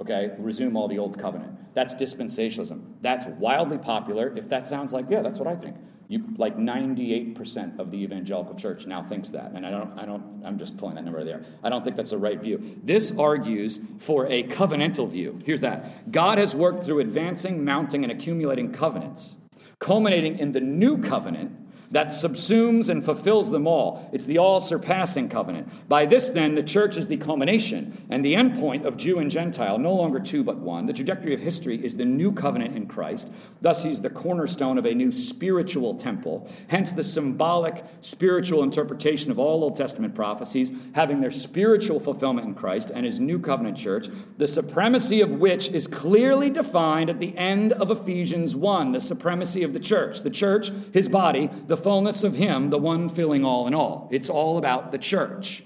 Okay, 0.00 0.30
resume 0.38 0.76
all 0.76 0.88
the 0.88 0.98
old 0.98 1.18
covenant. 1.18 1.74
That's 1.74 1.94
dispensationalism. 1.94 2.82
That's 3.02 3.26
wildly 3.26 3.78
popular. 3.78 4.34
If 4.34 4.48
that 4.48 4.66
sounds 4.66 4.92
like, 4.92 5.06
yeah, 5.10 5.20
that's 5.20 5.38
what 5.38 5.46
I 5.46 5.54
think. 5.54 5.76
You, 6.10 6.24
like 6.38 6.56
98% 6.56 7.78
of 7.78 7.92
the 7.92 8.02
evangelical 8.02 8.56
church 8.56 8.84
now 8.84 9.00
thinks 9.00 9.28
that. 9.28 9.52
And 9.52 9.64
I 9.64 9.70
don't, 9.70 9.96
I 9.96 10.04
don't, 10.04 10.42
I'm 10.44 10.58
just 10.58 10.76
pulling 10.76 10.96
that 10.96 11.04
number 11.04 11.22
there. 11.22 11.44
I 11.62 11.68
don't 11.68 11.84
think 11.84 11.94
that's 11.94 12.10
the 12.10 12.18
right 12.18 12.40
view. 12.40 12.80
This 12.82 13.12
argues 13.16 13.78
for 13.98 14.26
a 14.26 14.42
covenantal 14.42 15.08
view. 15.08 15.38
Here's 15.46 15.60
that 15.60 16.10
God 16.10 16.38
has 16.38 16.52
worked 16.52 16.82
through 16.82 16.98
advancing, 16.98 17.64
mounting, 17.64 18.02
and 18.02 18.10
accumulating 18.10 18.72
covenants, 18.72 19.36
culminating 19.78 20.40
in 20.40 20.50
the 20.50 20.58
new 20.58 20.98
covenant 20.98 21.59
that 21.90 22.08
subsumes 22.08 22.88
and 22.88 23.04
fulfills 23.04 23.50
them 23.50 23.66
all. 23.66 24.08
It's 24.12 24.24
the 24.24 24.38
all 24.38 24.60
surpassing 24.60 25.28
covenant. 25.28 25.88
By 25.88 26.06
this, 26.06 26.28
then, 26.28 26.54
the 26.54 26.62
church 26.62 26.96
is 26.96 27.08
the 27.08 27.16
culmination 27.16 28.06
and 28.10 28.24
the 28.24 28.34
endpoint 28.34 28.84
of 28.84 28.96
Jew 28.96 29.18
and 29.18 29.30
Gentile, 29.30 29.78
no 29.78 29.94
longer 29.94 30.20
two 30.20 30.44
but 30.44 30.58
one. 30.58 30.86
The 30.86 30.92
trajectory 30.92 31.34
of 31.34 31.40
history 31.40 31.84
is 31.84 31.96
the 31.96 32.04
new 32.04 32.32
covenant 32.32 32.76
in 32.76 32.86
Christ. 32.86 33.32
Thus, 33.60 33.82
he's 33.82 34.00
the 34.00 34.10
cornerstone 34.10 34.78
of 34.78 34.86
a 34.86 34.94
new 34.94 35.10
spiritual 35.10 35.94
temple. 35.94 36.48
Hence, 36.68 36.92
the 36.92 37.02
symbolic 37.02 37.84
spiritual 38.00 38.62
interpretation 38.62 39.30
of 39.30 39.38
all 39.38 39.64
Old 39.64 39.76
Testament 39.76 40.14
prophecies 40.14 40.70
having 40.94 41.20
their 41.20 41.30
spiritual 41.30 41.98
fulfillment 41.98 42.46
in 42.46 42.54
Christ 42.54 42.90
and 42.94 43.04
his 43.04 43.18
new 43.18 43.38
covenant 43.38 43.76
church, 43.76 44.08
the 44.38 44.46
supremacy 44.46 45.20
of 45.20 45.32
which 45.32 45.68
is 45.68 45.86
clearly 45.86 46.50
defined 46.50 47.10
at 47.10 47.18
the 47.18 47.36
end 47.36 47.72
of 47.72 47.90
Ephesians 47.90 48.54
1 48.54 48.92
the 48.92 49.00
supremacy 49.00 49.62
of 49.62 49.72
the 49.72 49.80
church. 49.80 50.20
The 50.20 50.30
church, 50.30 50.70
his 50.92 51.08
body, 51.08 51.50
the 51.66 51.76
fullness 51.80 52.22
of 52.22 52.36
Him, 52.36 52.70
the 52.70 52.78
one 52.78 53.08
filling 53.08 53.44
all 53.44 53.66
in 53.66 53.74
all. 53.74 54.08
It's 54.12 54.30
all 54.30 54.58
about 54.58 54.92
the 54.92 54.98
church. 54.98 55.64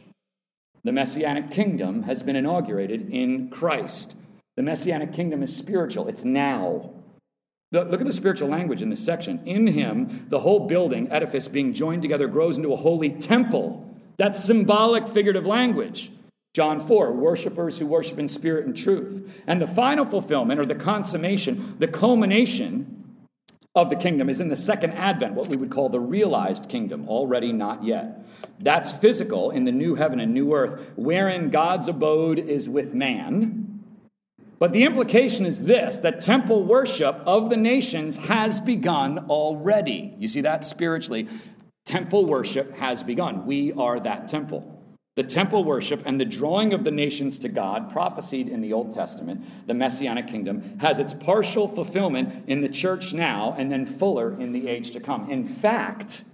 The 0.84 0.92
Messianic 0.92 1.50
kingdom 1.50 2.04
has 2.04 2.22
been 2.22 2.36
inaugurated 2.36 3.10
in 3.10 3.50
Christ. 3.50 4.16
The 4.56 4.62
Messianic 4.62 5.12
kingdom 5.12 5.42
is 5.42 5.56
spiritual, 5.56 6.08
it's 6.08 6.24
now. 6.24 6.90
Look 7.72 8.00
at 8.00 8.06
the 8.06 8.12
spiritual 8.12 8.48
language 8.48 8.82
in 8.82 8.90
this 8.90 9.04
section. 9.04 9.40
In 9.44 9.66
Him, 9.66 10.26
the 10.28 10.40
whole 10.40 10.68
building, 10.68 11.10
edifice 11.10 11.48
being 11.48 11.72
joined 11.72 12.02
together, 12.02 12.28
grows 12.28 12.56
into 12.56 12.72
a 12.72 12.76
holy 12.76 13.10
temple. 13.10 13.84
That's 14.16 14.44
symbolic, 14.44 15.08
figurative 15.08 15.46
language. 15.46 16.12
John 16.54 16.78
4, 16.78 17.12
worshipers 17.12 17.78
who 17.78 17.86
worship 17.86 18.16
in 18.20 18.28
spirit 18.28 18.64
and 18.64 18.76
truth. 18.76 19.28
And 19.48 19.60
the 19.60 19.66
final 19.66 20.04
fulfillment, 20.04 20.60
or 20.60 20.66
the 20.66 20.76
consummation, 20.76 21.74
the 21.80 21.88
culmination, 21.88 22.93
of 23.74 23.90
the 23.90 23.96
kingdom 23.96 24.28
is 24.28 24.40
in 24.40 24.48
the 24.48 24.56
second 24.56 24.92
advent, 24.92 25.34
what 25.34 25.48
we 25.48 25.56
would 25.56 25.70
call 25.70 25.88
the 25.88 26.00
realized 26.00 26.68
kingdom, 26.68 27.08
already 27.08 27.52
not 27.52 27.84
yet. 27.84 28.24
That's 28.60 28.92
physical 28.92 29.50
in 29.50 29.64
the 29.64 29.72
new 29.72 29.96
heaven 29.96 30.20
and 30.20 30.32
new 30.32 30.54
earth, 30.54 30.92
wherein 30.96 31.50
God's 31.50 31.88
abode 31.88 32.38
is 32.38 32.68
with 32.68 32.94
man. 32.94 33.82
But 34.60 34.72
the 34.72 34.84
implication 34.84 35.44
is 35.44 35.62
this 35.62 35.98
that 35.98 36.20
temple 36.20 36.62
worship 36.62 37.20
of 37.26 37.50
the 37.50 37.56
nations 37.56 38.16
has 38.16 38.60
begun 38.60 39.26
already. 39.28 40.14
You 40.18 40.28
see 40.28 40.42
that 40.42 40.64
spiritually? 40.64 41.28
Temple 41.84 42.24
worship 42.24 42.72
has 42.74 43.02
begun. 43.02 43.44
We 43.44 43.72
are 43.72 43.98
that 44.00 44.28
temple. 44.28 44.73
The 45.16 45.22
temple 45.22 45.62
worship 45.62 46.02
and 46.04 46.18
the 46.18 46.24
drawing 46.24 46.72
of 46.72 46.82
the 46.82 46.90
nations 46.90 47.38
to 47.40 47.48
God, 47.48 47.90
prophesied 47.92 48.48
in 48.48 48.60
the 48.60 48.72
Old 48.72 48.92
Testament, 48.92 49.44
the 49.66 49.74
Messianic 49.74 50.26
kingdom, 50.26 50.78
has 50.80 50.98
its 50.98 51.14
partial 51.14 51.68
fulfillment 51.68 52.48
in 52.48 52.60
the 52.60 52.68
church 52.68 53.14
now 53.14 53.54
and 53.56 53.70
then 53.70 53.86
fuller 53.86 54.32
in 54.40 54.52
the 54.52 54.66
age 54.68 54.90
to 54.90 55.00
come. 55.00 55.30
In 55.30 55.44
fact, 55.44 56.24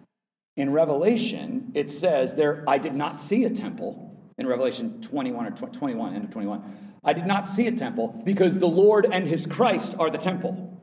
in 0.57 0.73
Revelation, 0.73 1.73
it 1.75 1.91
says 1.91 2.35
there, 2.35 2.65
I 2.67 2.79
did 2.79 2.95
not 2.95 3.21
see 3.21 3.45
a 3.45 3.51
temple. 3.51 4.07
In 4.39 4.47
Revelation 4.47 5.03
21 5.03 5.47
or 5.47 5.51
21, 5.51 6.15
end 6.15 6.25
of 6.25 6.31
21, 6.31 6.63
I 7.05 7.13
did 7.13 7.27
not 7.27 7.47
see 7.47 7.67
a 7.67 7.73
temple 7.73 8.23
because 8.25 8.59
the 8.59 8.69
Lord 8.69 9.07
and 9.11 9.29
his 9.29 9.47
Christ 9.47 9.95
are 9.99 10.09
the 10.09 10.19
temple. 10.19 10.83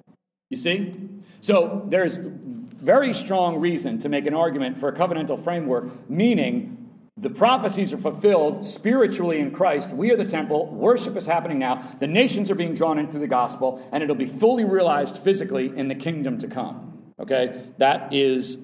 You 0.52 0.58
see? 0.58 0.93
So 1.41 1.84
there's 1.88 2.18
very 2.18 3.14
strong 3.14 3.58
reason 3.58 3.98
to 4.00 4.10
make 4.10 4.28
an 4.28 4.36
argument 4.36 4.78
for 4.78 4.89
a 4.89 4.93
covenantal 4.93 5.43
framework, 5.43 6.08
meaning 6.10 6.76
The 7.20 7.30
prophecies 7.32 7.93
are 7.93 7.97
fulfilled 7.97 8.63
spiritually 8.63 9.39
in 9.39 9.51
Christ. 9.51 9.91
We 9.91 10.11
are 10.11 10.15
the 10.15 10.26
temple. 10.26 10.68
Worship 10.68 11.15
is 11.15 11.26
happening 11.26 11.57
now. 11.57 11.84
The 11.99 12.05
nations 12.05 12.51
are 12.51 12.55
being 12.55 12.76
drawn 12.76 12.99
into 12.99 13.18
the 13.18 13.28
gospel, 13.28 13.88
and 13.91 14.03
it'll 14.03 14.15
be 14.15 14.28
fully 14.28 14.65
realized 14.65 15.18
physically 15.18 15.76
in 15.76 15.88
the 15.88 15.95
kingdom 15.95 16.38
to 16.38 16.47
come. 16.47 17.13
Okay? 17.20 17.63
That 17.80 18.13
is 18.13 18.59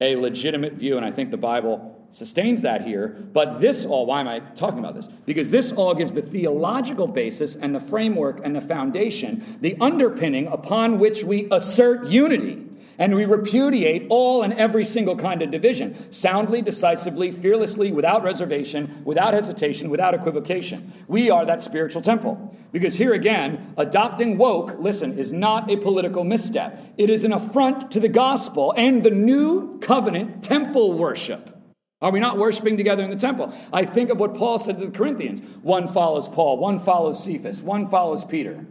a 0.00 0.14
legitimate 0.14 0.74
view, 0.74 0.96
and 0.96 1.04
I 1.04 1.10
think 1.10 1.32
the 1.32 1.36
Bible 1.36 2.08
sustains 2.12 2.62
that 2.62 2.86
here. 2.86 3.08
But 3.08 3.60
this 3.60 3.84
all, 3.84 4.06
why 4.06 4.20
am 4.20 4.28
I 4.28 4.40
talking 4.40 4.78
about 4.78 4.94
this? 4.94 5.08
Because 5.26 5.50
this 5.50 5.72
all 5.72 5.92
gives 5.94 6.12
the 6.12 6.22
theological 6.22 7.08
basis 7.08 7.56
and 7.56 7.74
the 7.74 7.80
framework 7.80 8.40
and 8.44 8.54
the 8.54 8.60
foundation, 8.60 9.58
the 9.60 9.76
underpinning 9.80 10.46
upon 10.46 11.00
which 11.00 11.24
we 11.24 11.48
assert 11.50 12.06
unity 12.06 12.67
and 12.98 13.14
we 13.14 13.24
repudiate 13.24 14.06
all 14.10 14.42
and 14.42 14.52
every 14.54 14.84
single 14.84 15.16
kind 15.16 15.40
of 15.40 15.50
division, 15.50 16.12
soundly, 16.12 16.60
decisively, 16.60 17.30
fearlessly, 17.30 17.92
without 17.92 18.24
reservation, 18.24 19.02
without 19.04 19.34
hesitation, 19.34 19.88
without 19.88 20.14
equivocation. 20.14 20.92
We 21.06 21.30
are 21.30 21.46
that 21.46 21.62
spiritual 21.62 22.02
temple. 22.02 22.56
Because 22.72 22.94
here 22.94 23.14
again, 23.14 23.74
adopting 23.76 24.36
woke, 24.36 24.76
listen, 24.78 25.18
is 25.18 25.32
not 25.32 25.70
a 25.70 25.76
political 25.76 26.24
misstep. 26.24 26.92
It 26.98 27.08
is 27.08 27.24
an 27.24 27.32
affront 27.32 27.92
to 27.92 28.00
the 28.00 28.08
gospel 28.08 28.74
and 28.76 29.02
the 29.02 29.10
new 29.10 29.78
covenant 29.78 30.42
temple 30.42 30.92
worship. 30.92 31.54
Are 32.00 32.12
we 32.12 32.20
not 32.20 32.38
worshiping 32.38 32.76
together 32.76 33.02
in 33.02 33.10
the 33.10 33.16
temple? 33.16 33.52
I 33.72 33.84
think 33.84 34.10
of 34.10 34.20
what 34.20 34.34
Paul 34.34 34.58
said 34.58 34.78
to 34.78 34.86
the 34.86 34.92
Corinthians 34.92 35.40
one 35.62 35.88
follows 35.88 36.28
Paul, 36.28 36.58
one 36.58 36.78
follows 36.78 37.22
Cephas, 37.22 37.62
one 37.62 37.88
follows 37.88 38.24
Peter. 38.24 38.66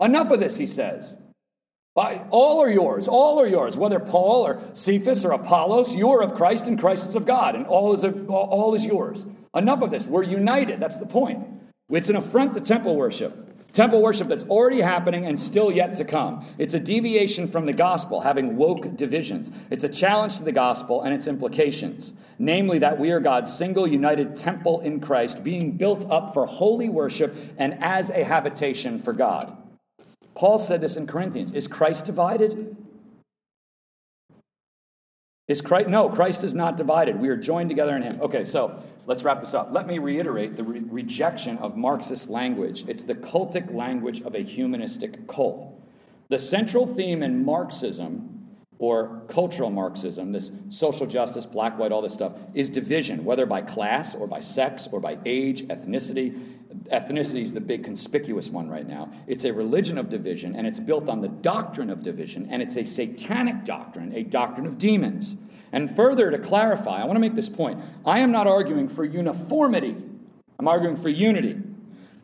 Enough 0.00 0.30
of 0.30 0.40
this, 0.40 0.56
he 0.56 0.66
says. 0.66 1.18
All 1.96 2.62
are 2.62 2.70
yours. 2.70 3.08
All 3.08 3.40
are 3.40 3.46
yours. 3.46 3.76
Whether 3.76 4.00
Paul 4.00 4.46
or 4.46 4.60
Cephas 4.74 5.24
or 5.24 5.32
Apollos, 5.32 5.94
you 5.94 6.10
are 6.10 6.22
of 6.22 6.34
Christ 6.34 6.66
and 6.66 6.78
Christ 6.78 7.08
is 7.08 7.14
of 7.14 7.26
God, 7.26 7.54
and 7.54 7.66
all 7.66 7.92
is, 7.92 8.04
of, 8.04 8.30
all 8.30 8.74
is 8.74 8.84
yours. 8.84 9.26
Enough 9.54 9.82
of 9.82 9.90
this. 9.90 10.06
We're 10.06 10.22
united. 10.22 10.80
That's 10.80 10.98
the 10.98 11.06
point. 11.06 11.46
It's 11.90 12.08
an 12.08 12.16
affront 12.16 12.54
to 12.54 12.60
temple 12.60 12.96
worship. 12.96 13.48
Temple 13.72 14.02
worship 14.02 14.26
that's 14.26 14.44
already 14.44 14.80
happening 14.80 15.26
and 15.26 15.38
still 15.38 15.70
yet 15.70 15.94
to 15.96 16.04
come. 16.04 16.44
It's 16.58 16.74
a 16.74 16.80
deviation 16.80 17.46
from 17.46 17.66
the 17.66 17.72
gospel, 17.72 18.20
having 18.20 18.56
woke 18.56 18.96
divisions. 18.96 19.50
It's 19.70 19.84
a 19.84 19.88
challenge 19.88 20.38
to 20.38 20.44
the 20.44 20.52
gospel 20.52 21.02
and 21.02 21.14
its 21.14 21.28
implications, 21.28 22.14
namely 22.38 22.80
that 22.80 22.98
we 22.98 23.12
are 23.12 23.20
God's 23.20 23.52
single 23.52 23.86
united 23.86 24.34
temple 24.34 24.80
in 24.80 25.00
Christ, 25.00 25.44
being 25.44 25.72
built 25.72 26.04
up 26.10 26.34
for 26.34 26.46
holy 26.46 26.88
worship 26.88 27.36
and 27.58 27.74
as 27.80 28.10
a 28.10 28.24
habitation 28.24 28.98
for 28.98 29.12
God. 29.12 29.56
Paul 30.40 30.56
said 30.56 30.80
this 30.80 30.96
in 30.96 31.06
Corinthians. 31.06 31.52
Is 31.52 31.68
Christ 31.68 32.06
divided? 32.06 32.74
Is 35.48 35.60
Christ, 35.60 35.90
no, 35.90 36.08
Christ 36.08 36.44
is 36.44 36.54
not 36.54 36.78
divided. 36.78 37.20
We 37.20 37.28
are 37.28 37.36
joined 37.36 37.68
together 37.68 37.94
in 37.94 38.00
him. 38.00 38.18
Okay, 38.22 38.46
so 38.46 38.82
let's 39.04 39.22
wrap 39.22 39.40
this 39.40 39.52
up. 39.52 39.68
Let 39.70 39.86
me 39.86 39.98
reiterate 39.98 40.56
the 40.56 40.64
re- 40.64 40.80
rejection 40.80 41.58
of 41.58 41.76
Marxist 41.76 42.30
language. 42.30 42.86
It's 42.88 43.04
the 43.04 43.16
cultic 43.16 43.70
language 43.74 44.22
of 44.22 44.34
a 44.34 44.38
humanistic 44.38 45.28
cult. 45.28 45.78
The 46.30 46.38
central 46.38 46.86
theme 46.86 47.22
in 47.22 47.44
Marxism 47.44 48.46
or 48.78 49.20
cultural 49.28 49.68
Marxism, 49.68 50.32
this 50.32 50.50
social 50.70 51.06
justice, 51.06 51.44
black, 51.44 51.78
white, 51.78 51.92
all 51.92 52.00
this 52.00 52.14
stuff, 52.14 52.32
is 52.54 52.70
division, 52.70 53.26
whether 53.26 53.44
by 53.44 53.60
class 53.60 54.14
or 54.14 54.26
by 54.26 54.40
sex 54.40 54.88
or 54.90 55.00
by 55.00 55.18
age, 55.26 55.64
ethnicity. 55.64 56.59
Ethnicity 56.92 57.42
is 57.42 57.52
the 57.52 57.60
big 57.60 57.82
conspicuous 57.82 58.48
one 58.48 58.68
right 58.68 58.86
now. 58.86 59.10
It's 59.26 59.44
a 59.44 59.52
religion 59.52 59.98
of 59.98 60.08
division, 60.08 60.54
and 60.54 60.66
it's 60.66 60.78
built 60.78 61.08
on 61.08 61.20
the 61.20 61.28
doctrine 61.28 61.90
of 61.90 62.02
division, 62.02 62.48
and 62.50 62.62
it's 62.62 62.76
a 62.76 62.84
satanic 62.84 63.64
doctrine, 63.64 64.12
a 64.14 64.22
doctrine 64.22 64.66
of 64.66 64.78
demons. 64.78 65.36
And 65.72 65.94
further, 65.94 66.30
to 66.30 66.38
clarify, 66.38 67.02
I 67.02 67.04
want 67.04 67.16
to 67.16 67.20
make 67.20 67.34
this 67.34 67.48
point. 67.48 67.80
I 68.06 68.20
am 68.20 68.30
not 68.30 68.46
arguing 68.46 68.88
for 68.88 69.04
uniformity, 69.04 69.96
I'm 70.58 70.68
arguing 70.68 70.96
for 70.96 71.08
unity. 71.08 71.58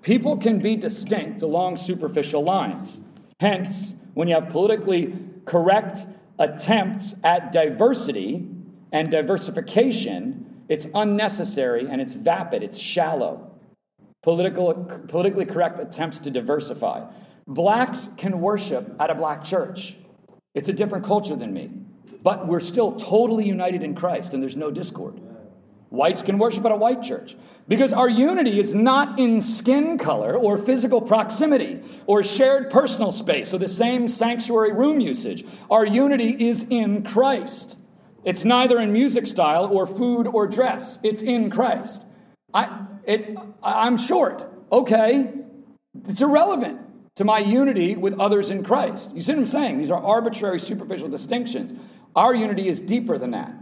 People 0.02 0.36
can 0.36 0.60
be 0.60 0.76
distinct 0.76 1.42
along 1.42 1.78
superficial 1.78 2.44
lines. 2.44 3.00
Hence, 3.40 3.96
when 4.14 4.28
you 4.28 4.34
have 4.34 4.50
politically 4.50 5.16
correct 5.44 6.06
attempts 6.38 7.14
at 7.24 7.50
diversity 7.50 8.46
and 8.92 9.10
diversification, 9.10 10.64
it's 10.68 10.86
unnecessary 10.94 11.88
and 11.88 12.00
it's 12.00 12.14
vapid, 12.14 12.62
it's 12.62 12.78
shallow. 12.78 13.45
Political, 14.26 14.74
politically 15.06 15.44
correct 15.44 15.78
attempts 15.78 16.18
to 16.18 16.32
diversify. 16.32 17.08
Blacks 17.46 18.08
can 18.16 18.40
worship 18.40 18.96
at 18.98 19.08
a 19.08 19.14
black 19.14 19.44
church. 19.44 19.96
It's 20.52 20.68
a 20.68 20.72
different 20.72 21.04
culture 21.04 21.36
than 21.36 21.54
me, 21.54 21.70
but 22.24 22.48
we're 22.48 22.58
still 22.58 22.96
totally 22.96 23.46
united 23.46 23.84
in 23.84 23.94
Christ 23.94 24.34
and 24.34 24.42
there's 24.42 24.56
no 24.56 24.72
discord. 24.72 25.20
Whites 25.90 26.22
can 26.22 26.38
worship 26.38 26.64
at 26.64 26.72
a 26.72 26.76
white 26.76 27.04
church 27.04 27.36
because 27.68 27.92
our 27.92 28.08
unity 28.08 28.58
is 28.58 28.74
not 28.74 29.20
in 29.20 29.40
skin 29.40 29.96
color 29.96 30.36
or 30.36 30.58
physical 30.58 31.00
proximity 31.00 31.80
or 32.08 32.24
shared 32.24 32.68
personal 32.68 33.12
space 33.12 33.54
or 33.54 33.58
the 33.58 33.68
same 33.68 34.08
sanctuary 34.08 34.72
room 34.72 34.98
usage. 34.98 35.44
Our 35.70 35.86
unity 35.86 36.48
is 36.48 36.66
in 36.68 37.04
Christ. 37.04 37.78
It's 38.24 38.44
neither 38.44 38.80
in 38.80 38.92
music 38.92 39.28
style 39.28 39.66
or 39.66 39.86
food 39.86 40.26
or 40.26 40.48
dress, 40.48 40.98
it's 41.04 41.22
in 41.22 41.48
Christ. 41.48 42.04
I, 42.52 42.86
it, 43.06 43.36
I'm 43.62 43.96
short. 43.96 44.52
Okay. 44.70 45.32
It's 46.08 46.20
irrelevant 46.20 46.80
to 47.16 47.24
my 47.24 47.38
unity 47.38 47.96
with 47.96 48.18
others 48.20 48.50
in 48.50 48.62
Christ. 48.62 49.14
You 49.14 49.20
see 49.20 49.32
what 49.32 49.38
I'm 49.38 49.46
saying? 49.46 49.78
These 49.78 49.90
are 49.90 50.02
arbitrary, 50.02 50.60
superficial 50.60 51.08
distinctions. 51.08 51.72
Our 52.14 52.34
unity 52.34 52.68
is 52.68 52.80
deeper 52.80 53.16
than 53.16 53.30
that. 53.30 53.52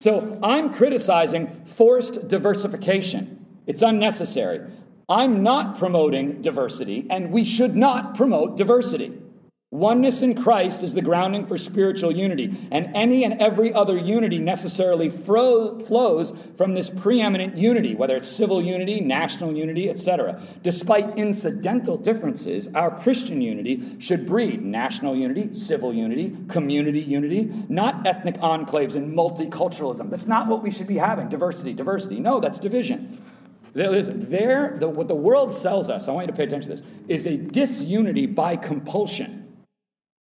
So 0.00 0.38
I'm 0.42 0.72
criticizing 0.72 1.64
forced 1.66 2.28
diversification. 2.28 3.46
It's 3.66 3.82
unnecessary. 3.82 4.60
I'm 5.08 5.42
not 5.42 5.78
promoting 5.78 6.42
diversity, 6.42 7.06
and 7.10 7.30
we 7.30 7.44
should 7.44 7.76
not 7.76 8.14
promote 8.14 8.56
diversity. 8.56 9.12
Oneness 9.74 10.22
in 10.22 10.40
Christ 10.40 10.84
is 10.84 10.94
the 10.94 11.02
grounding 11.02 11.44
for 11.44 11.58
spiritual 11.58 12.12
unity, 12.12 12.56
and 12.70 12.94
any 12.94 13.24
and 13.24 13.42
every 13.42 13.74
other 13.74 13.96
unity 13.96 14.38
necessarily 14.38 15.08
fro- 15.08 15.80
flows 15.80 16.32
from 16.56 16.74
this 16.74 16.88
preeminent 16.88 17.56
unity, 17.56 17.96
whether 17.96 18.16
it's 18.16 18.28
civil 18.28 18.62
unity, 18.62 19.00
national 19.00 19.56
unity, 19.56 19.90
etc. 19.90 20.40
Despite 20.62 21.18
incidental 21.18 21.96
differences, 21.96 22.68
our 22.72 22.96
Christian 23.00 23.40
unity 23.40 23.96
should 23.98 24.26
breed 24.26 24.62
national 24.62 25.16
unity, 25.16 25.52
civil 25.52 25.92
unity, 25.92 26.36
community 26.46 27.00
unity, 27.00 27.52
not 27.68 28.06
ethnic 28.06 28.36
enclaves 28.36 28.94
and 28.94 29.12
multiculturalism. 29.12 30.08
That's 30.08 30.28
not 30.28 30.46
what 30.46 30.62
we 30.62 30.70
should 30.70 30.86
be 30.86 30.98
having 30.98 31.28
diversity, 31.28 31.72
diversity. 31.72 32.20
No, 32.20 32.38
that's 32.38 32.60
division. 32.60 33.20
There, 33.72 34.76
the, 34.78 34.88
what 34.88 35.08
the 35.08 35.16
world 35.16 35.52
sells 35.52 35.90
us, 35.90 36.06
I 36.06 36.12
want 36.12 36.28
you 36.28 36.32
to 36.32 36.36
pay 36.36 36.44
attention 36.44 36.76
to 36.76 36.80
this, 36.80 36.90
is 37.08 37.26
a 37.26 37.36
disunity 37.36 38.26
by 38.26 38.54
compulsion. 38.54 39.43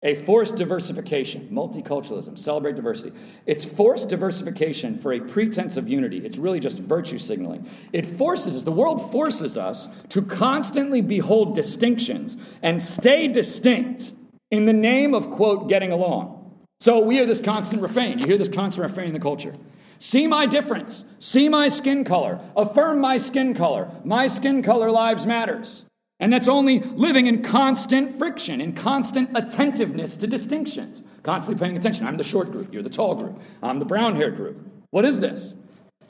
A 0.05 0.14
forced 0.14 0.55
diversification, 0.55 1.49
multiculturalism, 1.51 2.38
celebrate 2.38 2.76
diversity. 2.76 3.12
It's 3.46 3.64
forced 3.64 4.09
diversification 4.09 4.96
for 4.96 5.12
a 5.12 5.20
pretense 5.20 5.76
of 5.76 5.88
unity. 5.88 6.18
It's 6.18 6.38
really 6.38 6.61
just 6.61 6.78
virtue 6.78 7.18
signaling. 7.18 7.68
It 7.92 8.07
forces 8.07 8.55
us, 8.55 8.62
the 8.62 8.70
world 8.70 9.11
forces 9.11 9.57
us 9.59 9.88
to 10.11 10.22
constantly 10.22 11.01
behold 11.01 11.57
distinctions 11.57 12.36
and 12.62 12.80
stay 12.80 13.26
distinct 13.26 14.12
in 14.53 14.66
the 14.66 14.72
name 14.72 15.14
of, 15.14 15.30
quote, 15.30 15.68
getting 15.68 15.90
along. 15.90 16.36
So 16.78 17.01
we 17.01 17.16
hear 17.16 17.26
this 17.26 17.40
constant 17.40 17.82
refrain. 17.82 18.20
You 18.20 18.26
hear 18.26 18.38
this 18.38 18.49
constant 18.49 18.88
refrain 18.88 19.09
in 19.09 19.14
the 19.14 19.20
culture. 19.20 19.53
See 19.99 20.28
my 20.28 20.46
difference. 20.46 21.05
See 21.18 21.49
my 21.49 21.66
skin 21.66 22.05
color. 22.05 22.40
Affirm 22.57 23.01
my 23.01 23.16
skin 23.16 23.53
color. 23.53 23.90
My 24.05 24.28
skin 24.28 24.62
color 24.62 24.92
lives 24.92 25.26
matters. 25.26 25.84
And 26.20 26.32
that's 26.32 26.48
only 26.48 26.80
living 26.80 27.26
in 27.26 27.42
constant 27.42 28.12
friction, 28.18 28.60
in 28.60 28.72
constant 28.72 29.30
attentiveness 29.36 30.16
to 30.16 30.26
distinctions, 30.26 31.02
constantly 31.22 31.64
paying 31.64 31.76
attention. 31.76 32.06
I'm 32.06 32.16
the 32.16 32.24
short 32.24 32.50
group, 32.50 32.72
you're 32.72 32.82
the 32.82 32.90
tall 32.90 33.14
group, 33.14 33.40
I'm 33.62 33.78
the 33.78 33.84
brown 33.84 34.16
haired 34.16 34.36
group. 34.36 34.58
What 34.90 35.04
is 35.04 35.20
this? 35.20 35.54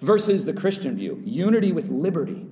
Versus 0.00 0.44
the 0.44 0.54
Christian 0.54 0.96
view 0.96 1.20
unity 1.24 1.72
with 1.72 1.90
liberty. 1.90 2.46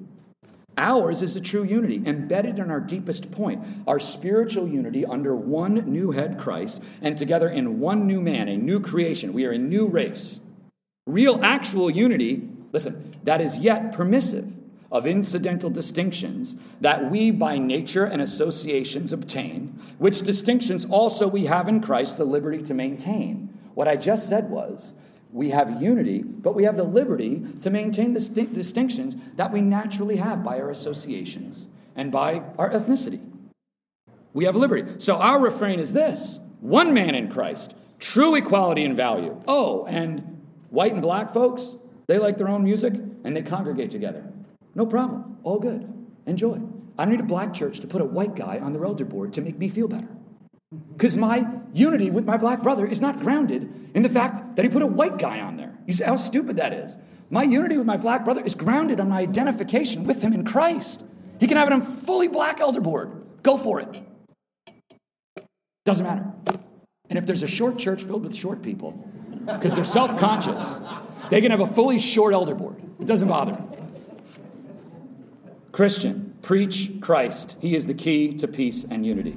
Ours 0.78 1.22
is 1.22 1.34
a 1.36 1.40
true 1.40 1.64
unity, 1.64 2.02
embedded 2.04 2.58
in 2.58 2.70
our 2.70 2.80
deepest 2.80 3.32
point, 3.32 3.64
our 3.86 3.98
spiritual 3.98 4.68
unity 4.68 5.06
under 5.06 5.34
one 5.34 5.90
new 5.90 6.10
head, 6.10 6.38
Christ, 6.38 6.82
and 7.00 7.16
together 7.16 7.48
in 7.48 7.80
one 7.80 8.06
new 8.06 8.20
man, 8.20 8.48
a 8.48 8.58
new 8.58 8.80
creation. 8.80 9.32
We 9.32 9.46
are 9.46 9.52
a 9.52 9.58
new 9.58 9.86
race. 9.86 10.42
Real, 11.06 11.42
actual 11.42 11.88
unity, 11.88 12.46
listen, 12.72 13.14
that 13.22 13.40
is 13.40 13.58
yet 13.58 13.92
permissive 13.92 14.55
of 14.90 15.06
incidental 15.06 15.70
distinctions 15.70 16.56
that 16.80 17.10
we 17.10 17.30
by 17.30 17.58
nature 17.58 18.04
and 18.04 18.22
associations 18.22 19.12
obtain, 19.12 19.78
which 19.98 20.22
distinctions 20.22 20.84
also 20.84 21.26
we 21.26 21.46
have 21.46 21.68
in 21.68 21.80
Christ 21.80 22.16
the 22.16 22.24
liberty 22.24 22.62
to 22.62 22.74
maintain. 22.74 23.52
What 23.74 23.88
I 23.88 23.96
just 23.96 24.28
said 24.28 24.48
was, 24.48 24.94
we 25.32 25.50
have 25.50 25.82
unity, 25.82 26.22
but 26.22 26.54
we 26.54 26.64
have 26.64 26.76
the 26.76 26.84
liberty 26.84 27.42
to 27.60 27.68
maintain 27.68 28.14
the 28.14 28.20
st- 28.20 28.54
distinctions 28.54 29.16
that 29.34 29.52
we 29.52 29.60
naturally 29.60 30.16
have 30.16 30.42
by 30.42 30.58
our 30.60 30.70
associations 30.70 31.66
and 31.94 32.12
by 32.12 32.42
our 32.56 32.70
ethnicity. 32.70 33.20
We 34.32 34.44
have 34.44 34.56
liberty. 34.56 34.94
So 34.98 35.16
our 35.16 35.38
refrain 35.38 35.80
is 35.80 35.92
this 35.92 36.40
one 36.60 36.94
man 36.94 37.14
in 37.14 37.30
Christ, 37.30 37.74
true 37.98 38.34
equality 38.34 38.84
in 38.84 38.94
value. 38.94 39.42
Oh, 39.46 39.84
and 39.86 40.42
white 40.70 40.92
and 40.92 41.02
black 41.02 41.34
folks, 41.34 41.76
They 42.06 42.18
like 42.18 42.38
their 42.38 42.48
own 42.48 42.64
music 42.64 42.94
and 43.24 43.36
they 43.36 43.42
congregate 43.42 43.90
together. 43.90 44.24
No 44.76 44.86
problem. 44.86 45.38
All 45.42 45.58
good. 45.58 45.92
Enjoy. 46.26 46.60
I 46.98 47.04
don't 47.04 47.10
need 47.10 47.20
a 47.20 47.24
black 47.24 47.52
church 47.54 47.80
to 47.80 47.86
put 47.86 48.02
a 48.02 48.04
white 48.04 48.36
guy 48.36 48.58
on 48.58 48.72
their 48.72 48.84
elder 48.84 49.06
board 49.06 49.32
to 49.32 49.40
make 49.40 49.58
me 49.58 49.68
feel 49.68 49.88
better. 49.88 50.08
Because 50.92 51.16
my 51.16 51.46
unity 51.72 52.10
with 52.10 52.26
my 52.26 52.36
black 52.36 52.62
brother 52.62 52.86
is 52.86 53.00
not 53.00 53.20
grounded 53.20 53.90
in 53.94 54.02
the 54.02 54.08
fact 54.08 54.56
that 54.56 54.64
he 54.64 54.68
put 54.68 54.82
a 54.82 54.86
white 54.86 55.18
guy 55.18 55.40
on 55.40 55.56
there. 55.56 55.76
You 55.86 55.94
see 55.94 56.04
how 56.04 56.16
stupid 56.16 56.56
that 56.56 56.74
is? 56.74 56.96
My 57.30 57.42
unity 57.42 57.78
with 57.78 57.86
my 57.86 57.96
black 57.96 58.24
brother 58.24 58.44
is 58.44 58.54
grounded 58.54 59.00
on 59.00 59.08
my 59.08 59.20
identification 59.20 60.04
with 60.04 60.20
him 60.20 60.32
in 60.34 60.44
Christ. 60.44 61.06
He 61.40 61.46
can 61.46 61.56
have 61.56 61.68
it 61.68 61.72
on 61.72 61.80
fully 61.80 62.28
black 62.28 62.60
elder 62.60 62.80
board. 62.80 63.24
Go 63.42 63.56
for 63.56 63.80
it. 63.80 64.02
Doesn't 65.84 66.04
matter. 66.04 66.30
And 67.08 67.18
if 67.18 67.24
there's 67.24 67.42
a 67.42 67.48
short 67.48 67.78
church 67.78 68.02
filled 68.04 68.24
with 68.24 68.34
short 68.34 68.60
people, 68.62 68.92
because 69.46 69.74
they're 69.74 69.84
self 69.84 70.18
conscious, 70.18 70.80
they 71.30 71.40
can 71.40 71.50
have 71.50 71.60
a 71.60 71.66
fully 71.66 71.98
short 71.98 72.34
elder 72.34 72.54
board. 72.54 72.76
It 73.00 73.06
doesn't 73.06 73.28
bother. 73.28 73.62
Christian, 75.76 76.34
preach 76.40 76.90
Christ. 77.02 77.56
He 77.60 77.76
is 77.76 77.84
the 77.84 77.92
key 77.92 78.32
to 78.38 78.48
peace 78.48 78.86
and 78.90 79.04
unity. 79.04 79.36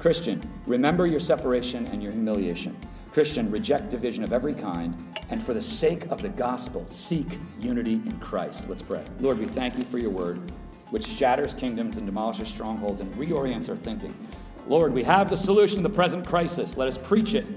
Christian, 0.00 0.42
remember 0.66 1.06
your 1.06 1.20
separation 1.20 1.86
and 1.92 2.02
your 2.02 2.10
humiliation. 2.10 2.76
Christian, 3.12 3.48
reject 3.48 3.88
division 3.88 4.24
of 4.24 4.32
every 4.32 4.54
kind, 4.54 5.20
and 5.30 5.40
for 5.40 5.54
the 5.54 5.60
sake 5.60 6.06
of 6.06 6.20
the 6.20 6.30
gospel, 6.30 6.84
seek 6.88 7.38
unity 7.60 7.92
in 7.92 8.18
Christ. 8.18 8.68
Let's 8.68 8.82
pray. 8.82 9.04
Lord, 9.20 9.38
we 9.38 9.46
thank 9.46 9.78
you 9.78 9.84
for 9.84 9.98
your 9.98 10.10
word, 10.10 10.50
which 10.90 11.06
shatters 11.06 11.54
kingdoms 11.54 11.96
and 11.96 12.06
demolishes 12.06 12.48
strongholds 12.48 13.00
and 13.00 13.14
reorients 13.14 13.68
our 13.68 13.76
thinking. 13.76 14.12
Lord, 14.66 14.92
we 14.92 15.04
have 15.04 15.30
the 15.30 15.36
solution 15.36 15.76
to 15.76 15.82
the 15.84 15.94
present 15.94 16.26
crisis. 16.26 16.76
Let 16.76 16.88
us 16.88 16.98
preach 16.98 17.34
it 17.34 17.48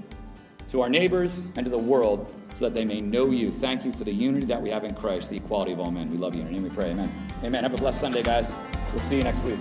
to 0.76 0.82
our 0.82 0.90
neighbors 0.90 1.42
and 1.56 1.64
to 1.64 1.70
the 1.70 1.78
world 1.78 2.34
so 2.54 2.66
that 2.66 2.74
they 2.74 2.84
may 2.84 3.00
know 3.00 3.32
you. 3.32 3.50
Thank 3.50 3.86
you 3.86 3.94
for 3.94 4.04
the 4.04 4.12
unity 4.12 4.46
that 4.48 4.62
we 4.62 4.70
have 4.70 4.84
in 4.84 4.94
Christ, 4.94 5.30
the 5.30 5.38
equality 5.38 5.72
of 5.72 5.80
all 5.80 5.90
men. 5.90 6.10
We 6.10 6.18
love 6.18 6.36
you. 6.36 6.42
In 6.42 6.48
your 6.48 6.60
name 6.60 6.64
we 6.64 6.70
pray. 6.70 6.92
Amen. 6.92 7.10
Amen. 7.44 7.64
Have 7.64 7.74
a 7.74 7.78
blessed 7.78 8.02
Sunday, 8.02 8.24
guys. 8.24 8.54
We'll 8.92 9.02
see 9.04 9.16
you 9.16 9.24
next 9.24 9.42
week. 9.50 9.60